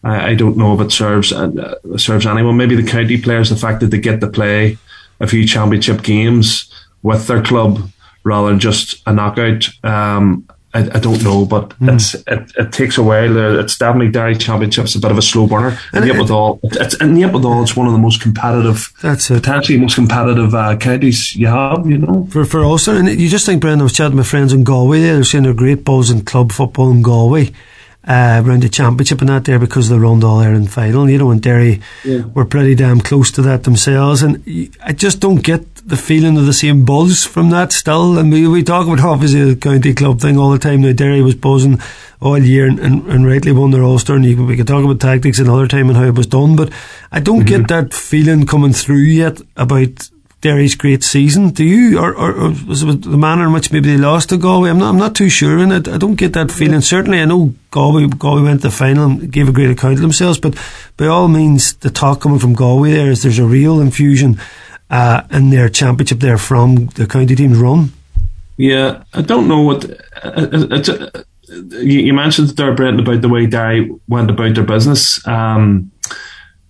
I, 0.03 0.31
I 0.31 0.35
don't 0.35 0.57
know 0.57 0.73
if 0.73 0.81
it 0.81 0.91
serves 0.91 1.31
uh, 1.31 1.75
serves 1.97 2.25
anyone. 2.25 2.57
Maybe 2.57 2.75
the 2.75 2.89
county 2.89 3.19
players, 3.21 3.49
the 3.49 3.55
fact 3.55 3.79
that 3.81 3.87
they 3.87 3.99
get 3.99 4.21
to 4.21 4.27
play 4.27 4.77
a 5.19 5.27
few 5.27 5.45
championship 5.45 6.03
games 6.03 6.71
with 7.01 7.27
their 7.27 7.41
club 7.41 7.89
rather 8.23 8.49
than 8.49 8.59
just 8.59 9.01
a 9.05 9.13
knockout. 9.13 9.69
Um, 9.83 10.47
I, 10.75 10.79
I 10.79 10.99
don't 10.99 11.23
know, 11.23 11.45
but 11.45 11.73
Hmm. 11.73 11.89
it's 11.89 12.15
it, 12.15 12.51
it 12.57 12.71
takes 12.71 12.97
a 12.97 13.03
while. 13.03 13.37
Uh, 13.37 13.59
It's 13.61 13.77
definitely 13.77 14.11
Derry 14.11 14.35
Championship's 14.35 14.95
a 14.95 14.99
bit 14.99 15.11
of 15.11 15.17
a 15.17 15.21
slow 15.21 15.45
burner. 15.47 15.67
And, 15.69 15.77
And 15.93 16.05
yet 16.07 16.15
it- 16.15 16.19
with 16.21 16.31
all, 16.31 16.59
it's, 16.63 16.95
and 16.95 17.19
yet 17.19 17.31
with 17.31 17.45
all, 17.45 17.61
it's 17.61 17.75
one 17.75 17.85
of 17.87 17.93
the 17.93 17.99
most 17.99 18.21
competitive, 18.21 18.91
That's 19.01 19.29
it. 19.29 19.43
potentially 19.43 19.77
most 19.79 19.95
competitive 19.95 20.53
uh, 20.55 20.75
counties 20.77 21.35
you 21.35 21.47
have. 21.47 21.85
You 21.85 21.99
know. 21.99 22.27
For 22.31 22.43
for 22.45 22.63
Ulster, 22.63 22.95
and 22.95 23.07
you 23.07 23.29
just 23.29 23.45
think, 23.45 23.61
Brendan, 23.61 23.81
I 23.81 23.83
was 23.83 23.93
chatting 23.93 24.11
to 24.11 24.17
my 24.17 24.23
friends 24.23 24.51
in 24.53 24.63
Galway 24.63 24.99
there, 25.01 25.13
they're 25.15 25.23
saying 25.23 25.43
they're 25.43 25.53
great 25.53 25.83
balls 25.85 26.09
in 26.09 26.21
club 26.25 26.51
football 26.51 26.89
in 26.91 27.01
Galway. 27.01 27.51
Uh, 28.05 28.41
around 28.45 28.61
the 28.63 28.67
championship 28.67 29.21
and 29.21 29.29
that 29.29 29.45
there 29.45 29.57
because 29.57 29.87
they 29.87 29.95
of 29.95 30.01
the 30.01 30.05
Rundle 30.05 30.35
Ireland 30.39 30.69
final, 30.69 31.09
you 31.09 31.17
know, 31.17 31.31
and 31.31 31.41
Derry 31.41 31.79
Yeah. 32.03 32.23
were 32.33 32.43
pretty 32.43 32.75
damn 32.75 32.99
close 32.99 33.31
to 33.31 33.41
that 33.43 33.63
themselves. 33.63 34.21
And 34.21 34.43
I 34.85 34.91
just 34.91 35.21
don't 35.21 35.41
get 35.41 35.72
the 35.85 35.97
feeling 35.97 36.37
of 36.37 36.45
the 36.45 36.53
same 36.53 36.85
buzz 36.85 37.25
from 37.25 37.49
that 37.49 37.71
still? 37.71 38.17
And 38.17 38.31
we, 38.31 38.47
we 38.47 38.63
talk 38.63 38.87
about 38.87 39.01
obviously 39.01 39.43
the 39.43 39.59
county 39.59 39.93
club 39.93 40.21
thing 40.21 40.37
all 40.37 40.51
the 40.51 40.59
time. 40.59 40.81
Now 40.81 40.93
Derry 40.93 41.21
was 41.21 41.35
buzzing 41.35 41.79
all 42.21 42.37
year 42.37 42.67
and, 42.67 42.79
and, 42.79 43.05
and 43.07 43.27
rightly 43.27 43.51
won 43.51 43.71
their 43.71 43.83
Ulster, 43.83 44.15
and 44.15 44.25
you, 44.25 44.45
we 44.45 44.55
could 44.55 44.67
talk 44.67 44.83
about 44.83 45.01
tactics 45.01 45.39
another 45.39 45.67
time 45.67 45.89
and 45.89 45.97
how 45.97 46.05
it 46.05 46.15
was 46.15 46.27
done. 46.27 46.55
But 46.55 46.71
I 47.11 47.19
don't 47.19 47.39
mm-hmm. 47.39 47.63
get 47.63 47.67
that 47.67 47.93
feeling 47.93 48.45
coming 48.45 48.73
through 48.73 49.03
yet 49.03 49.41
about 49.57 50.09
Derry's 50.43 50.75
great 50.75 51.05
season. 51.05 51.51
Do 51.51 51.63
you, 51.63 51.97
or, 51.97 52.13
or, 52.13 52.33
or, 52.33 52.49
was 52.67 52.83
it 52.83 53.01
the 53.01 53.17
manner 53.17 53.47
in 53.47 53.53
which 53.53 53.71
maybe 53.71 53.89
they 53.89 53.97
lost 53.97 54.29
to 54.29 54.37
Galway? 54.37 54.69
I'm 54.69 54.77
not, 54.77 54.89
I'm 54.89 54.97
not 54.97 55.15
too 55.15 55.29
sure 55.29 55.57
in 55.59 55.71
it. 55.71 55.87
I 55.87 55.97
don't 55.97 56.15
get 56.15 56.33
that 56.33 56.51
feeling. 56.51 56.81
Certainly, 56.81 57.21
I 57.21 57.25
know 57.25 57.53
Galway, 57.71 58.07
Galway 58.07 58.41
went 58.41 58.61
to 58.61 58.67
the 58.67 58.73
final 58.73 59.05
and 59.05 59.31
gave 59.31 59.47
a 59.47 59.53
great 59.53 59.69
account 59.69 59.95
of 59.95 60.01
themselves, 60.01 60.37
but 60.37 60.57
by 60.97 61.07
all 61.07 61.29
means, 61.29 61.75
the 61.75 61.89
talk 61.89 62.19
coming 62.19 62.39
from 62.39 62.55
Galway 62.55 62.91
there 62.91 63.09
is 63.09 63.23
there's 63.23 63.39
a 63.39 63.45
real 63.45 63.79
infusion 63.79 64.37
uh, 64.89 65.23
in 65.31 65.49
their 65.49 65.69
championship 65.69 66.19
there 66.19 66.37
from 66.37 66.87
the 66.95 67.07
county 67.07 67.35
team's 67.35 67.57
run. 67.57 67.91
Yeah, 68.57 69.03
I 69.13 69.21
don't 69.21 69.47
know 69.47 69.61
what. 69.61 69.85
Uh, 70.23 70.47
uh, 70.51 70.77
uh 70.77 71.23
you 71.81 72.13
mentioned 72.13 72.49
there, 72.49 72.73
Brent, 72.73 72.99
about 72.99 73.21
the 73.21 73.29
way 73.29 73.45
Derry 73.45 73.91
went 74.07 74.31
about 74.31 74.55
their 74.55 74.63
business. 74.63 75.25
Um, 75.27 75.91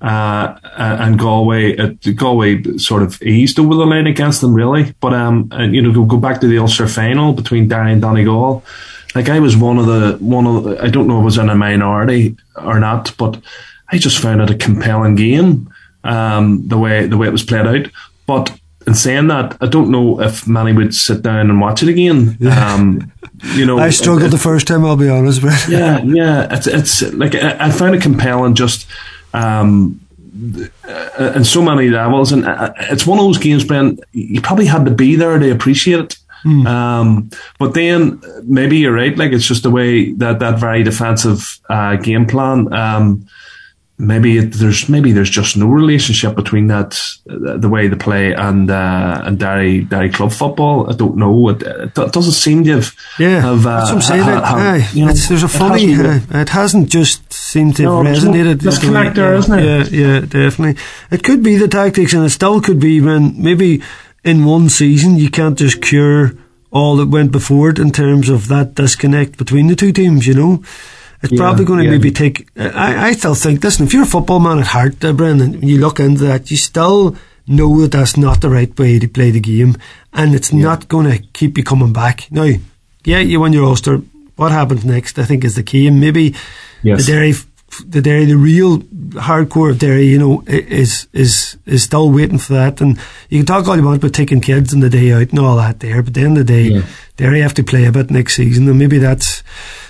uh, 0.02 0.58
and 0.76 1.18
Galway, 1.18 1.78
uh, 1.78 1.94
Galway 2.16 2.78
sort 2.78 3.04
of 3.04 3.22
eased 3.22 3.58
over 3.60 3.76
the 3.76 3.86
line 3.86 4.08
against 4.08 4.42
them, 4.42 4.54
really. 4.54 4.94
But 5.00 5.14
um, 5.14 5.48
and, 5.52 5.74
you 5.74 5.82
know, 5.82 6.06
go 6.06 6.18
back 6.18 6.42
to 6.42 6.48
the 6.48 6.58
Ulster 6.58 6.88
final 6.88 7.32
between 7.32 7.70
Derry 7.70 7.94
and 7.94 8.02
Donegal, 8.02 8.64
like 9.16 9.30
I 9.30 9.40
was 9.40 9.56
one 9.56 9.78
of 9.78 9.86
the 9.86 10.18
one 10.20 10.48
of 10.48 10.64
the, 10.64 10.84
I 10.84 10.90
don't 10.90 11.08
know 11.08 11.18
if 11.18 11.22
it 11.22 11.26
was 11.26 11.38
in 11.38 11.50
a 11.50 11.56
minority 11.56 12.36
or 12.56 12.80
not, 12.80 13.16
but 13.18 13.40
I 13.90 13.98
just 13.98 14.20
found 14.20 14.42
it 14.42 14.50
a 14.50 14.56
compelling 14.56 15.16
game. 15.16 15.72
Um, 16.04 16.68
the 16.68 16.78
way 16.78 17.08
the 17.08 17.18
way 17.18 17.28
it 17.28 17.32
was 17.32 17.44
played 17.44 17.66
out, 17.66 17.88
but 18.26 18.58
in 18.86 18.94
saying 18.94 19.28
that, 19.28 19.58
I 19.62 19.68
don't 19.68 19.90
know 19.90 20.22
if 20.22 20.48
many 20.48 20.74
would 20.74 20.94
sit 20.94 21.22
down 21.22 21.50
and 21.50 21.62
watch 21.62 21.84
it 21.84 21.90
again. 21.90 22.38
Um, 22.52 23.12
you 23.56 23.66
know, 23.66 23.80
I 23.80 23.90
struggled 23.90 24.24
it, 24.24 24.32
the 24.32 24.38
first 24.38 24.68
time. 24.68 24.86
I'll 24.86 24.98
be 24.98 25.10
honest, 25.10 25.42
but 25.42 25.66
yeah, 25.70 26.02
yeah, 26.04 26.48
it's 26.52 26.68
it's 26.68 27.02
like 27.14 27.36
I, 27.36 27.68
I 27.68 27.72
found 27.72 27.96
it 27.96 28.02
compelling 28.02 28.56
just 28.56 28.88
um, 29.34 30.00
and 31.18 31.46
so 31.46 31.62
many 31.62 31.90
levels. 31.90 32.32
And 32.32 32.46
uh, 32.46 32.74
it's 32.78 33.06
one 33.06 33.20
of 33.20 33.26
those 33.26 33.38
games, 33.38 33.64
Ben, 33.64 34.00
you 34.12 34.42
probably 34.42 34.66
had 34.66 34.86
to 34.86 34.92
be 34.92 35.16
there 35.16 35.38
to 35.38 35.52
appreciate 35.52 36.00
it. 36.00 36.18
Mm. 36.46 36.68
Um, 36.68 37.30
but 37.58 37.74
then 37.74 38.22
maybe 38.44 38.78
you're 38.78 38.94
right. 38.94 39.18
Like 39.18 39.32
it's 39.32 39.48
just 39.48 39.64
the 39.64 39.72
way 39.72 40.12
that 40.14 40.40
that 40.40 40.60
very 40.60 40.84
defensive 40.84 41.60
uh, 41.70 41.96
game 41.96 42.26
plan. 42.26 42.72
Um, 42.74 43.28
maybe 44.08 44.38
it, 44.38 44.54
there's 44.54 44.90
maybe 44.90 45.12
there's 45.12 45.30
just 45.30 45.58
no 45.58 45.68
relationship 45.68 46.36
between 46.36 46.68
that 46.68 47.00
the 47.26 47.70
way 47.70 47.88
they 47.88 47.96
play 47.96 48.34
and 48.34 48.70
uh, 48.70 49.22
and 49.24 49.40
Derry 49.40 49.82
Derry 49.82 50.10
club 50.10 50.32
football. 50.32 50.90
I 50.92 50.96
don't 50.96 51.18
know. 51.18 51.50
It, 51.50 51.62
it 51.64 51.94
doesn't 51.94 52.34
seem 52.34 52.64
to 52.66 52.72
have. 52.74 52.94
Yeah, 53.20 53.42
have, 53.42 53.66
uh, 53.66 53.80
that's 53.80 53.90
what 53.90 53.96
I'm 53.96 54.02
saying. 54.02 54.24
Ha, 54.24 54.42
ha, 54.42 54.92
you 54.94 55.06
know, 55.06 55.14
there's 55.14 55.44
a 55.44 55.48
funny. 55.48 55.94
It 55.94 55.98
hasn't, 55.98 56.36
uh, 56.36 56.38
it 56.40 56.50
hasn't, 56.50 56.90
just 56.90 57.34
seemed 57.34 57.76
to 57.78 57.84
no, 57.84 58.04
have 58.04 58.16
resonated. 58.16 58.60
Disconnect 58.60 59.16
there, 59.16 59.36
isn't 59.36 59.60
it? 59.60 59.92
Yeah, 59.92 60.06
yeah, 60.06 60.20
definitely. 60.22 60.82
It 61.12 61.24
could 61.24 61.44
be 61.44 61.56
the 61.56 61.68
tactics, 61.68 62.14
and 62.14 62.26
it 62.26 62.30
still 62.30 62.62
could 62.62 62.80
be 62.80 63.02
when 63.02 63.42
maybe 63.42 63.82
in 64.24 64.46
one 64.46 64.70
season 64.70 65.18
you 65.18 65.30
can't 65.30 65.58
just 65.58 65.82
cure 65.82 66.34
all 66.72 66.96
that 66.98 67.10
went 67.10 67.32
before 67.32 67.70
it 67.70 67.80
in 67.80 67.92
terms 67.92 68.30
of 68.30 68.48
that 68.48 68.76
disconnect 68.76 69.38
between 69.38 69.68
the 69.68 69.76
two 69.76 69.92
teams. 69.92 70.28
You 70.28 70.34
know. 70.34 70.64
It's 71.24 71.32
yeah, 71.32 71.38
probably 71.38 71.64
going 71.64 71.80
to 71.80 71.86
yeah. 71.86 71.92
maybe 71.92 72.12
take. 72.12 72.50
I, 72.58 73.08
I 73.08 73.12
still 73.14 73.34
think, 73.34 73.64
listen, 73.64 73.86
if 73.86 73.94
you're 73.94 74.04
a 74.04 74.06
football 74.06 74.40
man 74.40 74.60
at 74.60 74.68
heart, 74.68 75.04
uh, 75.06 75.14
Brendan, 75.14 75.66
you 75.66 75.80
look 75.80 76.00
into 76.00 76.26
that, 76.26 76.52
you 76.52 76.58
still 76.58 77.16
know 77.48 77.82
that 77.82 77.92
that's 77.92 78.18
not 78.18 78.42
the 78.42 78.50
right 78.50 78.78
way 78.78 79.00
to 79.00 79.08
play 79.08 79.32
the 79.32 79.40
game, 79.40 79.78
and 80.12 80.36
it's 80.36 80.52
yeah. 80.52 80.64
not 80.64 80.90
going 80.90 81.10
to 81.10 81.24
keep 81.32 81.58
you 81.58 81.64
coming 81.64 81.94
back. 81.94 82.30
Now, 82.30 82.50
yeah, 83.06 83.20
you 83.20 83.40
win 83.40 83.54
your 83.54 83.66
Ulster. 83.66 84.02
What 84.36 84.52
happens 84.52 84.84
next? 84.84 85.18
I 85.18 85.24
think 85.24 85.46
is 85.46 85.56
the 85.56 85.64
key, 85.64 85.88
and 85.88 86.00
maybe 86.02 86.36
yes. 86.82 87.06
the 87.06 87.12
Derry, 87.12 87.34
the 87.80 88.02
Derry, 88.02 88.26
the 88.26 88.38
real 88.38 88.80
hardcore 88.80 89.72
of 89.72 89.80
Derry, 89.80 90.06
you 90.06 90.20
know, 90.20 90.44
is 90.48 91.08
is 91.14 91.58
is 91.66 91.84
still 91.84 92.12
waiting 92.12 92.38
for 92.38 92.54
that. 92.54 92.82
And 92.82 93.00
you 93.30 93.40
can 93.40 93.46
talk 93.46 93.68
all 93.68 93.76
you 93.76 93.84
want 93.84 93.98
about 93.98 94.14
taking 94.14 94.42
kids 94.42 94.74
on 94.74 94.80
the 94.80 94.90
day 94.90 95.12
out 95.12 95.30
and 95.30 95.40
all 95.40 95.58
that 95.58 95.80
there, 95.80 96.02
but 96.02 96.10
at 96.10 96.14
the 96.14 96.22
end 96.22 96.38
of 96.38 96.48
the 96.48 96.54
day, 96.54 96.64
yeah. 96.76 96.86
Derry 97.18 97.42
have 97.42 97.54
to 97.56 97.64
play 97.64 97.86
a 97.86 97.92
bit 97.92 98.12
next 98.12 98.36
season, 98.36 98.68
and 98.68 98.80
maybe 98.80 98.98
that's 98.98 99.44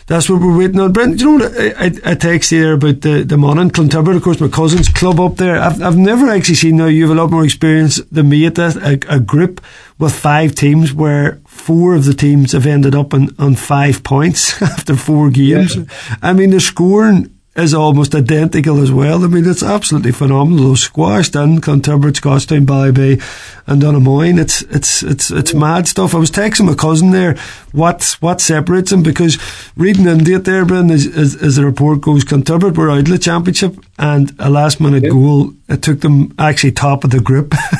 that's 0.07 0.29
what 0.29 0.41
we're 0.41 0.57
waiting 0.57 0.79
on. 0.79 0.91
Brent, 0.91 1.19
you 1.19 1.37
know 1.37 1.45
what 1.45 1.57
I, 1.57 1.85
I, 1.85 2.11
I 2.11 2.15
text 2.15 2.51
you 2.51 2.61
there 2.61 2.73
about 2.73 3.01
the, 3.01 3.23
the 3.23 3.37
Monaghan, 3.37 3.71
Clontibret, 3.71 4.17
of 4.17 4.23
course, 4.23 4.41
my 4.41 4.49
cousin's 4.49 4.89
club 4.89 5.19
up 5.19 5.37
there. 5.37 5.59
I've, 5.59 5.81
I've 5.81 5.97
never 5.97 6.29
actually 6.29 6.55
seen 6.55 6.77
now, 6.77 6.87
you 6.87 7.07
have 7.07 7.17
a 7.17 7.21
lot 7.21 7.31
more 7.31 7.45
experience 7.45 8.01
than 8.11 8.29
me 8.29 8.45
at 8.45 8.55
this, 8.55 8.75
a, 8.75 8.99
a 9.07 9.19
group 9.19 9.61
with 9.99 10.13
five 10.13 10.55
teams 10.55 10.93
where 10.93 11.39
four 11.47 11.95
of 11.95 12.05
the 12.05 12.13
teams 12.13 12.51
have 12.51 12.65
ended 12.65 12.95
up 12.95 13.13
on, 13.13 13.33
on 13.39 13.55
five 13.55 14.03
points 14.03 14.61
after 14.61 14.95
four 14.95 15.29
games. 15.29 15.75
Yeah. 15.77 15.85
I 16.21 16.33
mean, 16.33 16.49
the 16.49 16.59
scoring 16.59 17.32
is 17.55 17.73
almost 17.73 18.15
identical 18.15 18.81
as 18.81 18.91
well. 18.91 19.23
I 19.23 19.27
mean, 19.27 19.47
it's 19.47 19.61
absolutely 19.61 20.11
phenomenal. 20.11 20.69
Those 20.69 20.81
squashed 20.81 21.35
in 21.35 21.61
Clontibret, 21.61 22.15
Scotstown, 22.15 22.65
Ballybay, 22.65 23.21
and 23.67 23.81
Donaghmoyne. 23.81 24.39
It's 24.39 24.63
it's 24.63 25.03
it's 25.03 25.29
it's 25.29 25.53
mad 25.53 25.87
stuff. 25.87 26.15
I 26.15 26.17
was 26.17 26.31
texting 26.31 26.65
my 26.65 26.73
cousin 26.73 27.11
there 27.11 27.37
what 27.71 28.17
what 28.21 28.41
separates 28.41 28.89
them 28.89 29.03
because 29.03 29.37
reading 29.75 30.07
into 30.07 30.35
it 30.35 30.45
there, 30.45 30.65
Brendan, 30.65 30.95
as, 30.95 31.05
as, 31.05 31.35
as, 31.35 31.55
the 31.55 31.65
report 31.65 32.01
goes, 32.01 32.23
Clontibret 32.23 32.77
were 32.77 32.89
out 32.89 32.99
of 32.99 33.07
the 33.07 33.19
championship 33.19 33.75
and 33.99 34.35
a 34.39 34.49
last 34.49 34.79
minute 34.79 35.09
goal 35.09 35.53
it 35.69 35.81
took 35.81 36.01
them 36.01 36.33
actually 36.39 36.71
top 36.71 37.03
of 37.03 37.11
the 37.11 37.19
group. 37.19 37.53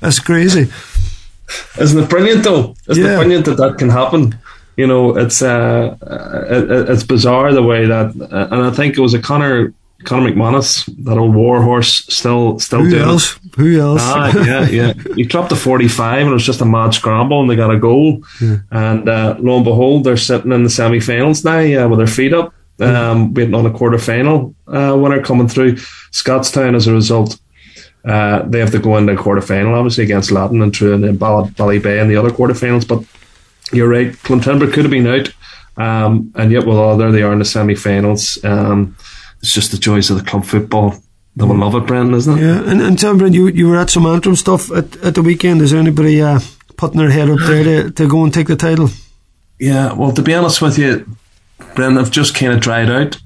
That's 0.00 0.20
crazy. 0.20 0.70
Isn't 1.78 2.04
it 2.04 2.08
brilliant 2.08 2.44
though? 2.44 2.74
Isn't 2.88 3.04
yeah. 3.04 3.14
it 3.14 3.16
brilliant 3.16 3.44
that 3.46 3.56
that 3.56 3.78
can 3.78 3.90
happen? 3.90 4.38
You 4.82 4.88
know, 4.88 5.16
it's 5.16 5.42
uh, 5.42 5.96
it, 6.50 6.90
it's 6.90 7.04
bizarre 7.04 7.52
the 7.52 7.62
way 7.62 7.86
that, 7.86 8.06
uh, 8.20 8.48
and 8.50 8.62
I 8.64 8.72
think 8.72 8.98
it 8.98 9.00
was 9.00 9.14
a 9.14 9.22
Conor 9.22 9.72
Conor 10.04 10.30
McManus, 10.30 10.84
that 11.04 11.18
old 11.18 11.36
war 11.36 11.62
horse, 11.62 12.04
still 12.08 12.58
still 12.58 12.80
Who 12.80 12.90
doing 12.90 13.02
else? 13.02 13.36
It. 13.36 13.54
Who 13.54 13.80
else? 13.80 14.00
Ah, 14.02 14.32
yeah, 14.44 14.68
yeah. 14.78 14.92
He 15.14 15.22
dropped 15.22 15.50
the 15.50 15.56
forty 15.56 15.86
five, 15.86 16.22
and 16.22 16.30
it 16.30 16.32
was 16.32 16.44
just 16.44 16.62
a 16.62 16.64
mad 16.64 16.94
scramble, 16.94 17.40
and 17.40 17.48
they 17.48 17.54
got 17.54 17.70
a 17.70 17.78
goal. 17.78 18.24
Yeah. 18.40 18.56
And 18.72 19.08
uh, 19.08 19.36
lo 19.38 19.56
and 19.56 19.64
behold, 19.64 20.02
they're 20.02 20.16
sitting 20.16 20.50
in 20.50 20.64
the 20.64 20.70
semi 20.70 20.98
finals 20.98 21.44
now 21.44 21.60
uh, 21.60 21.88
with 21.88 21.98
their 21.98 22.08
feet 22.08 22.34
up, 22.34 22.52
um, 22.80 23.34
waiting 23.34 23.54
on 23.54 23.66
a 23.66 23.70
quarter 23.70 23.98
final 23.98 24.52
uh, 24.66 24.98
winner 24.98 25.22
coming 25.22 25.46
through. 25.46 25.76
Scotstown, 26.10 26.74
as 26.74 26.88
a 26.88 26.92
result. 26.92 27.38
Uh, 28.04 28.42
they 28.48 28.58
have 28.58 28.72
to 28.72 28.80
go 28.80 28.96
into 28.96 29.12
a 29.12 29.16
quarter 29.16 29.40
final, 29.40 29.76
obviously 29.76 30.02
against 30.02 30.30
Latton 30.30 30.60
and 30.60 30.74
through 30.74 30.94
and 30.94 31.04
then 31.04 31.16
Ballybay 31.16 32.02
in 32.02 32.08
the 32.08 32.16
other 32.16 32.32
quarter 32.32 32.54
finals. 32.54 32.84
But 32.84 33.04
you're 33.72 33.88
right. 33.88 34.12
Clontibret 34.12 34.72
could 34.72 34.84
have 34.84 34.90
been 34.90 35.06
out, 35.06 35.32
um, 35.76 36.32
and 36.34 36.50
yet, 36.50 36.66
well, 36.66 36.78
oh, 36.78 36.96
there 36.96 37.12
they 37.12 37.22
are 37.22 37.32
in 37.32 37.38
the 37.38 37.44
semi-finals. 37.44 38.42
Um, 38.44 38.96
it's 39.40 39.54
just 39.54 39.72
the 39.72 39.78
joys 39.78 40.10
of 40.10 40.18
the 40.18 40.24
club 40.24 40.44
football. 40.44 40.94
They 41.34 41.44
will 41.44 41.56
love 41.56 41.74
it, 41.74 41.86
Brendan, 41.86 42.14
isn't 42.14 42.38
it? 42.38 42.42
Yeah, 42.42 42.70
and, 42.70 42.82
and 42.82 42.98
tell 42.98 43.16
Brendan, 43.16 43.32
you 43.32 43.48
you 43.48 43.68
were 43.68 43.78
at 43.78 43.90
some 43.90 44.06
Antrim 44.06 44.36
stuff 44.36 44.70
at, 44.70 44.96
at 44.98 45.14
the 45.14 45.22
weekend. 45.22 45.62
Is 45.62 45.70
there 45.70 45.80
anybody 45.80 46.20
uh, 46.20 46.40
putting 46.76 46.98
their 46.98 47.10
head 47.10 47.30
up 47.30 47.38
there 47.40 47.64
to, 47.64 47.90
to 47.90 48.08
go 48.08 48.24
and 48.24 48.34
take 48.34 48.48
the 48.48 48.56
title? 48.56 48.90
Yeah, 49.58 49.92
well, 49.94 50.12
to 50.12 50.22
be 50.22 50.34
honest 50.34 50.60
with 50.60 50.78
you, 50.78 51.06
Brendan, 51.74 51.98
I've 51.98 52.10
just 52.10 52.34
kind 52.34 52.52
of 52.52 52.60
dried 52.60 52.90
out. 52.90 53.18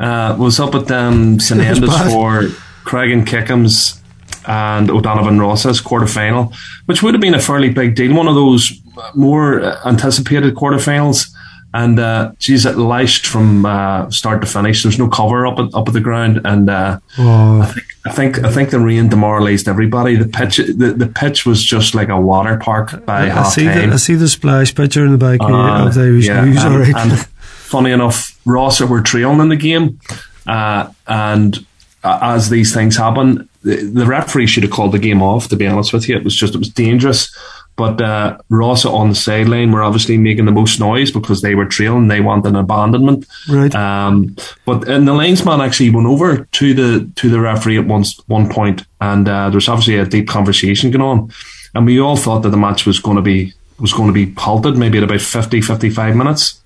Uh, 0.00 0.36
was 0.38 0.58
up 0.58 0.74
at 0.74 0.90
um, 0.90 1.38
St 1.40 1.60
Enda's 1.60 2.12
for 2.12 2.42
Creggan 2.84 3.26
Kickham's 3.26 4.02
and 4.46 4.90
O'Donovan 4.90 5.38
Rossa's 5.38 5.80
quarter 5.80 6.08
final, 6.08 6.52
which 6.86 7.02
would 7.02 7.14
have 7.14 7.20
been 7.20 7.34
a 7.34 7.40
fairly 7.40 7.70
big 7.70 7.94
deal. 7.94 8.14
One 8.16 8.26
of 8.26 8.34
those 8.34 8.72
more 9.14 9.62
anticipated 9.86 10.54
quarterfinals. 10.54 11.30
And 11.74 11.98
uh, 11.98 12.32
geez, 12.38 12.66
it 12.66 12.76
lashed 12.76 13.24
from 13.26 13.64
uh, 13.64 14.10
start 14.10 14.42
to 14.42 14.46
finish. 14.46 14.82
There's 14.82 14.98
no 14.98 15.08
cover 15.08 15.46
up 15.46 15.58
at, 15.58 15.74
up 15.74 15.88
at 15.88 15.94
the 15.94 16.02
ground, 16.02 16.42
and 16.44 16.68
uh, 16.68 16.98
oh. 17.18 17.62
I 17.62 17.66
think 17.66 17.86
I 18.04 18.12
think 18.12 18.44
I 18.44 18.50
think 18.50 18.70
the 18.70 18.78
rain 18.78 19.08
demoralised 19.08 19.68
everybody. 19.68 20.16
The 20.16 20.28
pitch 20.28 20.58
the, 20.58 20.94
the 20.94 21.06
pitch 21.06 21.46
was 21.46 21.64
just 21.64 21.94
like 21.94 22.10
a 22.10 22.20
water 22.20 22.58
park 22.58 23.06
by 23.06 23.22
I, 23.22 23.28
half 23.28 23.46
I 23.46 23.48
see 23.48 23.64
time. 23.64 23.88
The, 23.88 23.94
I 23.94 23.96
see 23.96 24.16
the 24.16 24.28
splash 24.28 24.74
picture 24.74 25.06
in 25.06 25.12
the 25.12 25.18
back 25.18 25.40
uh, 25.40 25.86
of 25.86 25.94
those 25.94 26.26
yeah, 26.26 26.44
news. 26.44 26.62
And, 26.62 26.76
right. 26.76 26.94
and 26.94 27.26
funny 27.26 27.90
enough, 27.90 28.38
Rossa 28.44 28.86
were 28.86 29.00
trailing 29.00 29.40
in 29.40 29.48
the 29.48 29.56
game, 29.56 29.98
uh, 30.46 30.92
and 31.06 31.56
uh, 32.04 32.18
as 32.20 32.50
these 32.50 32.74
things 32.74 32.98
happen, 32.98 33.48
the, 33.62 33.76
the 33.76 34.04
referee 34.04 34.46
should 34.46 34.64
have 34.64 34.72
called 34.72 34.92
the 34.92 34.98
game 34.98 35.22
off. 35.22 35.48
To 35.48 35.56
be 35.56 35.66
honest 35.66 35.94
with 35.94 36.06
you, 36.06 36.16
it 36.16 36.24
was 36.24 36.36
just 36.36 36.54
it 36.54 36.58
was 36.58 36.68
dangerous 36.68 37.34
but 37.76 38.00
uh, 38.02 38.38
Rossa 38.48 38.90
on 38.90 39.08
the 39.10 39.14
sideline 39.14 39.72
were 39.72 39.82
obviously 39.82 40.18
making 40.18 40.44
the 40.44 40.52
most 40.52 40.78
noise 40.78 41.10
because 41.10 41.40
they 41.40 41.54
were 41.54 41.64
trailing. 41.64 42.08
They 42.08 42.20
wanted 42.20 42.50
an 42.50 42.56
abandonment. 42.56 43.26
Right. 43.48 43.74
Um, 43.74 44.36
but 44.66 44.88
and 44.88 45.08
the 45.08 45.14
linesman 45.14 45.60
actually 45.60 45.90
went 45.90 46.06
over 46.06 46.44
to 46.44 46.74
the 46.74 47.10
to 47.16 47.30
the 47.30 47.40
referee 47.40 47.78
at 47.78 47.86
one 47.86 48.04
one 48.26 48.48
point, 48.48 48.84
and 49.00 49.28
uh, 49.28 49.48
there 49.48 49.56
was 49.56 49.68
obviously 49.68 49.96
a 49.96 50.06
deep 50.06 50.28
conversation 50.28 50.90
going 50.90 51.02
on, 51.02 51.32
and 51.74 51.86
we 51.86 52.00
all 52.00 52.16
thought 52.16 52.40
that 52.40 52.50
the 52.50 52.56
match 52.56 52.84
was 52.84 53.00
going 53.00 53.16
to 53.16 53.22
be 53.22 53.54
was 53.78 53.92
going 53.92 54.08
to 54.08 54.12
be 54.12 54.32
halted 54.34 54.76
maybe 54.76 54.98
at 54.98 55.04
about 55.04 55.20
50, 55.20 55.60
55 55.60 56.14
minutes. 56.14 56.62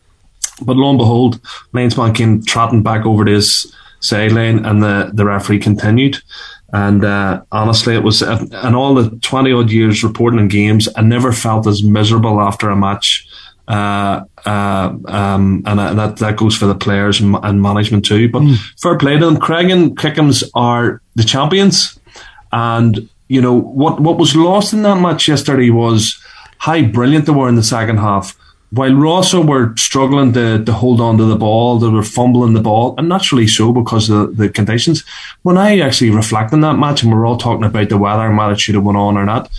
But 0.61 0.77
lo 0.77 0.91
and 0.91 0.99
behold, 0.99 1.41
linesman 1.73 2.15
came 2.15 2.45
trotting 2.45 2.83
back 2.83 3.07
over 3.07 3.25
to 3.25 3.33
his 3.33 3.75
sideline, 4.01 4.65
and 4.65 4.83
the 4.83 5.11
the 5.13 5.25
referee 5.25 5.61
continued. 5.61 6.19
And 6.73 7.05
uh, 7.05 7.43
honestly, 7.53 7.95
it 7.95 8.03
was, 8.03 8.23
uh, 8.23 8.45
in 8.65 8.75
all 8.75 8.95
the 8.95 9.11
20 9.21 9.53
odd 9.53 9.71
years 9.71 10.03
reporting 10.03 10.41
in 10.41 10.49
games, 10.49 10.89
I 10.97 11.03
never 11.03 11.33
felt 11.33 11.67
as 11.67 11.83
miserable 11.83 12.41
after 12.41 12.71
a 12.71 12.77
match. 12.77 13.29
Uh, 13.69 14.25
uh, 14.45 14.97
um, 15.07 15.63
and 15.67 15.81
uh, 15.81 15.95
that, 15.95 16.17
that 16.19 16.37
goes 16.37 16.57
for 16.57 16.67
the 16.67 16.75
players 16.75 17.21
and, 17.21 17.37
and 17.43 17.63
management 17.63 18.05
too. 18.05 18.29
But 18.29 18.43
mm. 18.43 18.57
fair 18.81 18.99
play 18.99 19.19
to 19.19 19.25
them. 19.25 19.37
Creggan 19.37 19.95
Kickhams 19.95 20.45
are 20.55 21.03
the 21.15 21.25
champions. 21.25 21.99
And, 22.53 23.09
you 23.29 23.41
know, 23.41 23.55
what, 23.55 24.01
what 24.01 24.19
was 24.19 24.37
lost 24.37 24.73
in 24.73 24.83
that 24.83 25.01
match 25.01 25.29
yesterday 25.29 25.71
was 25.71 26.21
how 26.59 26.81
brilliant 26.83 27.27
they 27.27 27.33
were 27.33 27.49
in 27.49 27.57
the 27.57 27.63
second 27.63 27.99
half 27.99 28.37
while 28.77 28.95
Rossa 28.95 29.41
were 29.41 29.75
struggling 29.77 30.33
to, 30.35 30.65
to 30.65 30.73
hold 30.73 31.01
on 31.01 31.19
to 31.19 31.25
the 31.25 31.37
ball, 31.37 31.79
they 31.79 31.89
were 31.89 32.03
fumbling 32.03 32.53
the 32.53 32.61
ball, 32.61 32.95
and 32.99 33.09
naturally 33.09 33.47
so 33.47 33.73
because 33.73 34.09
of 34.11 34.37
the, 34.37 34.45
the 34.45 34.49
conditions. 34.49 35.05
When 35.43 35.59
I 35.59 35.79
actually 35.81 36.11
reflect 36.11 36.53
on 36.53 36.61
that 36.61 36.79
match, 36.79 37.03
and 37.03 37.13
we're 37.13 37.27
all 37.27 37.39
talking 37.39 37.65
about 37.65 37.89
the 37.89 37.99
weather 37.99 38.27
and 38.27 38.37
whether 38.37 38.53
it 38.53 38.61
should 38.61 38.75
have 38.75 38.85
went 38.85 38.99
on 38.99 39.17
or 39.17 39.25
not, 39.25 39.51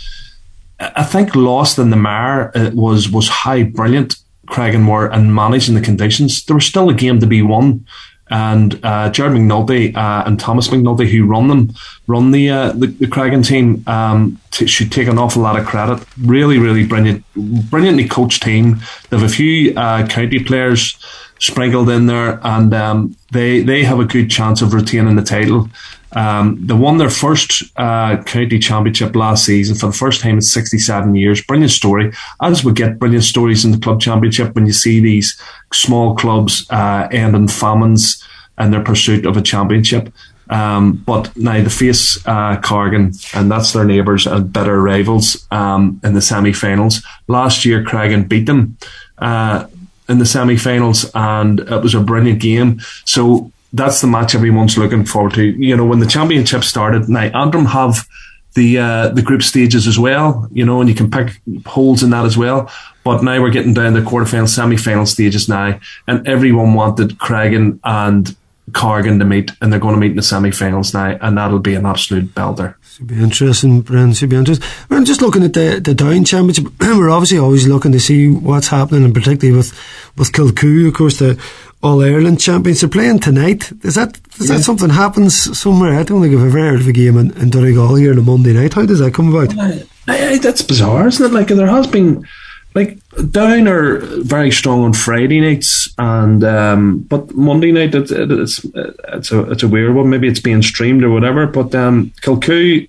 I 0.80 1.04
think 1.04 1.34
lost 1.34 1.78
in 1.78 1.90
the 1.90 1.96
mire 1.96 2.52
uh, 2.54 2.70
was 2.72 3.10
was 3.10 3.28
how 3.28 3.62
brilliant 3.64 4.16
Creggan 4.46 4.88
were 4.88 5.06
and 5.06 5.34
managing 5.34 5.74
the 5.74 5.80
conditions. 5.80 6.44
There 6.44 6.54
was 6.54 6.66
still 6.66 6.88
a 6.88 6.94
game 6.94 7.20
to 7.20 7.26
be 7.26 7.42
won, 7.42 7.84
and 8.30 8.78
uh, 8.84 9.10
Jared 9.10 9.32
McNulty 9.32 9.96
uh, 9.96 10.24
and 10.26 10.38
Thomas 10.38 10.68
McNulty, 10.68 11.08
who 11.08 11.26
run 11.26 11.48
them, 11.48 11.72
run 12.06 12.30
the 12.30 12.50
uh, 12.50 12.72
the, 12.72 12.86
the 12.86 13.42
team, 13.42 13.84
um, 13.86 14.40
t- 14.50 14.66
should 14.66 14.92
take 14.92 15.08
an 15.08 15.18
awful 15.18 15.42
lot 15.42 15.58
of 15.58 15.66
credit. 15.66 16.04
Really, 16.20 16.58
really 16.58 16.86
brilliant, 16.86 17.24
brilliantly 17.70 18.08
coached 18.08 18.42
team. 18.42 18.80
They 19.10 19.18
have 19.18 19.28
a 19.28 19.32
few 19.32 19.74
uh, 19.76 20.06
county 20.06 20.42
players 20.42 20.98
sprinkled 21.38 21.88
in 21.90 22.06
there, 22.06 22.40
and 22.42 22.74
um, 22.74 23.16
they 23.32 23.62
they 23.62 23.84
have 23.84 24.00
a 24.00 24.04
good 24.04 24.30
chance 24.30 24.62
of 24.62 24.74
retaining 24.74 25.16
the 25.16 25.22
title. 25.22 25.68
Um, 26.12 26.66
they 26.66 26.74
won 26.74 26.98
their 26.98 27.10
first 27.10 27.62
uh, 27.76 28.22
county 28.22 28.58
championship 28.58 29.14
last 29.14 29.44
season 29.44 29.76
for 29.76 29.86
the 29.86 29.92
first 29.92 30.20
time 30.20 30.36
in 30.36 30.40
67 30.40 31.14
years. 31.14 31.42
Brilliant 31.42 31.70
story. 31.70 32.12
As 32.40 32.64
we 32.64 32.72
get 32.72 32.98
brilliant 32.98 33.24
stories 33.24 33.64
in 33.64 33.72
the 33.72 33.78
club 33.78 34.00
championship 34.00 34.54
when 34.54 34.66
you 34.66 34.72
see 34.72 35.00
these 35.00 35.40
small 35.72 36.16
clubs 36.16 36.66
uh, 36.70 37.08
end 37.12 37.36
in 37.36 37.48
famines 37.48 38.24
and 38.56 38.72
their 38.72 38.82
pursuit 38.82 39.26
of 39.26 39.36
a 39.36 39.42
championship. 39.42 40.12
Um, 40.50 40.94
but 41.06 41.36
now 41.36 41.62
the 41.62 41.70
face 41.70 42.26
uh, 42.26 42.56
Cargin, 42.56 43.12
and 43.34 43.50
that's 43.50 43.72
their 43.72 43.84
neighbours 43.84 44.26
and 44.26 44.50
better 44.50 44.80
rivals 44.80 45.46
um, 45.50 46.00
in 46.02 46.14
the 46.14 46.22
semi-finals. 46.22 47.02
Last 47.26 47.64
year, 47.64 47.84
Creggan 47.84 48.28
beat 48.28 48.46
them 48.46 48.78
uh, 49.18 49.66
in 50.08 50.18
the 50.18 50.26
semi-finals, 50.26 51.10
and 51.14 51.60
it 51.60 51.82
was 51.82 51.94
a 51.94 52.00
brilliant 52.00 52.40
game. 52.40 52.80
So 53.04 53.52
that's 53.72 54.00
the 54.00 54.06
match 54.06 54.34
everyone's 54.34 54.78
looking 54.78 55.04
forward 55.04 55.34
to. 55.34 55.44
You 55.44 55.76
know, 55.76 55.84
when 55.84 55.98
the 55.98 56.06
championship 56.06 56.64
started, 56.64 57.08
now 57.08 57.30
Antrim 57.34 57.66
have 57.66 58.06
the 58.54 58.78
uh, 58.78 59.08
the 59.08 59.22
group 59.22 59.42
stages 59.42 59.86
as 59.86 59.98
well, 59.98 60.48
you 60.52 60.64
know, 60.64 60.80
and 60.80 60.88
you 60.88 60.94
can 60.94 61.10
pick 61.10 61.40
holes 61.66 62.02
in 62.02 62.10
that 62.10 62.24
as 62.24 62.36
well. 62.36 62.70
But 63.04 63.22
now 63.22 63.40
we're 63.40 63.50
getting 63.50 63.74
down 63.74 63.94
the 63.94 64.00
quarterfinal, 64.00 64.48
semi-final 64.48 65.06
stages 65.06 65.48
now, 65.48 65.78
and 66.06 66.26
everyone 66.26 66.74
wanted 66.74 67.18
Creggan 67.18 67.78
and 67.84 68.36
Cargin 68.72 69.18
to 69.18 69.24
meet, 69.24 69.52
and 69.60 69.72
they're 69.72 69.80
going 69.80 69.94
to 69.94 70.00
meet 70.00 70.10
in 70.10 70.16
the 70.16 70.22
semi-finals 70.22 70.92
now, 70.92 71.16
and 71.20 71.38
that'll 71.38 71.58
be 71.58 71.74
an 71.74 71.86
absolute 71.86 72.34
belter. 72.34 72.74
Should 72.82 73.06
be 73.06 73.22
interesting, 73.22 73.80
Brian. 73.80 74.12
Should 74.12 74.30
be 74.30 74.36
interesting. 74.36 74.68
I'm 74.90 75.04
just 75.04 75.22
looking 75.22 75.44
at 75.44 75.52
the 75.52 75.80
the 75.82 75.94
Down 75.94 76.24
Championship. 76.24 76.66
we're 76.80 77.10
obviously 77.10 77.38
always 77.38 77.66
looking 77.66 77.92
to 77.92 78.00
see 78.00 78.28
what's 78.28 78.68
happening, 78.68 79.04
and 79.04 79.14
particularly 79.14 79.56
with 79.56 79.72
with 80.16 80.32
Kilcoo, 80.32 80.88
of 80.88 80.94
course, 80.94 81.18
the 81.18 81.40
All 81.82 82.02
Ireland 82.02 82.40
champions. 82.40 82.80
They're 82.80 82.90
playing 82.90 83.20
tonight. 83.20 83.70
Is 83.84 83.94
that 83.94 84.18
is 84.38 84.48
yeah. 84.48 84.56
that 84.56 84.62
something 84.62 84.90
happens 84.90 85.58
somewhere? 85.58 85.98
I 85.98 86.02
don't 86.02 86.20
think 86.22 86.34
I've 86.34 86.46
ever 86.46 86.58
heard 86.58 86.80
of 86.80 86.88
a 86.88 86.92
game 86.92 87.16
in, 87.16 87.36
in 87.38 87.50
Donegal 87.50 87.94
here 87.94 88.12
on 88.12 88.18
a 88.18 88.22
Monday 88.22 88.52
night. 88.52 88.74
How 88.74 88.84
does 88.84 88.98
that 88.98 89.14
come 89.14 89.34
about? 89.34 89.56
I, 89.58 89.84
I, 90.08 90.38
that's 90.38 90.62
bizarre, 90.62 91.06
isn't 91.06 91.24
it? 91.24 91.32
Like 91.32 91.48
there 91.48 91.68
has 91.68 91.86
been 91.86 92.26
like 92.74 92.98
Down 93.30 93.66
are 93.66 93.98
very 94.22 94.50
strong 94.50 94.84
on 94.84 94.92
Friday 94.92 95.40
nights, 95.40 95.92
and 95.98 96.44
um, 96.44 97.00
but 97.00 97.34
Monday 97.34 97.72
night 97.72 97.94
it, 97.94 98.10
it, 98.10 98.30
it's 98.30 98.64
it's 98.64 99.32
a 99.32 99.50
it's 99.50 99.62
a 99.62 99.68
weird 99.68 99.94
one. 99.94 100.10
Maybe 100.10 100.28
it's 100.28 100.40
being 100.40 100.62
streamed 100.62 101.02
or 101.02 101.10
whatever. 101.10 101.46
But 101.46 101.74
um, 101.74 102.12
Kilcoo, 102.22 102.88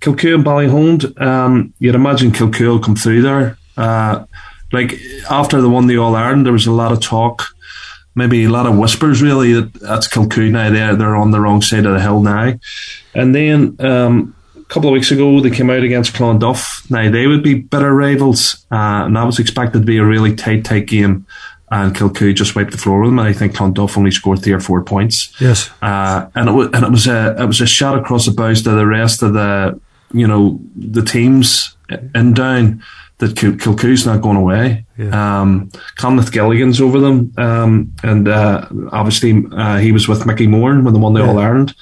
Kilcoo 0.00 0.34
and 0.34 0.44
Ballyholland, 0.44 1.20
um, 1.20 1.72
you'd 1.78 1.94
imagine 1.94 2.32
Kilcoo 2.32 2.68
will 2.68 2.80
come 2.80 2.96
through 2.96 3.22
there. 3.22 3.58
Uh, 3.76 4.24
like 4.72 4.98
after 5.30 5.60
the 5.60 5.70
one 5.70 5.86
the 5.86 5.98
All 5.98 6.16
Ireland, 6.16 6.46
there 6.46 6.52
was 6.52 6.66
a 6.66 6.72
lot 6.72 6.92
of 6.92 7.00
talk, 7.00 7.44
maybe 8.14 8.44
a 8.44 8.50
lot 8.50 8.66
of 8.66 8.76
whispers. 8.76 9.22
Really, 9.22 9.52
that 9.54 9.72
that's 9.74 10.08
Kilcoo 10.08 10.50
now. 10.50 10.70
They're 10.70 10.96
they're 10.96 11.16
on 11.16 11.30
the 11.30 11.40
wrong 11.40 11.62
side 11.62 11.86
of 11.86 11.94
the 11.94 12.00
hill 12.00 12.20
now, 12.20 12.58
and 13.14 13.34
then. 13.34 13.76
Um, 13.80 14.36
a 14.56 14.74
couple 14.74 14.88
of 14.88 14.94
weeks 14.94 15.10
ago, 15.10 15.38
they 15.40 15.50
came 15.50 15.68
out 15.68 15.82
against 15.82 16.14
Clonduff. 16.14 16.90
Now, 16.90 17.10
they 17.10 17.26
would 17.26 17.42
be 17.42 17.56
bitter 17.56 17.94
rivals, 17.94 18.64
uh, 18.72 19.04
and 19.04 19.14
that 19.16 19.24
was 19.24 19.38
expected 19.38 19.80
to 19.80 19.84
be 19.84 19.98
a 19.98 20.04
really 20.04 20.34
tight, 20.34 20.64
tight 20.64 20.86
game. 20.86 21.26
And 21.70 21.94
Kilcoo 21.94 22.34
just 22.34 22.56
wiped 22.56 22.70
the 22.70 22.78
floor 22.78 23.00
with 23.00 23.10
them. 23.10 23.18
And 23.18 23.28
I 23.28 23.34
think 23.34 23.54
Clonduff 23.54 23.98
only 23.98 24.10
scored 24.10 24.42
three 24.42 24.54
or 24.54 24.60
four 24.60 24.82
points. 24.82 25.34
Yes. 25.38 25.68
Uh, 25.82 26.26
and 26.34 26.48
it 26.48 26.52
was, 26.52 26.68
and 26.72 26.84
it 26.84 26.90
was 26.90 27.06
a, 27.06 27.36
it 27.38 27.44
was 27.44 27.60
a 27.60 27.66
shot 27.66 27.98
across 27.98 28.24
the 28.24 28.32
bows 28.32 28.62
to 28.62 28.70
the 28.70 28.86
rest 28.86 29.22
of 29.22 29.34
the, 29.34 29.78
you 30.12 30.26
know, 30.26 30.58
the 30.74 31.02
teams 31.02 31.76
in 32.14 32.32
down 32.32 32.82
that 33.22 33.36
Kilcoo's 33.36 34.04
not 34.04 34.20
going 34.20 34.36
away. 34.36 34.84
Yeah. 34.98 35.40
Um, 35.40 35.70
Gilligan's 35.96 36.80
over 36.80 36.98
them, 36.98 37.32
um, 37.38 37.94
and 38.02 38.26
uh, 38.26 38.66
obviously 38.90 39.44
uh, 39.52 39.78
he 39.78 39.92
was 39.92 40.08
with 40.08 40.26
Mickey 40.26 40.48
Moran 40.48 40.82
when 40.82 40.92
they 40.92 40.98
won 40.98 41.14
the 41.14 41.20
yeah. 41.20 41.28
All 41.28 41.38
Ireland, 41.38 41.72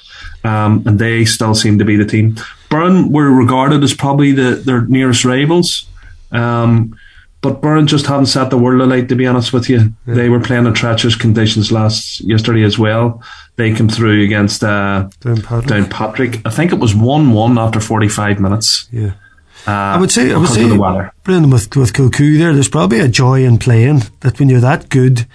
um, 0.43 0.83
and 0.85 0.99
they 0.99 1.25
still 1.25 1.55
seem 1.55 1.79
to 1.79 1.85
be 1.85 1.95
the 1.95 2.05
team. 2.05 2.35
Burren 2.69 3.11
were 3.11 3.31
regarded 3.31 3.83
as 3.83 3.93
probably 3.95 4.31
the, 4.33 4.61
their 4.63 4.85
nearest 4.85 5.25
rivals. 5.25 5.87
Um, 6.31 6.95
but 7.41 7.59
Burren 7.59 7.87
just 7.87 8.05
haven't 8.05 8.27
set 8.27 8.51
the 8.51 8.57
world 8.57 8.81
alight, 8.81 9.09
to 9.09 9.15
be 9.15 9.25
honest 9.25 9.51
with 9.51 9.67
you. 9.67 9.91
Yeah. 10.05 10.13
They 10.13 10.29
were 10.29 10.39
playing 10.39 10.67
in 10.67 10.73
treacherous 10.75 11.15
conditions 11.15 11.71
last 11.71 12.21
yesterday 12.21 12.61
as 12.61 12.77
well. 12.77 13.23
They 13.55 13.73
came 13.73 13.89
through 13.89 14.23
against 14.23 14.63
uh, 14.63 15.09
Downpatrick. 15.21 15.63
Downpatrick. 15.63 16.41
I 16.45 16.51
think 16.51 16.71
it 16.71 16.77
was 16.77 16.93
1 16.93 17.33
1 17.33 17.57
after 17.57 17.79
45 17.79 18.39
minutes. 18.39 18.87
Yeah. 18.91 19.13
Uh, 19.67 19.71
I 19.71 19.99
would 19.99 20.11
say, 20.11 20.33
I 20.33 20.37
would 20.37 20.49
say, 20.49 20.67
Brendan, 21.23 21.51
with, 21.51 21.75
with 21.75 21.93
Kilcoo 21.93 22.37
there, 22.37 22.53
there's 22.53 22.69
probably 22.69 22.99
a 22.99 23.07
joy 23.07 23.43
in 23.43 23.59
playing 23.59 24.01
that 24.21 24.39
when 24.39 24.49
you're 24.49 24.59
that 24.59 24.89
good, 24.89 25.27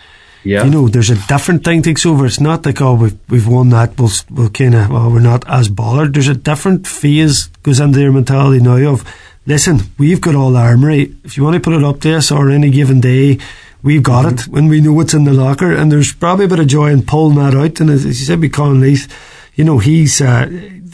yeah. 0.46 0.62
You 0.62 0.70
know, 0.70 0.86
there's 0.86 1.10
a 1.10 1.26
different 1.26 1.64
thing 1.64 1.82
takes 1.82 2.06
over. 2.06 2.24
It's 2.24 2.38
not 2.38 2.64
like, 2.64 2.80
oh, 2.80 2.94
we've, 2.94 3.18
we've 3.28 3.48
won 3.48 3.70
that, 3.70 3.98
we'll, 3.98 4.12
we'll 4.30 4.48
kind 4.48 4.76
of, 4.76 4.90
well, 4.90 5.10
we're 5.10 5.18
not 5.18 5.44
as 5.48 5.68
bothered. 5.68 6.14
There's 6.14 6.28
a 6.28 6.36
different 6.36 6.86
phase 6.86 7.48
goes 7.64 7.80
into 7.80 7.98
their 7.98 8.12
mentality 8.12 8.62
now 8.62 8.92
of, 8.92 9.04
listen, 9.44 9.80
we've 9.98 10.20
got 10.20 10.36
all 10.36 10.52
the 10.52 10.60
armoury. 10.60 11.16
If 11.24 11.36
you 11.36 11.42
want 11.42 11.54
to 11.54 11.60
put 11.60 11.72
it 11.72 11.82
up 11.82 12.00
to 12.02 12.14
us 12.14 12.30
or 12.30 12.48
any 12.48 12.70
given 12.70 13.00
day, 13.00 13.40
we've 13.82 14.04
got 14.04 14.26
mm-hmm. 14.26 14.38
it 14.38 14.46
when 14.46 14.68
we 14.68 14.80
know 14.80 14.92
what's 14.92 15.14
in 15.14 15.24
the 15.24 15.32
locker. 15.32 15.72
And 15.72 15.90
there's 15.90 16.12
probably 16.12 16.44
a 16.44 16.48
bit 16.48 16.60
of 16.60 16.68
joy 16.68 16.90
in 16.92 17.02
pulling 17.02 17.38
that 17.38 17.56
out. 17.56 17.80
And 17.80 17.90
as 17.90 18.04
you 18.04 18.12
said, 18.12 18.40
with 18.40 18.52
Conleith, 18.52 19.10
you 19.56 19.64
know, 19.64 19.78
he's, 19.78 20.20
uh, 20.20 20.46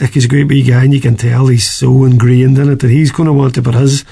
like 0.03 0.14
he's 0.14 0.24
a 0.24 0.28
great 0.28 0.48
big 0.48 0.66
guy 0.66 0.82
and 0.82 0.92
you 0.92 1.00
can 1.00 1.16
tell 1.16 1.46
he's 1.46 1.70
so 1.70 2.05
ingrained 2.05 2.59
in 2.59 2.68
it 2.68 2.80
that 2.80 2.90
he's 2.90 3.12
going 3.12 3.28
to 3.28 3.32
want 3.32 3.55
to 3.55 3.62
put 3.62 3.74
his, 3.74 4.05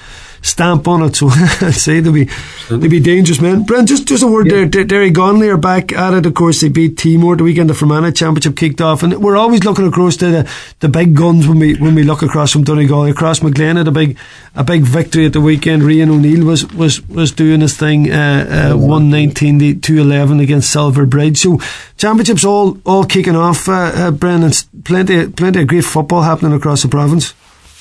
stamp 0.43 0.89
on 0.89 1.03
it. 1.03 1.11
So 1.21 1.29
I'd 1.29 1.75
say 1.75 2.01
they'll 2.01 2.15
be 2.15 2.31
they'll 2.71 2.79
be 2.79 2.99
dangerous 2.99 3.43
men. 3.43 3.65
Brent, 3.65 3.89
just 3.89 4.09
just 4.09 4.23
a 4.23 4.27
word 4.27 4.47
yeah. 4.47 4.65
there. 4.65 4.85
Derrygonnelly 4.87 5.53
are 5.53 5.59
back 5.59 5.93
at 5.93 6.15
it. 6.15 6.25
Of 6.25 6.33
course, 6.33 6.63
they 6.63 6.71
beat 6.71 6.97
Teemore 6.97 7.37
the 7.37 7.45
weekend. 7.45 7.69
The 7.69 7.75
Fermanagh 7.75 8.13
Championship 8.13 8.57
kicked 8.57 8.81
off, 8.81 9.03
and 9.03 9.23
we're 9.23 9.37
always 9.37 9.65
looking 9.65 9.87
across 9.87 10.17
to 10.19 10.31
the, 10.31 10.51
the 10.79 10.89
big 10.89 11.15
guns 11.15 11.47
when 11.47 11.59
we 11.59 11.75
when 11.75 11.95
we 11.95 12.05
look 12.05 12.23
across 12.23 12.53
from 12.53 12.65
Donegal. 12.65 13.13
Crossmaglen 13.13 13.77
had 13.77 13.89
a 13.89 13.91
big 13.91 14.17
a 14.55 14.65
big 14.65 14.83
victory 14.83 15.27
at 15.27 15.35
the 15.35 15.41
weekend. 15.43 15.83
Rian 15.83 16.09
O'Neill 16.09 16.47
was 16.47 16.73
was 16.73 17.07
was 17.09 17.33
doing 17.33 17.61
his 17.61 17.77
thing. 17.77 18.11
Uh, 18.11 18.73
uh, 18.73 18.79
one 18.79 19.11
nineteen 19.11 19.81
to 19.81 19.99
eleven 19.99 20.41
against 20.41 20.71
Silverbridge. 20.71 21.39
So 21.39 21.59
championships 21.99 22.45
all 22.45 22.79
all 22.87 23.05
kicking 23.05 23.37
off. 23.37 23.69
Uh, 23.69 23.93
uh, 23.95 24.11
Brendan, 24.11 24.53
plenty 24.85 25.29
plenty 25.29 25.61
of 25.61 25.69
great 25.69 25.85
football 25.85 26.23
happening 26.23 26.55
across 26.55 26.83
the 26.83 26.89
province. 26.89 27.35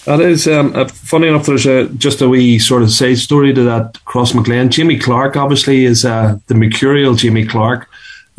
That 0.10 0.22
is 0.22 0.48
um, 0.48 0.76
uh, 0.76 0.88
funny 0.88 1.28
enough. 1.28 1.46
There's 1.46 1.68
a, 1.68 1.88
just 1.90 2.20
a 2.20 2.28
wee 2.28 2.58
sort 2.58 2.82
of 2.82 2.90
side 2.90 3.20
story 3.20 3.54
to 3.54 3.64
that 3.66 3.94
Crossmaglen. 4.06 4.72
Jimmy 4.72 4.98
Clarke 4.98 5.38
obviously 5.38 5.86
is 5.86 6.04
uh, 6.04 6.40
the 6.48 6.56
mercurial 6.56 7.14
Jimmy 7.14 7.46
Clarke. 7.46 7.88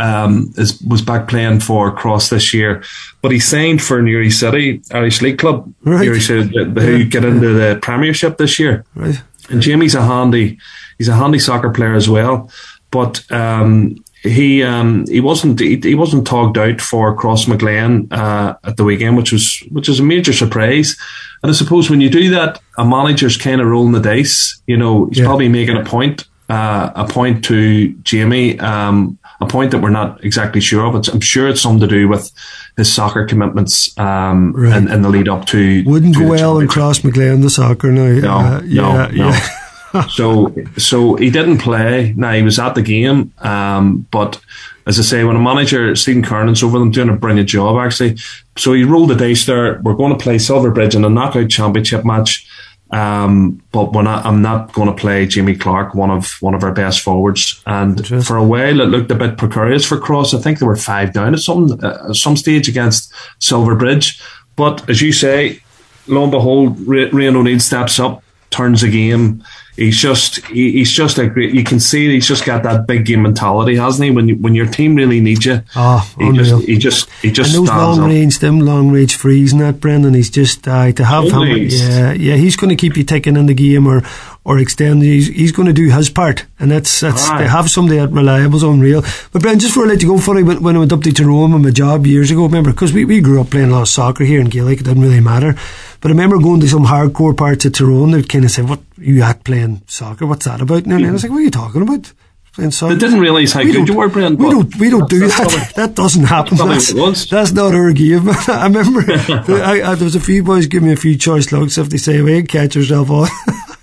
Um, 0.01 0.53
is 0.57 0.83
was 0.83 1.01
back 1.01 1.29
playing 1.29 1.61
for 1.61 1.93
Cross 1.93 2.31
this 2.31 2.53
year, 2.53 2.83
but 3.23 3.31
he 3.31 3.39
signed 3.39 3.83
for 3.83 4.03
Newry 4.03 4.31
City 4.31 4.83
Irish 4.91 5.23
League 5.23 5.39
Club, 5.39 5.73
right. 5.85 6.07
Newry 6.07 6.21
City, 6.21 6.49
who 6.59 6.97
yeah. 6.97 7.05
get 7.05 7.25
into 7.25 7.53
the 7.53 7.79
Premiership 7.81 8.37
this 8.37 8.59
year. 8.59 8.85
Right. 8.97 9.23
And 9.49 9.62
Jamie's 9.62 9.95
a 9.95 10.03
handy, 10.03 10.59
he's 10.99 11.09
a 11.09 11.14
handy 11.14 11.39
soccer 11.39 11.71
player 11.71 11.95
as 11.95 12.09
well. 12.09 12.51
But 12.91 13.31
um, 13.31 14.03
he 14.23 14.62
um, 14.62 15.07
he 15.07 15.21
wasn't 15.21 15.59
he, 15.59 15.77
he, 15.77 15.95
wasn't 15.95 16.27
togged 16.27 16.59
out 16.59 16.81
for 16.81 17.16
Crossmaglen 17.16 18.12
uh, 18.12 18.55
at 18.64 18.77
the 18.77 18.85
weekend, 18.85 19.16
which 19.16 19.33
was 19.33 19.61
which 19.71 19.89
was 19.89 20.01
a 20.01 20.03
major 20.03 20.33
surprise. 20.33 20.97
And 21.43 21.51
I 21.51 21.55
suppose 21.55 21.89
when 21.89 22.03
you 22.03 22.11
do 22.11 22.31
that, 22.31 22.61
a 22.77 22.85
manager's 22.85 23.39
kind 23.39 23.61
of 23.61 23.66
rolling 23.66 23.93
the 23.93 24.01
dice. 24.01 24.61
You 24.66 24.77
know, 24.77 25.07
he's 25.07 25.18
yeah. 25.18 25.25
probably 25.25 25.49
making 25.49 25.79
a 25.79 25.85
point 25.85 26.27
uh, 26.51 26.91
a 26.95 27.09
point 27.09 27.45
to 27.47 27.93
Jamie. 28.03 28.59
Um, 28.61 29.18
a 29.41 29.47
point 29.47 29.71
that 29.71 29.79
we're 29.79 29.89
not 29.89 30.23
exactly 30.23 30.61
sure 30.61 30.85
of. 30.85 30.95
It's, 30.97 31.09
I'm 31.09 31.21
sure 31.21 31.49
it's 31.49 31.62
something 31.62 31.81
to 31.81 31.87
do 31.87 32.09
with 32.09 32.31
his 32.77 32.93
soccer 32.93 33.25
commitments 33.25 33.97
um, 33.99 34.53
right. 34.53 34.77
in, 34.77 34.91
in, 34.91 35.01
the 35.01 35.09
lead 35.09 35.29
up 35.29 35.47
to. 35.47 35.83
Wouldn't 35.85 36.14
to 36.14 36.21
go 36.21 36.29
well 36.29 36.59
in 36.59 36.68
Crossmaglen 36.68 37.41
the 37.41 37.49
soccer 37.49 37.91
now. 37.91 38.21
No, 38.21 38.39
uh, 38.39 38.61
yeah, 38.66 38.83
no, 38.83 39.09
yeah. 39.12 39.49
so 40.11 40.55
so 40.76 41.16
he 41.16 41.30
didn't 41.30 41.59
play. 41.59 42.14
Now 42.16 42.32
he 42.32 42.43
was 42.43 42.59
at 42.59 42.74
the 42.74 42.82
game, 42.82 43.32
um, 43.38 44.07
but 44.11 44.41
as 44.86 44.99
I 44.99 45.03
say, 45.03 45.24
when 45.24 45.36
a 45.36 45.41
manager 45.41 45.95
Stephen 45.97 46.22
Kernan's 46.22 46.62
over 46.62 46.78
them 46.78 46.91
doing 46.91 47.09
a 47.09 47.16
brilliant 47.16 47.49
job 47.49 47.78
actually. 47.78 48.16
So 48.57 48.72
he 48.72 48.84
rolled 48.84 49.11
the 49.11 49.14
dice 49.14 49.47
there. 49.47 49.80
We're 49.82 49.95
going 49.95 50.16
to 50.16 50.22
play 50.22 50.38
Silverbridge 50.38 50.95
in 50.95 51.05
a 51.05 51.09
knockout 51.09 51.49
championship 51.49 52.05
match. 52.05 52.47
Um, 52.91 53.62
but 53.70 53.93
when 53.93 54.09
I, 54.09 54.26
am 54.26 54.43
not 54.43 54.72
going 54.72 54.88
to 54.88 54.95
play 54.95 55.24
Jamie 55.26 55.57
Clarke, 55.57 55.95
one 55.95 56.11
of 56.11 56.32
one 56.41 56.55
of 56.55 56.64
our 56.64 56.72
best 56.72 57.01
forwards, 57.01 57.62
and 57.66 58.05
for 58.26 58.36
a 58.36 58.45
while 58.45 58.80
it 58.80 58.86
looked 58.86 59.12
a 59.12 59.14
bit 59.14 59.38
precarious 59.38 59.86
for 59.86 59.99
Cross. 59.99 60.34
I 60.34 60.41
think 60.41 60.59
they 60.59 60.66
were 60.66 60.76
five 60.76 61.12
down 61.12 61.34
at 61.34 61.41
some 61.41 61.78
uh, 61.82 62.12
some 62.12 62.36
stage 62.36 62.68
against 62.68 63.12
Silverbridge. 63.38 64.20
But 64.57 64.91
as 64.91 65.01
you 65.01 65.12
say, 65.12 65.62
lo 66.09 66.24
and 66.24 66.32
behold, 66.32 66.78
Rian 66.78 67.36
O'Neill 67.36 67.61
steps 67.61 68.01
up, 68.01 68.24
turns 68.51 68.80
the 68.80 68.91
game 68.91 69.45
he's 69.81 69.97
just 69.97 70.45
he, 70.47 70.72
he's 70.72 70.93
just 70.93 71.18
a 71.18 71.26
great. 71.26 71.55
You 71.55 71.64
can 71.64 71.81
see 71.81 72.09
he's 72.11 72.28
just 72.28 72.45
got 72.45 72.62
that 72.64 72.87
big 72.87 73.07
game 73.07 73.22
mentality, 73.22 73.76
hasn't 73.76 74.05
he? 74.05 74.11
When 74.11 74.28
you, 74.28 74.37
when 74.37 74.55
your 74.55 74.66
team 74.66 74.95
really 74.95 75.20
needs 75.20 75.47
you, 75.47 75.62
oh, 75.74 76.12
he 76.18 76.26
unreal. 76.26 76.45
just 76.45 76.68
he 76.68 76.78
just 76.78 77.11
he 77.22 77.31
just 77.33 77.55
and 77.55 77.66
those 77.66 77.74
long 77.74 78.01
up. 78.01 78.07
range, 78.07 78.39
them 78.39 78.61
long 78.61 78.91
range 78.91 79.16
frees 79.16 79.53
and 79.53 79.61
that 79.62 79.81
Brendan. 79.81 80.14
He's 80.14 80.31
just 80.31 80.68
uh, 80.68 80.93
to 80.93 81.05
have 81.05 81.24
him. 81.24 81.43
Yeah, 81.43 82.12
yeah, 82.12 82.37
he's 82.37 82.57
going 82.57 82.70
to 82.70 82.76
keep 82.76 82.97
you 82.97 83.05
ticking 83.05 83.37
in 83.37 83.47
the 83.47 83.55
game 83.55 83.87
or 83.87 84.03
or 84.51 84.59
extend. 84.59 85.01
He's, 85.01 85.29
he's 85.29 85.53
going 85.53 85.67
to 85.67 85.73
do 85.73 85.89
his 85.91 86.11
part, 86.11 86.45
and 86.59 86.73
that's 86.73 86.99
that's 86.99 87.29
right. 87.29 87.39
they 87.39 87.49
have 87.49 87.71
somebody 87.71 87.99
that 87.99 88.11
reliable's 88.11 88.65
unreal. 88.65 89.03
But 89.33 89.43
Brendan, 89.43 89.61
just 89.61 89.75
for 89.75 89.85
I 89.85 89.87
let 89.87 90.03
you 90.03 90.09
go, 90.09 90.19
funny 90.19 90.43
when, 90.43 90.61
when 90.61 90.75
I 90.75 90.81
went 90.81 90.93
up 90.93 91.03
to 91.03 91.13
Tyrone 91.13 91.53
on 91.53 91.63
my 91.63 91.71
job 91.71 92.05
years 92.05 92.33
ago, 92.33 92.43
remember 92.43 92.73
because 92.73 92.93
we, 92.93 93.05
we 93.05 93.21
grew 93.21 93.41
up 93.41 93.51
playing 93.51 93.71
a 93.71 93.73
lot 93.73 93.83
of 93.83 93.89
soccer 93.89 94.25
here 94.25 94.41
in 94.41 94.49
Gaelic, 94.49 94.81
it 94.81 94.85
didn't 94.85 95.05
really 95.05 95.21
matter. 95.21 95.55
But 96.01 96.09
I 96.09 96.15
remember 96.15 96.39
going 96.39 96.61
to 96.61 96.69
some 96.69 96.87
hardcore 96.87 97.37
parts 97.37 97.65
of 97.65 97.75
Tyrone. 97.75 98.11
They'd 98.11 98.29
kind 98.29 98.45
of 98.45 98.51
say, 98.51 98.63
"What 98.63 98.81
you 98.99 99.23
at 99.23 99.45
playing 99.45 99.83
soccer? 99.87 100.27
What's 100.27 100.47
that 100.47 100.61
about?" 100.61 100.85
And 100.85 101.07
I 101.07 101.11
was 101.13 101.23
like, 101.23 101.31
"What 101.31 101.39
are 101.39 101.43
you 101.43 101.51
talking 101.51 101.83
about?" 101.83 102.13
Playing 102.55 102.73
soccer. 102.73 102.95
They 102.95 103.01
didn't 103.01 103.21
realise 103.21 103.53
how 103.53 103.63
good 103.63 103.87
you 103.87 103.95
were, 103.95 104.09
Brian. 104.09 104.37
We 104.37 104.51
don't. 104.51 104.77
We 104.79 104.91
don't 104.91 105.09
do 105.09 105.21
that. 105.29 105.73
that 105.77 105.95
doesn't 105.95 106.25
happen. 106.25 106.57
That's, 106.57 106.93
that's, 106.93 107.27
that's, 107.27 107.53
not 107.53 107.73
our 107.73 107.93
game. 107.93 108.23
I 108.49 108.67
remember 108.67 109.05
I, 109.13 109.83
I, 109.85 109.95
there 109.95 110.07
was 110.07 110.17
a 110.17 110.21
few 110.21 110.43
boys 110.43 110.67
give 110.67 110.83
me 110.83 110.93
a 110.93 110.97
few 110.97 111.17
choice 111.17 111.53
looks 111.53 111.79
if 111.79 111.91
they 111.91 111.99
say, 111.99 112.21
"We 112.23 112.43
catch 112.43 112.75
yourself 112.75 113.11
on." 113.11 113.29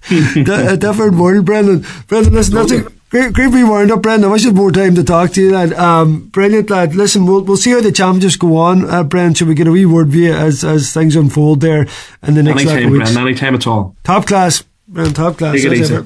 A 0.09 0.77
different 0.77 1.15
world, 1.15 1.45
Brendan. 1.45 1.85
Brendan, 2.07 2.33
listen, 2.33 2.55
that's 2.55 2.71
a 2.71 2.87
Great, 3.09 3.31
great 3.31 3.47
wound 3.47 3.89
up, 3.89 4.01
Brendan. 4.01 4.29
I 4.29 4.33
wish 4.33 4.43
I 4.43 4.47
had 4.47 4.55
more 4.57 4.69
time 4.69 4.93
to 4.95 5.03
talk 5.03 5.31
to 5.31 5.41
you, 5.41 5.51
lad. 5.51 5.71
Um, 5.71 6.27
brilliant, 6.27 6.69
lad. 6.69 6.93
Listen, 6.93 7.25
we'll, 7.25 7.41
we'll 7.41 7.55
see 7.55 7.71
how 7.71 7.79
the 7.79 7.93
championships 7.93 8.35
go 8.35 8.57
on, 8.57 8.83
uh, 8.83 9.03
Brendan. 9.03 9.33
Should 9.33 9.47
we 9.47 9.55
get 9.55 9.65
a 9.65 9.71
wee 9.71 9.85
word 9.85 10.09
view 10.09 10.33
as, 10.33 10.65
as 10.65 10.93
things 10.93 11.15
unfold 11.15 11.61
there 11.61 11.87
in 12.23 12.33
the 12.33 12.43
next 12.43 12.65
anytime, 12.65 12.91
weeks? 12.91 13.05
Brendan, 13.13 13.27
anytime 13.27 13.55
at 13.55 13.65
all. 13.65 13.95
Top 14.03 14.25
class, 14.25 14.61
Brendan, 14.89 15.13
top 15.13 15.37
class. 15.37 15.55
Take 15.55 15.65
it 15.65 15.73
easy. 15.73 16.05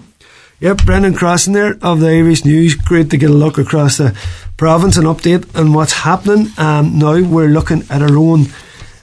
Yep, 0.59 0.85
Brendan 0.85 1.15
Crossan 1.15 1.53
there 1.53 1.75
of 1.81 2.01
the 2.01 2.09
Irish 2.09 2.45
News. 2.45 2.75
Great 2.75 3.09
to 3.09 3.17
get 3.17 3.31
a 3.31 3.33
look 3.33 3.57
across 3.57 3.97
the 3.97 4.15
province 4.57 4.95
and 4.95 5.07
update 5.07 5.59
on 5.59 5.73
what's 5.73 5.93
happening. 5.93 6.49
Um, 6.59 6.99
now 6.99 7.19
we're 7.19 7.47
looking 7.47 7.81
at 7.89 8.03
our 8.03 8.15
own 8.15 8.45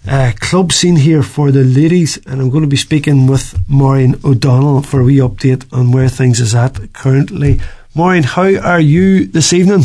uh, 0.07 0.32
club 0.40 0.72
scene 0.72 0.96
here 0.96 1.22
for 1.22 1.51
the 1.51 1.64
ladies, 1.64 2.18
and 2.26 2.40
I'm 2.40 2.51
going 2.51 2.62
to 2.62 2.68
be 2.68 2.76
speaking 2.76 3.26
with 3.26 3.59
Maureen 3.68 4.14
O'Donnell 4.24 4.82
for 4.82 5.01
a 5.01 5.05
wee 5.05 5.16
update 5.16 5.66
on 5.72 5.92
where 5.92 6.09
things 6.09 6.40
is 6.40 6.55
at 6.55 6.92
currently. 6.92 7.61
Maureen, 7.94 8.22
how 8.22 8.55
are 8.57 8.80
you 8.80 9.26
this 9.26 9.53
evening? 9.53 9.82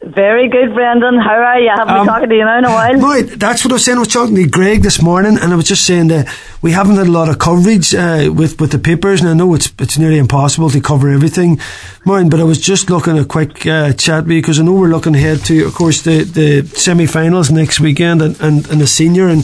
Very 0.00 0.48
good, 0.48 0.74
Brendan. 0.74 1.18
How 1.18 1.34
are 1.34 1.58
you? 1.58 1.68
I 1.70 1.76
haven't 1.76 1.94
um, 1.94 2.06
been 2.06 2.14
talking 2.14 2.28
to 2.28 2.34
you 2.36 2.44
now 2.44 2.58
in 2.58 2.64
a 2.64 2.70
while. 2.70 3.00
Right, 3.08 3.26
that's 3.26 3.64
what 3.64 3.72
I 3.72 3.74
was 3.74 3.84
saying. 3.84 3.96
I 3.96 4.00
was 4.00 4.08
talking 4.08 4.36
to 4.36 4.46
Greg 4.46 4.82
this 4.82 5.02
morning, 5.02 5.36
and 5.36 5.52
I 5.52 5.56
was 5.56 5.66
just 5.66 5.84
saying 5.84 6.06
that 6.08 6.28
we 6.62 6.70
haven't 6.70 6.96
had 6.96 7.08
a 7.08 7.10
lot 7.10 7.28
of 7.28 7.40
coverage 7.40 7.96
uh, 7.96 8.32
with 8.32 8.60
with 8.60 8.70
the 8.70 8.78
papers, 8.78 9.20
and 9.20 9.28
I 9.28 9.34
know 9.34 9.52
it's 9.54 9.72
it's 9.80 9.98
nearly 9.98 10.18
impossible 10.18 10.70
to 10.70 10.80
cover 10.80 11.08
everything, 11.08 11.58
Maureen. 12.04 12.28
But 12.28 12.38
I 12.38 12.44
was 12.44 12.60
just 12.60 12.90
looking 12.90 13.18
a 13.18 13.24
quick 13.24 13.66
uh, 13.66 13.92
chat 13.92 14.28
because 14.28 14.60
I 14.60 14.62
know 14.62 14.74
we're 14.74 14.86
looking 14.86 15.16
ahead 15.16 15.44
to, 15.46 15.66
of 15.66 15.74
course, 15.74 16.02
the 16.02 16.22
the 16.22 16.64
semi-finals 16.78 17.50
next 17.50 17.80
weekend 17.80 18.22
and, 18.22 18.40
and, 18.40 18.68
and 18.70 18.80
the 18.80 18.86
senior 18.86 19.26
and 19.26 19.42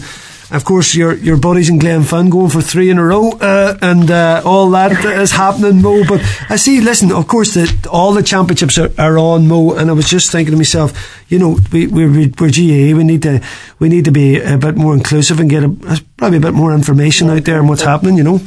of 0.50 0.64
course, 0.64 0.94
your 0.94 1.14
your 1.14 1.36
buddies 1.36 1.70
in 1.70 1.78
Glenfin 1.78 2.30
going 2.30 2.50
for 2.50 2.60
three 2.60 2.90
in 2.90 2.98
a 2.98 3.04
row, 3.04 3.30
uh, 3.32 3.78
and 3.80 4.10
uh, 4.10 4.42
all 4.44 4.70
that 4.70 4.92
is 5.04 5.32
happening, 5.32 5.80
Mo. 5.80 6.04
But 6.06 6.20
I 6.50 6.56
see, 6.56 6.80
listen, 6.80 7.10
of 7.12 7.26
course, 7.28 7.54
that 7.54 7.86
all 7.86 8.12
the 8.12 8.22
championships 8.22 8.78
are, 8.78 8.90
are, 8.98 9.18
on, 9.18 9.48
Mo. 9.48 9.72
And 9.72 9.90
I 9.90 9.94
was 9.94 10.08
just 10.08 10.30
thinking 10.30 10.52
to 10.52 10.56
myself, 10.56 11.24
you 11.28 11.38
know, 11.38 11.58
we, 11.72 11.86
we're, 11.86 12.10
we're 12.10 12.50
GAA, 12.50 12.96
we 12.96 13.04
need 13.04 13.22
to 13.22 13.40
we 13.78 13.88
need 13.88 14.04
to 14.04 14.12
be 14.12 14.38
a 14.40 14.58
bit 14.58 14.76
more 14.76 14.94
inclusive 14.94 15.40
and 15.40 15.48
get 15.48 15.64
a, 15.64 16.04
probably 16.16 16.38
a 16.38 16.42
bit 16.42 16.54
more 16.54 16.74
information 16.74 17.30
out 17.30 17.44
there 17.44 17.60
on 17.60 17.68
what's 17.68 17.82
happening, 17.82 18.16
you 18.16 18.24
know. 18.24 18.40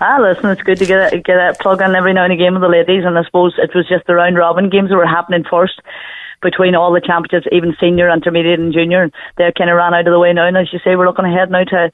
Ah, 0.00 0.18
listen, 0.18 0.48
it's 0.50 0.62
good 0.62 0.78
to 0.78 0.86
get 0.86 1.12
a, 1.12 1.18
get 1.18 1.36
a 1.36 1.54
plug 1.60 1.82
in 1.82 1.94
every 1.94 2.14
now 2.14 2.24
and 2.24 2.32
again 2.32 2.54
with 2.54 2.62
the 2.62 2.68
ladies, 2.68 3.04
and 3.04 3.18
I 3.18 3.24
suppose 3.24 3.54
it 3.58 3.74
was 3.74 3.86
just 3.88 4.06
the 4.06 4.14
round 4.14 4.36
robin 4.36 4.70
games 4.70 4.90
that 4.90 4.96
were 4.96 5.06
happening 5.06 5.44
first 5.44 5.80
between 6.42 6.74
all 6.74 6.92
the 6.92 7.00
championships, 7.00 7.46
even 7.52 7.76
senior, 7.80 8.10
intermediate, 8.10 8.60
and 8.60 8.72
junior. 8.72 9.10
They're 9.36 9.52
kind 9.52 9.70
of 9.70 9.76
ran 9.76 9.94
out 9.94 10.06
of 10.06 10.12
the 10.12 10.18
way 10.18 10.32
now. 10.32 10.46
And 10.46 10.56
as 10.56 10.72
you 10.72 10.78
say, 10.84 10.96
we're 10.96 11.06
looking 11.06 11.24
ahead 11.24 11.50
now 11.50 11.64
to 11.64 11.90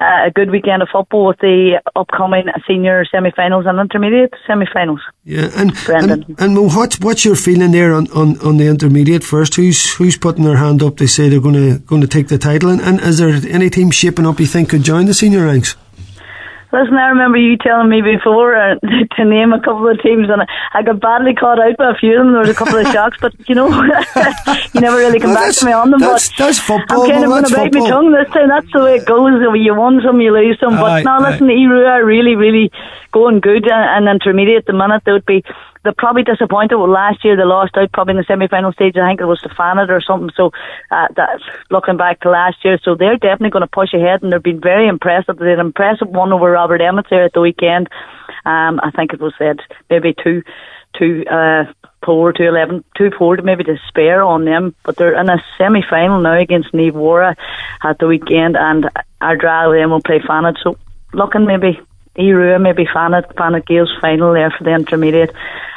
uh, 0.00 0.26
a 0.26 0.30
good 0.30 0.50
weekend 0.50 0.80
of 0.80 0.88
football 0.90 1.26
with 1.26 1.38
the 1.40 1.80
upcoming 1.94 2.46
senior 2.66 3.04
semi-finals 3.04 3.66
and 3.66 3.78
intermediate 3.78 4.32
semi-finals. 4.46 5.00
Yeah, 5.24 5.50
and 5.54 5.74
Brendan. 5.84 6.24
and, 6.38 6.56
and 6.56 6.74
what's 6.74 6.98
what's 7.00 7.24
your 7.24 7.36
feeling 7.36 7.72
there 7.72 7.92
on, 7.92 8.10
on, 8.12 8.40
on 8.40 8.56
the 8.56 8.66
intermediate 8.66 9.22
first? 9.22 9.56
Who's 9.56 9.92
who's 9.94 10.16
putting 10.16 10.44
their 10.44 10.56
hand 10.56 10.82
up? 10.82 10.96
They 10.96 11.06
say 11.06 11.28
they're 11.28 11.40
going 11.40 11.54
to 11.54 11.78
going 11.80 12.00
to 12.00 12.08
take 12.08 12.28
the 12.28 12.38
title, 12.38 12.70
and, 12.70 12.80
and 12.80 13.00
is 13.00 13.18
there 13.18 13.28
any 13.52 13.68
team 13.68 13.90
shaping 13.90 14.26
up 14.26 14.40
you 14.40 14.46
think 14.46 14.70
could 14.70 14.82
join 14.82 15.04
the 15.04 15.14
senior 15.14 15.44
ranks? 15.44 15.76
Listen, 16.72 16.94
I 16.94 17.08
remember 17.08 17.36
you 17.36 17.56
telling 17.56 17.88
me 17.88 18.00
before 18.00 18.54
uh, 18.54 18.76
to 19.16 19.24
name 19.24 19.52
a 19.52 19.60
couple 19.60 19.88
of 19.88 20.00
teams, 20.02 20.28
and 20.30 20.46
I 20.72 20.82
got 20.82 21.00
badly 21.00 21.34
caught 21.34 21.58
out 21.58 21.76
by 21.76 21.90
a 21.90 21.94
few 21.94 22.12
of 22.18 22.24
them. 22.24 22.32
There 22.32 22.42
was 22.42 22.50
a 22.50 22.54
couple 22.54 22.78
of 22.78 22.86
shocks, 22.92 23.18
but 23.20 23.34
you 23.48 23.56
know, 23.56 23.66
you 24.74 24.80
never 24.80 24.96
really 24.96 25.18
come 25.18 25.34
well, 25.34 25.46
back 25.46 25.54
to 25.56 25.66
me 25.66 25.72
on 25.72 25.90
them. 25.90 26.00
That's, 26.00 26.28
but 26.28 26.38
that's 26.38 26.58
football. 26.60 27.02
I'm 27.02 27.10
kind 27.10 27.24
of 27.24 27.30
going 27.30 27.44
to 27.44 27.54
bite 27.54 27.74
my 27.74 27.88
tongue 27.88 28.12
this 28.12 28.32
time. 28.32 28.48
That's 28.48 28.72
the 28.72 28.84
way 28.84 28.96
it 28.96 29.06
goes. 29.06 29.42
You 29.54 29.74
won 29.74 30.00
some, 30.04 30.20
you 30.20 30.32
lose 30.32 30.58
some. 30.60 30.76
But 30.76 30.90
aye, 30.90 31.02
now, 31.02 31.20
listen, 31.20 31.48
Aodh 31.48 31.68
Ruadh 31.68 31.90
are 31.90 32.04
really, 32.04 32.36
really 32.36 32.70
going 33.12 33.40
good, 33.40 33.66
and, 33.68 34.06
and 34.06 34.08
intermediate 34.08 34.58
at 34.58 34.66
the 34.66 34.72
minute 34.72 35.02
they 35.04 35.12
would 35.12 35.26
be 35.26 35.42
they're 35.82 35.94
probably 35.96 36.22
disappointed. 36.22 36.76
Well, 36.76 36.90
last 36.90 37.24
year 37.24 37.36
they 37.36 37.44
lost 37.44 37.76
out 37.76 37.92
probably 37.92 38.12
in 38.12 38.18
the 38.18 38.24
semi-final 38.24 38.72
stage. 38.72 38.96
I 38.96 39.08
think 39.08 39.20
it 39.20 39.24
was 39.26 39.40
to 39.42 39.48
Fanad 39.48 39.88
or 39.88 40.00
something. 40.00 40.30
So 40.36 40.50
uh, 40.90 41.06
looking 41.70 41.96
back 41.96 42.20
to 42.20 42.30
last 42.30 42.64
year. 42.64 42.78
So 42.82 42.94
they're 42.94 43.16
definitely 43.16 43.50
going 43.50 43.62
to 43.62 43.66
push 43.66 43.94
ahead, 43.94 44.22
and 44.22 44.32
they've 44.32 44.42
been 44.42 44.60
very 44.60 44.88
impressive. 44.88 45.38
They 45.38 45.50
had 45.50 45.58
an 45.58 45.66
impressive 45.66 46.08
one 46.08 46.32
over 46.32 46.50
Robert 46.50 46.80
Emmet 46.80 47.06
there 47.08 47.24
at 47.24 47.32
the 47.32 47.40
weekend. 47.40 47.88
Um, 48.44 48.80
I 48.82 48.90
think 48.94 49.12
it 49.12 49.20
was 49.20 49.34
said 49.38 49.60
maybe 49.88 50.14
two, 50.22 50.42
two. 50.98 51.24
Uh, 51.30 51.64
four 52.04 52.32
to 52.32 52.46
eleven, 52.46 52.82
two 52.96 53.10
four 53.18 53.36
to 53.36 53.42
maybe 53.42 53.62
to 53.64 53.76
spare 53.88 54.22
on 54.22 54.46
them, 54.46 54.74
but 54.84 54.96
they're 54.96 55.20
in 55.20 55.28
a 55.28 55.36
semi 55.58 55.82
final 55.88 56.18
now 56.20 56.38
against 56.38 56.72
Neve 56.72 56.94
Wara 56.94 57.36
at 57.84 57.98
the 57.98 58.06
weekend, 58.06 58.56
and 58.56 58.88
our 59.20 59.36
draw 59.36 59.70
them 59.70 59.90
will 59.90 60.00
play 60.00 60.18
Fanad. 60.18 60.56
So 60.62 60.78
looking 61.12 61.44
maybe 61.44 61.78
Aodh 62.16 62.34
Ruadh 62.34 62.60
maybe 62.60 62.84
Fanad 62.86 63.32
Fanad 63.34 63.66
Gaels 63.66 63.90
final 64.00 64.32
there 64.32 64.50
for 64.50 64.64
the 64.64 64.74
intermediate. 64.74 65.30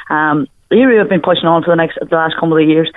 Um, 0.09 0.47
Aodh 0.71 0.87
Ruadh 0.87 0.99
have 0.99 1.09
been 1.09 1.21
pushing 1.21 1.45
on 1.45 1.63
for 1.63 1.71
the 1.71 1.75
next 1.75 1.97
the 1.99 2.15
last 2.15 2.35
couple 2.35 2.57
of 2.57 2.67
years 2.67 2.91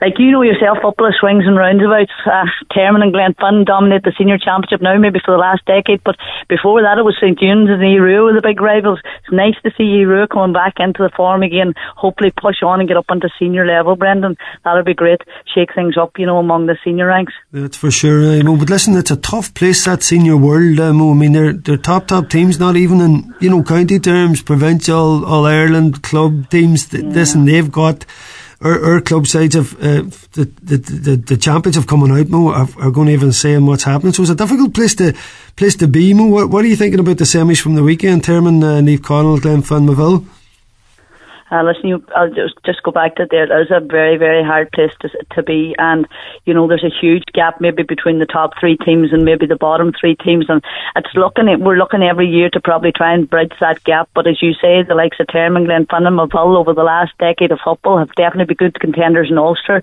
like 0.00 0.18
you 0.18 0.30
know 0.30 0.42
yourself, 0.42 0.78
football 0.82 1.12
swings 1.18 1.44
and 1.46 1.56
roundabouts. 1.56 2.12
Uh, 2.24 2.44
Termon 2.74 3.02
and 3.02 3.14
Glenfin 3.14 3.64
dominate 3.64 4.02
the 4.04 4.12
senior 4.18 4.38
championship 4.38 4.82
now, 4.82 4.98
maybe 4.98 5.20
for 5.24 5.32
the 5.32 5.40
last 5.40 5.64
decade. 5.64 6.02
But 6.04 6.16
before 6.48 6.82
that, 6.82 6.98
it 6.98 7.04
was 7.04 7.16
St 7.16 7.38
Eunan's 7.38 7.70
and 7.70 7.80
Aodh 7.80 8.00
Ruadh 8.00 8.24
were 8.24 8.34
the 8.34 8.46
big 8.46 8.60
rivals. 8.60 9.00
It's 9.04 9.32
nice 9.32 9.56
to 9.64 9.70
see 9.76 9.84
Aodh 9.84 10.08
Ruadh 10.08 10.28
coming 10.28 10.52
back 10.52 10.74
into 10.78 11.02
the 11.02 11.10
form 11.16 11.42
again. 11.42 11.74
Hopefully, 11.96 12.32
push 12.36 12.62
on 12.62 12.80
and 12.80 12.88
get 12.88 12.96
up 12.96 13.10
into 13.10 13.28
senior 13.38 13.66
level, 13.66 13.96
Brendan. 13.96 14.36
That'll 14.64 14.84
be 14.84 14.94
great. 14.94 15.20
Shake 15.54 15.74
things 15.74 15.96
up, 15.96 16.18
you 16.18 16.26
know, 16.26 16.38
among 16.38 16.66
the 16.66 16.76
senior 16.84 17.06
ranks. 17.06 17.32
That's 17.52 17.76
for 17.76 17.90
sure. 17.90 18.22
Uh, 18.22 18.42
Mo. 18.42 18.56
But 18.56 18.70
listen, 18.70 18.96
it's 18.96 19.10
a 19.10 19.16
tough 19.16 19.54
place 19.54 19.84
that 19.84 20.02
senior 20.02 20.36
world. 20.36 20.78
Uh, 20.78 20.92
Mo. 20.92 21.12
I 21.12 21.14
mean, 21.14 21.32
they're 21.32 21.52
they're 21.52 21.76
top 21.76 22.08
top 22.08 22.28
teams, 22.28 22.60
not 22.60 22.76
even 22.76 23.00
in 23.00 23.34
you 23.40 23.50
know 23.50 23.62
county 23.62 23.98
terms, 23.98 24.42
provincial, 24.42 25.24
all 25.24 25.46
Ireland 25.46 26.02
club 26.02 26.50
teams. 26.50 26.92
Yeah. 26.92 27.00
Listen, 27.00 27.44
they've 27.46 27.70
got 27.70 28.04
our, 28.60 28.84
our 28.84 29.00
club 29.00 29.26
sides 29.26 29.54
have 29.54 29.74
uh, 29.74 30.02
the, 30.32 30.50
the, 30.62 30.76
the 30.78 31.16
the 31.16 31.36
champions 31.36 31.76
have 31.76 31.86
coming 31.86 32.10
out. 32.10 32.28
Mo 32.28 32.48
are, 32.48 32.68
are 32.78 32.90
going 32.90 33.08
to 33.08 33.12
even 33.12 33.32
saying 33.32 33.66
what's 33.66 33.84
happening. 33.84 34.12
So 34.12 34.22
it's 34.22 34.30
a 34.30 34.34
difficult 34.34 34.74
place 34.74 34.94
to 34.96 35.14
place 35.56 35.76
to 35.76 35.88
be. 35.88 36.14
Mo, 36.14 36.26
what, 36.26 36.50
what 36.50 36.64
are 36.64 36.68
you 36.68 36.76
thinking 36.76 37.00
about 37.00 37.18
the 37.18 37.24
semis 37.24 37.60
from 37.60 37.74
the 37.74 37.82
weekend? 37.82 38.24
Termon, 38.24 38.62
uh, 38.62 38.80
Naomh 38.80 38.98
Conaill, 38.98 39.38
Glenfin, 39.38 39.88
Moville. 39.88 40.26
Uh, 41.50 41.62
listen, 41.62 41.86
you, 41.86 42.04
I'll 42.16 42.28
just, 42.28 42.54
just 42.64 42.82
go 42.82 42.90
back 42.90 43.16
to 43.16 43.26
there. 43.30 43.44
It 43.44 43.62
is 43.62 43.70
a 43.70 43.78
very, 43.78 44.16
very 44.16 44.42
hard 44.42 44.70
place 44.72 44.90
to, 45.00 45.08
to 45.34 45.42
be. 45.42 45.76
And, 45.78 46.06
you 46.44 46.52
know, 46.52 46.66
there's 46.66 46.84
a 46.84 47.00
huge 47.00 47.22
gap 47.34 47.60
maybe 47.60 47.84
between 47.84 48.18
the 48.18 48.26
top 48.26 48.54
three 48.58 48.76
teams 48.76 49.12
and 49.12 49.24
maybe 49.24 49.46
the 49.46 49.56
bottom 49.56 49.92
three 49.92 50.16
teams. 50.16 50.46
And 50.48 50.60
it's 50.96 51.14
looking 51.14 51.48
at, 51.48 51.60
we're 51.60 51.76
looking 51.76 52.02
every 52.02 52.26
year 52.26 52.50
to 52.50 52.60
probably 52.60 52.90
try 52.90 53.14
and 53.14 53.30
bridge 53.30 53.52
that 53.60 53.84
gap. 53.84 54.08
But 54.12 54.26
as 54.26 54.42
you 54.42 54.54
say, 54.54 54.82
the 54.82 54.96
likes 54.96 55.20
of 55.20 55.28
Termon, 55.28 55.66
Glenfinnan, 55.66 56.18
Moville 56.18 56.56
over 56.56 56.74
the 56.74 56.82
last 56.82 57.12
decade 57.18 57.52
of 57.52 57.60
football 57.64 57.98
have 57.98 58.12
definitely 58.16 58.54
been 58.54 58.72
good 58.72 58.80
contenders 58.80 59.30
in 59.30 59.38
Ulster. 59.38 59.82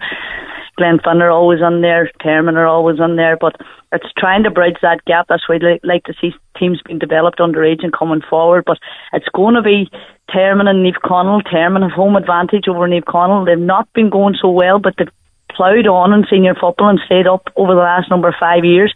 Glenfinnan 0.80 1.22
are 1.22 1.32
always 1.32 1.62
on 1.62 1.82
there, 1.82 2.12
Termon 2.22 2.56
are 2.56 2.66
always 2.66 3.00
on 3.00 3.16
there, 3.16 3.38
but 3.38 3.56
it's 3.92 4.12
trying 4.18 4.44
to 4.44 4.52
bridge 4.52 4.78
that 4.82 5.06
gap. 5.06 5.28
That's 5.30 5.48
why 5.48 5.56
I'd 5.56 5.80
like 5.84 6.04
to 6.06 6.14
see 6.20 6.34
teams 6.58 6.82
being 6.86 7.00
developed 7.00 7.40
underage 7.40 7.84
and 7.84 7.94
coming 7.94 8.22
forward. 8.28 8.64
But 8.66 8.80
it's 9.14 9.30
going 9.36 9.56
to 9.56 9.62
be 9.62 9.90
Termon 10.30 10.68
and 10.68 10.86
Naomh 10.86 10.98
Conaill. 11.04 11.44
Termon 11.44 11.84
have 11.84 11.92
home 11.92 12.16
advantage 12.16 12.68
over 12.68 12.88
Naomh 12.88 13.04
Conaill. 13.04 13.46
They've 13.46 13.58
not 13.58 13.92
been 13.94 14.10
going 14.10 14.36
so 14.42 14.50
well, 14.50 14.80
but 14.80 14.96
they've 14.98 15.08
ploughed 15.56 15.88
on 15.88 16.14
in 16.14 16.26
senior 16.30 16.56
football 16.56 16.90
and 16.90 17.00
stayed 17.06 17.28
up 17.28 17.48
over 17.56 17.76
the 17.76 17.82
last 17.82 18.10
number 18.10 18.30
of 18.30 18.36
five 18.40 18.66
years. 18.66 18.94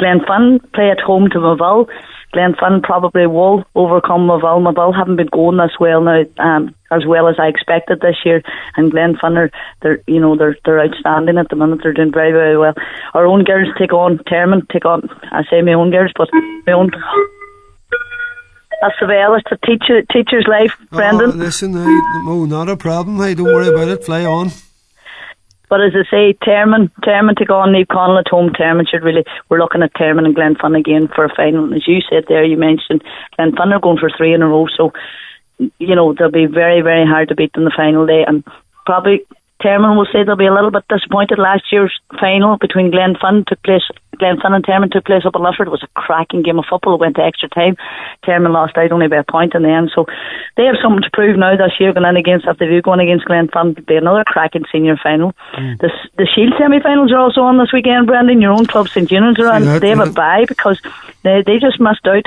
Glenfinnan 0.00 0.72
play 0.72 0.90
at 0.90 1.00
home 1.00 1.28
to 1.30 1.38
Moville. 1.38 1.88
Glenfin 2.34 2.82
probably 2.82 3.26
will 3.26 3.64
overcome 3.74 4.28
Moville. 4.28 4.60
Moville 4.60 4.94
haven't 4.94 5.16
been 5.16 5.28
going 5.32 5.56
this 5.56 5.76
well 5.80 6.02
now, 6.02 6.24
um, 6.38 6.74
as 6.90 7.06
well 7.06 7.26
as 7.26 7.36
I 7.38 7.46
expected 7.46 8.00
this 8.00 8.16
year. 8.24 8.42
And 8.76 8.92
Glenfinnan, 8.92 9.50
they're 9.82 10.02
you 10.06 10.20
know 10.20 10.36
they're 10.36 10.56
they're 10.64 10.80
outstanding 10.80 11.38
at 11.38 11.48
the 11.48 11.56
minute. 11.56 11.80
They're 11.82 11.94
doing 11.94 12.12
very 12.12 12.32
very 12.32 12.58
well. 12.58 12.74
Our 13.14 13.26
own 13.26 13.44
girls 13.44 13.68
take 13.78 13.92
on 13.92 14.18
Termon, 14.18 14.68
take 14.70 14.84
on. 14.84 15.08
I 15.32 15.42
say 15.50 15.62
my 15.62 15.72
own 15.72 15.90
girls, 15.90 16.12
but 16.16 16.28
my 16.66 16.72
own. 16.72 16.90
That's 18.82 18.94
the 19.00 19.06
way. 19.06 19.24
It's 19.38 19.50
a 19.50 19.66
teacher 19.66 20.02
teacher's 20.12 20.46
life, 20.46 20.76
Brendan. 20.90 21.30
Oh, 21.30 21.34
listen, 21.34 21.74
I, 21.76 22.22
no, 22.24 22.44
not 22.44 22.68
a 22.68 22.76
problem. 22.76 23.16
Hey, 23.18 23.34
don't 23.34 23.46
worry 23.46 23.68
about 23.68 23.88
it. 23.88 24.04
Fly 24.04 24.24
on. 24.24 24.52
But 25.68 25.82
as 25.82 25.92
I 25.94 26.04
say, 26.10 26.32
Termon, 26.44 26.90
Termon 27.04 27.36
to 27.36 27.44
go 27.44 27.58
on 27.58 27.72
Naomh 27.72 27.86
Conaill 27.86 28.20
at 28.20 28.28
home, 28.28 28.50
Termon 28.50 28.88
should 28.88 29.04
really, 29.04 29.24
we're 29.48 29.58
looking 29.58 29.82
at 29.82 29.94
Termon 29.94 30.24
and 30.24 30.34
Glenfinnan 30.34 30.78
again 30.78 31.08
for 31.14 31.24
a 31.24 31.34
final. 31.34 31.74
As 31.74 31.86
you 31.86 32.00
said 32.08 32.24
there, 32.28 32.44
you 32.44 32.56
mentioned 32.56 33.02
Glenfinnan 33.38 33.76
are 33.76 33.80
going 33.80 33.98
for 33.98 34.10
three 34.16 34.32
in 34.32 34.42
a 34.42 34.48
row, 34.48 34.66
so, 34.76 34.92
you 35.58 35.94
know, 35.94 36.14
they'll 36.14 36.30
be 36.30 36.46
very, 36.46 36.80
very 36.80 37.06
hard 37.06 37.28
to 37.28 37.34
beat 37.34 37.52
in 37.54 37.64
the 37.64 37.74
final 37.76 38.06
day. 38.06 38.24
And 38.26 38.44
probably 38.86 39.26
Termon 39.62 39.96
will 39.96 40.06
say 40.06 40.24
they'll 40.24 40.36
be 40.36 40.46
a 40.46 40.54
little 40.54 40.70
bit 40.70 40.84
disappointed. 40.88 41.38
Last 41.38 41.64
year's 41.70 41.92
final 42.18 42.56
between 42.56 42.90
Glenfinnan 42.90 43.46
took 43.46 43.62
place, 43.62 43.82
Glenfinnan 44.16 44.56
and 44.56 44.66
Termon 44.66 44.90
took 44.90 45.04
place 45.04 45.24
up 45.24 45.36
in 45.36 45.42
Lifford. 45.42 45.68
It 45.68 45.70
was 45.70 45.82
a 45.82 46.00
cracking 46.00 46.42
game 46.42 46.58
of 46.58 46.64
football. 46.68 46.94
It 46.94 47.00
went 47.00 47.16
to 47.16 47.22
extra 47.22 47.48
time. 47.48 47.76
Termon 48.24 48.52
lost 48.52 48.76
out 48.76 48.92
only 48.92 49.06
by 49.06 49.16
a 49.16 49.24
point 49.24 49.54
in 49.54 49.62
the 49.62 49.70
end. 49.70 49.90
So 49.94 50.06
they 50.56 50.64
have 50.64 50.76
something 50.82 51.02
to 51.02 51.10
prove 51.12 51.38
now 51.38 51.56
this 51.56 51.78
year 51.78 51.92
going 51.92 52.06
in 52.06 52.16
against, 52.16 52.46
if 52.46 52.58
they 52.58 52.66
do 52.66 52.82
going 52.82 53.00
against 53.00 53.26
Glenfinnan, 53.26 53.72
it'll 53.72 53.84
be 53.84 53.96
another 53.96 54.24
cracking 54.24 54.64
senior 54.72 54.96
final. 54.96 55.32
Mm. 55.54 55.78
The, 55.78 55.90
the 56.16 56.26
Shield 56.26 56.54
semi-finals 56.58 57.12
are 57.12 57.18
also 57.18 57.42
on 57.42 57.58
this 57.58 57.72
weekend, 57.72 58.06
Brendan. 58.06 58.40
Your 58.40 58.52
own 58.52 58.66
club, 58.66 58.88
St. 58.88 59.08
Eunan's, 59.08 59.38
are 59.40 59.52
on. 59.52 59.64
That, 59.64 59.80
they 59.80 59.90
have 59.90 60.00
a 60.00 60.10
bye 60.10 60.44
because 60.46 60.80
they, 61.22 61.42
they 61.42 61.58
just 61.58 61.80
missed 61.80 62.06
out. 62.06 62.26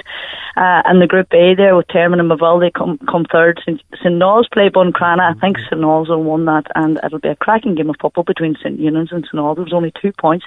Uh, 0.58 0.82
in 0.92 1.00
the 1.00 1.08
Group 1.08 1.34
A 1.34 1.56
there 1.56 1.76
with 1.76 1.88
Termon 1.88 2.20
and 2.20 2.30
Moville, 2.30 2.60
they 2.60 2.72
come, 2.72 2.98
come 3.10 3.26
third. 3.32 3.60
St. 3.66 3.82
St. 3.96 4.14
Naul's 4.14 4.50
play 4.52 4.70
Buncrana. 4.70 5.34
I 5.36 5.40
think 5.40 5.58
St. 5.60 5.80
Naul's 5.82 6.10
will 6.10 6.24
won 6.24 6.46
that 6.46 6.68
and 6.76 7.00
it'll 7.04 7.20
be 7.20 7.30
a 7.30 7.36
cracking 7.38 7.76
game 7.76 7.90
of 7.90 7.96
football 8.02 8.26
between 8.26 8.56
St 8.56 8.78
Eunan's 8.78 9.14
and 9.14 9.24
St 9.24 9.36
Naul. 9.36 9.56
There 9.56 9.64
was 9.64 9.74
only 9.74 9.94
two 10.02 10.12
points 10.12 10.46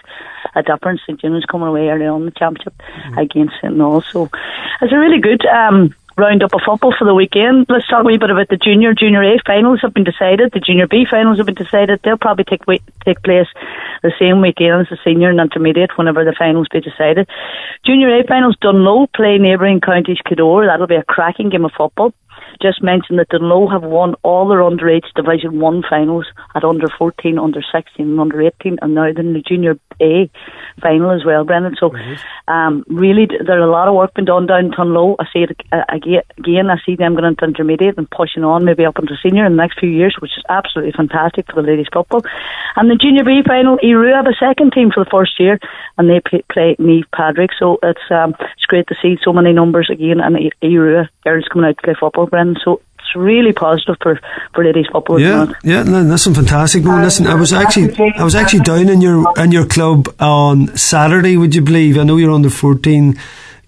a 0.55 0.63
difference. 0.63 1.01
St 1.07 1.21
Eunan's 1.23 1.45
coming 1.45 1.69
away 1.69 1.89
early 1.89 2.07
on 2.07 2.25
the 2.25 2.31
championship 2.33 2.75
mm-hmm. 2.79 3.19
against 3.19 3.55
St 3.61 3.75
Naul. 3.75 4.03
So 4.11 4.31
it's 4.81 4.93
a 4.93 4.99
really 4.99 5.21
good 5.21 5.45
um, 5.47 5.95
round 6.17 6.43
up 6.43 6.55
of 6.55 6.61
football 6.65 6.95
for 6.97 7.05
the 7.05 7.15
weekend. 7.15 7.67
Let's 7.69 7.89
talk 7.89 8.05
a 8.05 8.07
wee 8.07 8.19
bit 8.19 8.31
about 8.31 8.49
the 8.49 8.57
junior, 8.57 8.95
junior 8.95 9.23
A 9.23 9.39
finals 9.45 9.81
have 9.83 9.95
been 9.95 10.05
decided. 10.05 10.53
The 10.53 10.61
junior 10.61 10.87
B 10.87 11.07
finals 11.11 11.39
have 11.39 11.47
been 11.47 11.55
decided. 11.55 12.01
They'll 12.03 12.19
probably 12.19 12.45
take 12.45 12.65
take 13.05 13.23
place 13.23 13.49
the 14.03 14.13
same 14.19 14.41
weekend 14.41 14.83
as 14.83 14.89
the 14.91 14.99
senior 15.05 15.31
and 15.31 15.41
intermediate 15.41 15.97
whenever 15.97 16.25
the 16.25 16.35
finals 16.39 16.69
be 16.71 16.81
decided. 16.81 17.29
Junior 17.85 18.21
A 18.21 18.25
finals, 18.27 18.57
Dungloe 18.63 19.13
play 19.13 19.39
neighbouring 19.39 19.81
counties 19.81 20.19
Cadore. 20.27 20.67
That'll 20.67 20.87
be 20.87 20.97
a 20.97 21.05
cracking 21.05 21.51
game 21.51 21.65
of 21.65 21.73
football 21.77 22.13
just 22.61 22.83
mention 22.83 23.17
that 23.17 23.31
Dungloe 23.31 23.71
have 23.71 23.83
won 23.83 24.15
all 24.23 24.49
their 24.49 24.59
underage 24.59 25.07
Division 25.15 25.61
1 25.61 25.83
finals 25.89 26.27
at 26.55 26.65
under 26.65 26.89
14, 26.99 27.39
under 27.39 27.61
16 27.61 28.07
and 28.07 28.21
under 28.21 28.43
18 28.43 28.79
and 28.83 28.95
now 28.95 29.13
they're 29.13 29.25
in 29.25 29.33
the 29.33 29.41
Junior 29.41 29.79
A 30.01 30.31
final 30.81 31.11
as 31.11 31.25
well, 31.25 31.45
Brendan. 31.45 31.77
So 31.79 31.91
mm-hmm. 31.91 32.53
um, 32.53 32.85
really 32.89 33.27
there's 33.27 33.63
a 33.63 33.67
lot 33.67 33.89
of 33.89 33.95
work 33.95 34.15
being 34.15 34.27
done 34.27 34.47
down 34.47 34.71
Dungloe. 34.71 35.17
I 35.19 35.25
see 35.33 35.45
it 35.45 35.57
uh, 35.73 35.85
again, 35.89 36.71
I 36.71 36.77
see 36.85 36.97
them 36.97 37.15
going 37.15 37.25
into 37.25 37.45
intermediate 37.45 37.99
and 37.99 38.11
pushing 38.11 38.45
on 38.45 38.65
maybe 38.65 38.85
up 38.85 38.99
into 38.99 39.17
senior 39.23 39.47
in 39.47 39.53
the 39.53 39.63
next 39.63 39.79
few 39.79 39.91
years, 39.91 40.17
which 40.21 40.33
is 40.37 40.45
absolutely 40.49 40.93
fantastic 40.93 41.47
for 41.47 41.61
the 41.61 41.69
ladies 41.69 41.87
football. 41.93 42.23
And 42.77 42.91
the 42.91 42.97
Junior 42.97 43.25
B 43.25 43.43
final, 43.47 43.77
Aodh 43.79 43.95
Ruadh 43.95 44.17
have 44.17 44.27
a 44.27 44.39
second 44.39 44.73
team 44.73 44.91
for 44.93 45.05
the 45.05 45.11
first 45.11 45.39
year 45.39 45.59
and 45.97 46.11
they 46.11 46.21
play, 46.21 46.77
Naomh 46.79 47.05
Padraig. 47.15 47.51
So 47.59 47.79
it's 47.83 48.11
um, 48.11 48.35
it's 48.41 48.67
great 48.67 48.87
to 48.89 48.97
see 49.01 49.17
so 49.25 49.33
many 49.33 49.53
numbers 49.53 49.89
again 49.91 50.21
and 50.21 50.37
Aodh 50.37 50.53
Ruadh 50.63 51.09
girls 51.25 51.49
coming 51.53 51.69
out 51.69 51.77
to 51.77 51.83
play 51.83 51.95
football, 51.99 52.27
Brendan. 52.27 52.44
So 52.65 52.81
it's 52.99 53.15
really 53.15 53.53
positive 53.53 53.97
for, 54.03 54.21
for 54.55 54.65
ladies 54.65 54.87
football. 54.93 55.21
Yeah, 55.21 55.53
yeah, 55.63 55.83
no, 55.83 56.05
that's 56.05 56.23
some 56.23 56.35
fantastic. 56.35 56.85
No, 56.85 57.01
listen, 57.01 57.27
I 57.27 57.35
was 57.35 57.53
actually 57.53 57.95
I 58.17 58.25
was 58.25 58.35
actually 58.35 58.61
down 58.61 58.89
in 58.89 59.01
your 59.01 59.25
in 59.39 59.53
your 59.53 59.67
club 59.67 60.15
on 60.21 60.77
Saturday. 60.77 61.37
Would 61.37 61.55
you 61.55 61.63
believe? 61.63 61.99
I 61.99 62.05
know 62.05 62.17
you're 62.17 62.33
under 62.33 62.51
fourteen. 62.51 63.19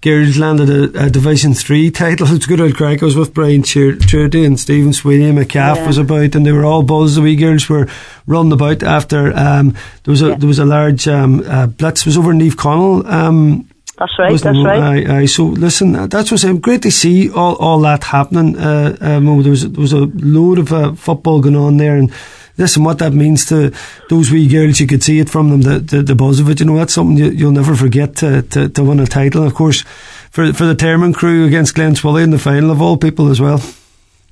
Girls 0.03 0.39
landed 0.39 0.71
a, 0.71 1.07
a 1.07 1.11
Division 1.11 1.55
Three 1.55 1.91
title. 1.91 2.29
It's 2.35 2.47
good 2.47 2.61
old 2.61 2.77
crack. 2.77 3.03
I 3.03 3.07
was 3.07 3.17
with 3.17 3.35
Brian 3.35 3.63
Trudy 3.63 4.45
and 4.45 4.61
Stephen 4.61 4.93
Sweeney. 4.93 5.33
McCaff 5.33 5.77
yeah. 5.77 5.87
was 5.87 5.99
about, 5.99 6.35
and 6.35 6.47
they 6.47 6.53
were 6.53 6.65
all 6.65 6.83
buzzed. 6.83 7.17
The 7.17 7.23
wee 7.23 7.35
girls 7.35 7.69
were 7.69 7.89
running 8.27 8.53
about 8.53 8.83
after. 8.83 9.37
Um, 9.37 9.71
there 10.05 10.13
was 10.13 10.23
a 10.23 10.29
yeah. 10.29 10.35
there 10.37 10.49
was 10.49 10.59
a 10.59 10.65
large 10.65 11.09
um, 11.09 11.43
uh, 11.47 11.67
blitz. 11.67 12.03
It 12.03 12.07
was 12.07 12.19
over 12.19 12.31
in 12.31 12.39
Naomh 12.39 12.53
Conaill. 12.53 13.66
That's 13.99 14.19
right. 14.19 14.39
That's 14.39 14.59
right. 14.65 15.07
Aye, 15.09 15.21
aye. 15.21 15.27
So 15.27 15.47
listen, 15.47 15.93
that's 16.09 16.31
what's 16.31 16.45
I'm 16.45 16.59
great 16.59 16.83
to 16.83 16.91
see 16.91 17.31
all, 17.31 17.57
all 17.57 17.81
that 17.81 18.05
happening. 18.05 18.59
Uh, 18.59 18.97
um, 19.01 19.43
there 19.43 19.51
was 19.51 19.71
there 19.71 19.81
was 19.81 19.95
a 19.95 20.11
load 20.15 20.59
of 20.59 20.73
uh, 20.73 20.93
football 20.93 21.41
going 21.41 21.57
on 21.57 21.79
there, 21.79 21.97
and 21.97 22.13
listen, 22.59 22.85
what 22.85 22.99
that 22.99 23.15
means 23.15 23.47
to 23.47 23.73
those 24.11 24.31
wee 24.31 24.49
girls, 24.49 24.81
you 24.81 24.87
could 24.87 25.03
see 25.03 25.19
it 25.19 25.31
from 25.31 25.49
them, 25.49 25.63
the 25.63 25.79
the, 25.79 26.03
the 26.03 26.15
buzz 26.15 26.41
of 26.41 26.51
it. 26.51 26.61
You 26.61 26.67
know, 26.67 26.77
that's 26.77 26.93
something 26.93 27.17
you, 27.17 27.47
will 27.47 27.53
never 27.53 27.75
forget 27.75 28.17
to, 28.17 28.43
to, 28.43 28.69
to 28.69 28.85
win 28.85 29.01
a 29.01 29.07
title. 29.07 29.43
And 29.43 29.51
of 29.51 29.57
course, 29.57 29.83
for 30.31 30.53
for 30.53 30.67
the 30.67 30.75
Termon 30.75 31.15
crew 31.15 31.47
against 31.47 31.75
Glenswilly 31.75 32.23
in 32.23 32.31
the 32.31 32.39
final 32.39 32.71
of 32.71 32.83
all 32.83 32.99
people 32.99 33.31
as 33.31 33.41
well. 33.41 33.63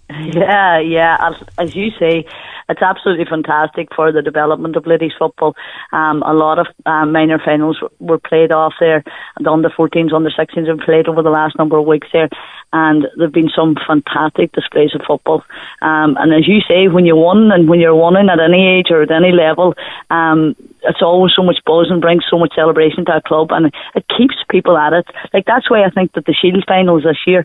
Yeah, 0.35 0.81
yeah. 0.81 1.33
As, 1.59 1.75
you 1.75 1.91
say, 1.99 2.25
it's 2.69 2.83
absolutely 2.83 3.25
fantastic 3.25 3.89
for 3.95 4.13
the 4.13 4.23
development 4.23 4.77
of 4.77 4.87
ladies 4.87 5.13
football. 5.19 5.55
Um, 5.93 6.23
a 6.23 6.33
lot 6.33 6.59
of 6.59 6.67
um, 6.87 7.13
minor 7.13 7.39
finals 7.45 7.79
were 8.01 8.19
played 8.19 8.53
off 8.53 8.75
there. 8.81 9.03
The 9.41 9.51
under 9.51 9.71
14s, 9.71 10.13
under 10.13 10.31
16s 10.31 10.69
have 10.69 10.81
played 10.81 11.09
over 11.09 11.23
the 11.23 11.31
last 11.31 11.59
number 11.59 11.79
of 11.79 11.87
weeks 11.87 12.09
there, 12.13 12.29
and 12.73 13.07
there've 13.17 13.33
been 13.33 13.51
some 13.55 13.77
fantastic 13.87 14.53
displays 14.53 14.95
of 14.95 15.03
football. 15.07 15.45
Um, 15.83 16.17
and 16.19 16.35
as 16.35 16.49
you 16.49 16.61
say, 16.69 16.89
when 16.89 17.07
you 17.07 17.17
won 17.17 17.51
and 17.53 17.69
when 17.69 17.81
you're 17.81 17.95
winning 17.95 18.29
at 18.29 18.41
any 18.41 18.79
age 18.79 18.91
or 18.91 19.03
at 19.03 19.11
any 19.11 19.33
level, 19.33 19.75
um, 20.11 20.57
it's 20.87 21.03
always 21.03 21.33
so 21.35 21.43
much 21.43 21.59
buzz 21.67 21.89
and 21.91 22.01
brings 22.01 22.25
so 22.31 22.39
much 22.39 22.55
celebration 22.55 23.05
to 23.07 23.17
a 23.17 23.23
club, 23.23 23.49
and 23.51 23.73
it 23.95 24.05
keeps 24.17 24.35
people 24.51 24.77
at 24.77 24.93
it. 24.93 25.07
Like 25.33 25.47
that's 25.47 25.71
why 25.71 25.85
I 25.85 25.91
think 25.91 26.13
that 26.13 26.27
the 26.27 26.35
Shield 26.35 26.65
finals 26.67 27.05
this 27.05 27.19
year, 27.27 27.45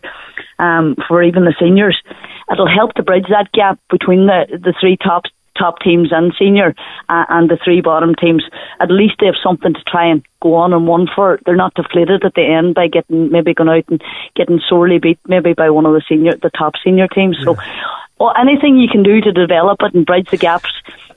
um, 0.58 0.96
for 1.08 1.22
even 1.22 1.44
the 1.44 1.54
seniors, 1.58 2.00
it'll 2.52 2.68
help 2.68 2.94
to 2.94 3.02
bridge 3.02 3.26
that 3.30 3.52
gap 3.52 3.78
between 3.90 4.26
the 4.26 4.46
the 4.50 4.74
three 4.80 4.96
top 4.96 5.24
top 5.58 5.78
teams 5.80 6.08
and 6.10 6.32
senior 6.38 6.74
uh, 7.08 7.24
and 7.28 7.50
the 7.50 7.58
three 7.62 7.80
bottom 7.80 8.14
teams. 8.14 8.44
At 8.80 8.90
least 8.90 9.14
they 9.20 9.26
have 9.26 9.34
something 9.42 9.74
to 9.74 9.82
try 9.86 10.06
and 10.10 10.24
go 10.40 10.54
on 10.54 10.72
and 10.72 10.86
won 10.86 11.06
for. 11.14 11.38
They're 11.44 11.56
not 11.56 11.74
deflated 11.74 12.24
at 12.24 12.34
the 12.34 12.44
end 12.44 12.74
by 12.74 12.88
getting 12.88 13.30
maybe 13.30 13.54
going 13.54 13.68
out 13.68 13.84
and 13.88 14.02
getting 14.34 14.60
sorely 14.68 14.98
beat 14.98 15.18
maybe 15.26 15.52
by 15.52 15.70
one 15.70 15.86
of 15.86 15.92
the 15.92 16.02
senior 16.08 16.36
the 16.36 16.50
top 16.50 16.74
senior 16.82 17.08
teams. 17.08 17.36
Yeah. 17.38 17.44
So. 17.44 17.56
Well, 18.18 18.34
anything 18.38 18.76
you 18.76 18.86
can 18.86 19.02
do 19.02 19.22
to 19.22 19.32
develop 19.32 19.78
it 19.80 19.94
and 19.94 20.04
bridge 20.04 20.28
the 20.30 20.36
gaps 20.36 20.68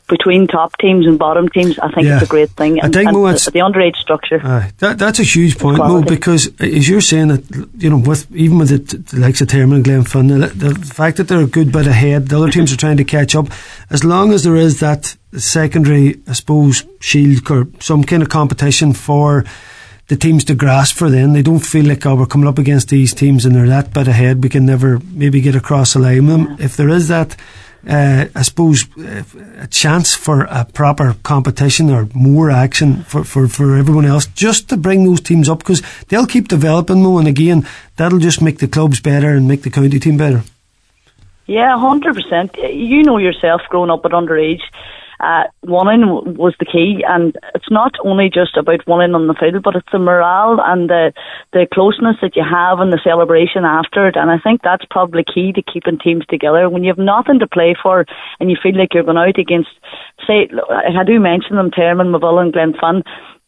between 0.08 0.48
top 0.48 0.78
teams 0.78 1.08
and 1.08 1.18
bottom 1.18 1.48
teams, 1.50 1.80
I 1.80 1.90
think 1.92 2.08
yeah. 2.08 2.16
it's 2.16 2.24
a 2.24 2.28
great 2.28 2.50
thing. 2.52 2.80
And, 2.80 2.96
I 2.96 3.00
think 3.00 3.14
Mo, 3.14 3.32
the, 3.32 3.52
the 3.52 3.60
underage 3.60 3.96
structure. 3.96 4.42
Uh, 4.44 4.70
that, 4.80 5.00
that's 5.00 5.20
a 5.20 5.24
huge 5.24 5.58
point, 5.58 5.78
Mo, 5.78 6.02
because 6.02 6.50
as 6.60 6.88
you're 6.88 7.02
saying 7.02 7.30
that, 7.30 7.70
you 7.78 7.90
know, 7.90 7.98
with 7.98 8.30
even 8.36 8.60
with 8.60 8.70
the, 8.70 8.98
the 8.98 9.20
likes 9.20 9.42
of 9.42 9.48
Termon 9.48 9.76
and 9.76 9.86
Glenfin, 9.86 10.28
the, 10.28 10.70
the 10.70 10.86
fact 10.86 11.18
that 11.18 11.28
they're 11.28 11.42
a 11.42 11.48
good 11.48 11.72
bit 11.72 11.88
ahead, 11.88 12.28
the 12.28 12.38
other 12.38 12.52
teams 12.52 12.74
are 12.74 12.78
trying 12.78 12.98
to 12.98 13.04
catch 13.04 13.36
up. 13.36 13.48
As 13.90 14.04
long 14.04 14.34
as 14.34 14.44
there 14.44 14.56
is 14.56 14.80
that 14.82 15.16
secondary, 15.38 16.22
I 16.28 16.34
suppose, 16.34 16.84
shield 17.00 17.50
or 17.50 17.68
some 17.80 18.04
kind 18.04 18.22
of 18.22 18.30
competition 18.30 18.94
for 18.94 19.46
the 20.08 20.18
teams 20.18 20.44
to 20.44 20.56
grasp 20.56 20.96
for 20.96 21.10
then. 21.10 21.34
They 21.34 21.42
don't 21.42 21.60
feel 21.60 21.86
like, 21.86 22.06
oh, 22.06 22.16
we're 22.16 22.26
coming 22.26 22.48
up 22.48 22.60
against 22.60 22.90
these 22.90 23.14
teams 23.14 23.46
and 23.46 23.56
they're 23.56 23.68
that 23.68 23.94
bit 23.94 24.08
ahead. 24.08 24.44
We 24.44 24.50
can 24.50 24.66
never 24.66 25.00
maybe 25.12 25.40
get 25.40 25.56
across 25.56 25.94
the 25.94 26.00
line 26.00 26.28
with 26.28 26.36
them. 26.36 26.58
If 26.60 26.76
there 26.76 26.90
is 26.90 27.08
that 27.08 27.38
uh, 27.88 28.26
I 28.34 28.42
suppose, 28.44 28.86
uh, 28.98 29.24
a 29.60 29.68
chance 29.68 30.16
for 30.16 30.44
a 30.44 30.66
proper 30.66 31.16
competition 31.24 31.90
or 31.90 32.08
more 32.14 32.50
action 32.50 33.04
for, 33.04 33.24
for, 33.24 33.48
for 33.48 33.76
everyone 33.76 34.06
else, 34.06 34.26
just 34.28 34.70
to 34.70 34.78
bring 34.78 35.04
those 35.04 35.22
teams 35.22 35.50
up 35.50 35.60
because 35.60 35.82
they'll 36.08 36.28
keep 36.28 36.48
developing 36.48 37.02
more. 37.02 37.20
And 37.20 37.28
again, 37.28 37.68
that'll 37.98 38.20
just 38.20 38.42
make 38.42 38.60
the 38.60 38.68
clubs 38.68 39.00
better 39.00 39.30
and 39.30 39.48
make 39.48 39.64
the 39.64 39.70
county 39.70 40.00
team 40.00 40.18
better. 40.18 40.44
Yeah, 41.46 41.78
hundred 41.78 42.16
percent. 42.16 42.56
You 42.58 43.04
know 43.04 43.18
yourself, 43.18 43.62
growing 43.70 43.90
up 43.90 44.06
at 44.06 44.12
underage, 44.12 44.62
uh, 45.24 45.44
winning 45.64 46.36
was 46.36 46.54
the 46.60 46.66
key, 46.66 47.04
and 47.08 47.36
it's 47.56 47.72
not 47.72 47.94
only 48.04 48.30
just 48.30 48.58
about 48.58 48.86
winning 48.88 49.16
on 49.16 49.28
the 49.28 49.34
field, 49.34 49.64
but 49.64 49.76
it's 49.76 49.92
the 49.92 50.00
morale 50.00 50.60
and 50.60 50.90
the 50.90 51.14
the 51.54 51.66
closeness 51.74 52.18
that 52.22 52.36
you 52.36 52.44
have 52.44 52.80
and 52.80 52.92
the 52.92 53.00
celebration 53.04 53.64
after 53.64 54.08
it. 54.08 54.16
And 54.16 54.30
I 54.30 54.38
think 54.38 54.62
that's 54.62 54.86
probably 54.90 55.24
key 55.24 55.54
to 55.54 55.62
keeping 55.62 55.98
teams 55.98 56.26
together. 56.28 56.70
When 56.70 56.84
you 56.84 56.92
have 56.92 56.98
nothing 56.98 57.40
to 57.40 57.48
play 57.48 57.76
for, 57.82 58.06
and 58.40 58.52
you 58.52 58.58
feel 58.62 58.78
like 58.78 58.94
you're 58.94 59.04
going 59.04 59.18
out 59.18 59.40
against, 59.40 59.72
say, 60.28 60.50
I 60.70 61.04
do 61.06 61.20
mention 61.20 61.56
them, 61.56 61.72
Termon, 61.72 62.12
Moville, 62.12 62.42
and 62.42 62.54
Glenfin 62.54 63.04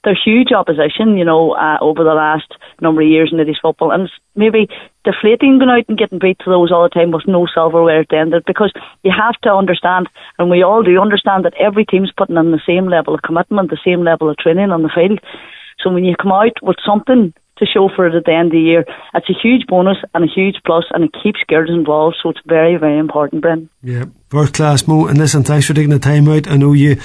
they're 0.06 0.16
huge 0.16 0.52
opposition, 0.54 1.18
you 1.18 1.26
know, 1.26 1.52
uh, 1.52 1.78
over 1.82 2.04
the 2.04 2.14
last 2.14 2.48
number 2.80 3.02
of 3.02 3.08
years 3.08 3.30
in 3.32 3.38
Ladies 3.38 3.58
football, 3.62 3.92
and 3.92 4.10
maybe 4.36 4.70
deflating 5.04 5.60
going 5.60 5.70
out 5.70 5.90
and 5.90 5.98
getting 5.98 6.20
beat 6.20 6.40
to 6.40 6.50
those 6.50 6.72
all 6.72 6.84
the 6.84 6.90
time 6.90 7.12
with 7.12 7.28
no 7.28 7.48
silverware 7.54 8.02
at 8.02 8.10
the 8.10 8.18
end 8.18 8.34
of 8.34 8.40
it, 8.40 8.46
because 8.46 8.72
you 9.04 9.12
have 9.12 9.36
to 9.42 9.50
understand, 9.50 10.08
and 10.40 10.50
we 10.50 10.64
all 10.64 10.84
do 10.84 11.02
understand 11.02 11.44
that 11.44 11.56
every 11.60 11.86
team's 11.86 12.14
putting 12.16 12.38
in 12.38 12.52
the 12.52 12.62
same 12.66 12.88
level 12.88 13.14
of 13.14 13.22
commitment, 13.22 13.70
the 13.70 13.78
same 13.84 14.04
level 14.04 14.30
of 14.30 14.38
training 14.38 14.72
on 14.72 14.84
the 14.84 14.94
field. 14.94 15.20
So 15.84 15.92
when 15.92 16.06
you 16.06 16.16
come 16.16 16.32
out 16.32 16.62
with 16.62 16.78
something 16.86 17.34
to 17.58 17.66
show 17.66 17.90
for 17.96 18.08
it 18.08 18.16
at 18.16 18.26
the 18.26 18.34
end 18.34 18.48
of 18.48 18.52
the 18.52 18.60
year. 18.60 18.86
It's 19.14 19.30
a 19.30 19.42
huge 19.42 19.66
bonus 19.68 19.98
and 20.14 20.24
a 20.24 20.28
huge 20.28 20.58
plus, 20.66 20.84
and 20.92 21.06
it 21.06 21.16
keeps 21.24 21.40
girls 21.48 21.70
involved, 21.70 22.18
so 22.22 22.30
it's 22.30 22.42
very, 22.46 22.76
very 22.76 23.00
important, 23.00 23.42
Bryn. 23.42 23.70
Yeah, 23.82 24.06
first 24.30 24.54
class, 24.56 24.88
Mo. 24.88 25.08
And 25.08 25.18
listen, 25.18 25.44
thanks 25.44 25.68
for 25.68 25.74
taking 25.74 25.90
the 25.90 26.00
time 26.00 26.28
out. 26.28 26.50
I 26.50 26.58
know 26.58 26.74
you 26.74 26.98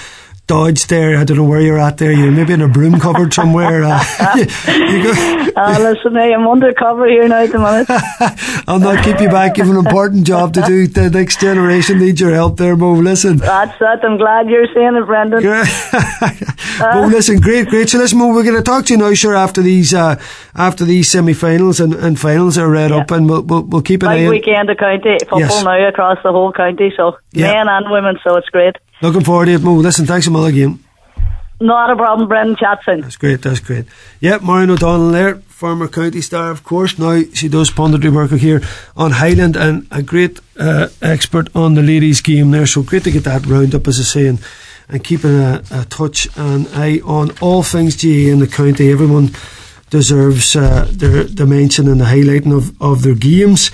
dodge 0.51 0.89
there. 0.89 1.17
I 1.17 1.23
don't 1.23 1.37
know 1.37 1.45
where 1.45 1.61
you're 1.61 1.79
at 1.79 1.99
there. 1.99 2.11
You're 2.11 2.33
maybe 2.33 2.53
in 2.53 2.61
a 2.61 2.67
broom 2.67 2.99
cupboard 2.99 3.33
somewhere. 3.33 3.85
Uh, 3.85 4.03
you 4.37 5.05
go. 5.05 5.13
uh, 5.55 5.79
listen, 5.79 6.17
hey, 6.17 6.35
I'm 6.35 6.49
undercover 6.49 7.07
here 7.07 7.29
now 7.29 7.45
at 7.45 7.53
the 7.53 7.59
minute. 7.61 7.87
I'll 8.69 8.81
not 8.81 9.05
keep 9.05 9.21
you 9.21 9.29
back. 9.29 9.59
You've 9.59 9.71
an 9.71 9.77
important 9.77 10.27
job 10.27 10.53
to 10.55 10.63
do. 10.63 10.89
The 10.89 11.09
next 11.09 11.41
generation 11.41 12.01
needs 12.01 12.21
your 12.21 12.35
help 12.35 12.57
there, 12.57 12.75
Mo. 12.75 12.95
Listen. 12.95 13.37
That's 13.37 13.79
that. 13.79 14.05
I'm 14.05 14.19
glad 14.19 14.51
you're 14.51 14.67
saying 14.75 14.97
it, 14.97 15.07
Brendan. 15.07 15.45
Mo, 16.81 17.07
listen, 17.07 17.39
great, 17.39 17.69
great. 17.69 17.89
So 17.89 17.99
listen, 17.99 18.19
Mo, 18.19 18.35
we're 18.35 18.43
going 18.43 18.57
to 18.57 18.63
talk 18.63 18.87
to 18.87 18.93
you 18.93 18.99
now, 18.99 19.15
sure, 19.15 19.37
after 19.37 19.63
these 19.63 19.95
uh, 19.95 20.21
after 20.57 20.85
these 20.85 21.09
semi-finals 21.09 21.79
and, 21.79 21.95
and 21.95 22.19
finals 22.19 22.59
are 22.59 22.69
read 22.69 22.91
yeah. 22.91 22.97
up, 22.97 23.13
and 23.13 23.31
we'll, 23.31 23.43
we'll, 23.43 23.63
we'll 23.63 23.83
keep 23.83 24.03
an 24.03 24.09
Big 24.09 24.27
eye 24.27 24.29
weekend 24.29 24.69
of 24.69 24.79
county 24.79 25.17
football 25.21 25.39
yes. 25.39 25.63
now 25.63 25.89
across 25.89 26.19
the 26.25 26.33
whole 26.33 26.53
county, 26.53 26.93
so 26.97 27.19
yeah. 27.31 27.53
men 27.53 27.69
and 27.69 27.93
women, 27.93 28.19
so 28.25 28.35
it's 28.35 28.49
great. 28.49 28.75
Looking 29.03 29.25
forward 29.25 29.47
to 29.47 29.53
it, 29.53 29.63
Mo. 29.63 29.75
Listen, 29.75 30.07
thanks 30.07 30.27
a 30.27 30.31
million 30.31 30.55
again. 30.55 30.85
Not 31.63 31.91
a 31.91 31.97
problem, 31.97 32.27
Brendan 32.27 32.57
Chatson. 32.57 33.03
That's 33.03 33.17
great, 33.17 33.43
that's 33.43 33.61
great. 33.61 33.85
Yep, 34.21 34.41
Maureen 34.41 34.71
O'Donnell 34.71 35.11
there, 35.11 35.37
former 35.37 35.89
county 35.89 36.23
star, 36.23 36.51
of 36.51 36.65
course. 36.65 36.99
Now 36.99 37.23
she 37.35 37.49
does 37.49 37.71
punditry 37.71 38.11
work 38.11 38.31
here 38.31 38.63
on 38.97 39.11
Highland 39.11 39.57
and 39.57 39.87
a 39.91 40.03
great 40.03 40.41
uh, 40.59 40.89
expert 41.03 41.55
on 41.55 41.75
the 41.75 41.83
ladies' 41.83 42.23
game 42.23 42.51
there. 42.51 42.67
So 42.67 42.83
great 42.83 43.05
to 43.05 43.11
get 43.11 43.25
that 43.25 43.45
round 43.45 43.75
up, 43.75 43.87
as 43.89 44.01
I 44.01 44.05
say, 44.05 44.27
and, 44.27 44.39
and 44.89 45.05
keeping 45.05 45.39
a, 45.39 45.63
a 45.71 45.85
touch 45.85 46.29
and 46.35 46.67
eye 46.69 47.01
on 47.05 47.33
all 47.43 47.63
things 47.63 48.03
GAA 48.03 48.33
in 48.33 48.39
the 48.39 48.47
county. 48.47 48.91
Everyone 48.91 49.31
deserves 49.91 50.57
uh, 50.57 50.87
their, 50.91 51.25
their 51.25 51.47
mention 51.47 51.89
and 51.89 52.01
the 52.01 52.07
highlighting 52.07 52.57
of, 52.57 52.81
of 52.81 53.03
their 53.03 53.15
games. 53.15 53.71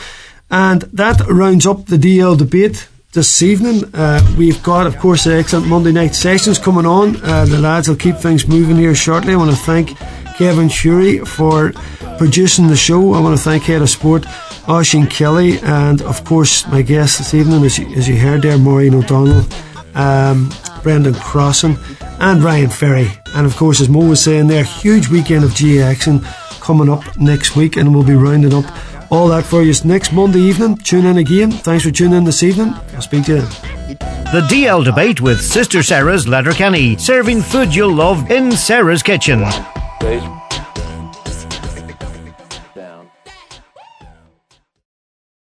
And 0.51 0.83
that 0.83 1.21
rounds 1.29 1.67
up 1.67 1.87
the 1.87 1.99
DL 1.99 2.37
debate 2.37 2.89
this 3.17 3.43
evening. 3.43 3.83
Uh, 3.95 4.21
we've 4.37 4.63
got, 4.63 4.87
of 4.87 4.99
course, 4.99 5.27
excellent 5.27 5.67
Monday 5.67 5.91
night 5.91 6.15
sessions 6.15 6.59
coming 6.59 6.85
on. 6.85 7.17
Uh, 7.25 7.47
the 7.47 7.59
lads 7.59 7.89
will 7.89 7.97
keep 7.97 8.17
things 8.17 8.47
moving 8.47 8.77
here 8.77 8.95
shortly. 8.95 9.33
I 9.33 9.37
want 9.37 9.51
to 9.51 9.57
thank 9.57 9.97
Kevin 10.37 10.69
Shurey 10.69 11.27
for 11.27 11.73
producing 12.19 12.67
the 12.67 12.77
show. 12.77 13.15
I 13.15 13.21
want 13.21 13.35
to 13.35 13.43
thank 13.43 13.63
Head 13.63 13.81
of 13.81 13.89
Sport, 13.89 14.25
Oisín 14.69 15.11
Kelly, 15.11 15.59
and 15.61 16.03
of 16.03 16.25
course, 16.25 16.67
my 16.69 16.83
guest 16.83 17.17
this 17.17 17.33
evening, 17.33 17.65
as 17.65 17.79
you, 17.79 17.87
as 17.95 18.07
you 18.07 18.19
heard 18.19 18.43
there, 18.43 18.59
Maureen 18.59 18.95
O'Donnell, 18.95 19.47
um, 19.95 20.51
Brendan 20.83 21.15
Crossan, 21.15 21.79
and 22.21 22.45
Ryan 22.45 22.69
Ferry. 22.69 23.11
And 23.35 23.47
of 23.47 23.57
course, 23.57 23.81
as 23.81 23.89
Mo 23.89 24.07
was 24.07 24.23
saying 24.23 24.49
there, 24.49 24.63
huge 24.63 25.09
weekend 25.09 25.43
of 25.43 25.57
GAA 25.59 25.83
action 25.83 26.21
coming 26.61 26.91
up 26.91 27.17
next 27.17 27.57
week, 27.57 27.77
and 27.79 27.95
we'll 27.95 28.05
be 28.05 28.13
rounding 28.13 28.53
up 28.53 28.67
all 29.11 29.29
that 29.29 29.45
for 29.45 29.63
you 29.63 29.75
next 29.85 30.13
Monday 30.13 30.41
evening. 30.41 30.77
Tune 30.77 31.07
in 31.07 31.19
again. 31.19 31.51
Thanks 31.51 31.85
for 31.85 31.91
tuning 31.91 32.19
in 32.19 32.25
this 32.25 32.43
evening. 32.43 32.75
I'll 32.95 33.03
speak 33.03 33.25
to 33.27 33.37
you 33.37 33.41
then. 33.43 33.97
The 34.33 34.47
DL 34.51 34.85
debate 34.85 35.21
with 35.21 35.41
Sister 35.41 35.83
Sarah's 35.83 36.27
Letterkenny, 36.27 36.97
serving 36.97 37.43
food 37.43 37.75
you'll 37.75 37.95
love 37.95 38.31
in 38.31 38.53
Sarah's 38.53 39.03
kitchen. 39.03 39.45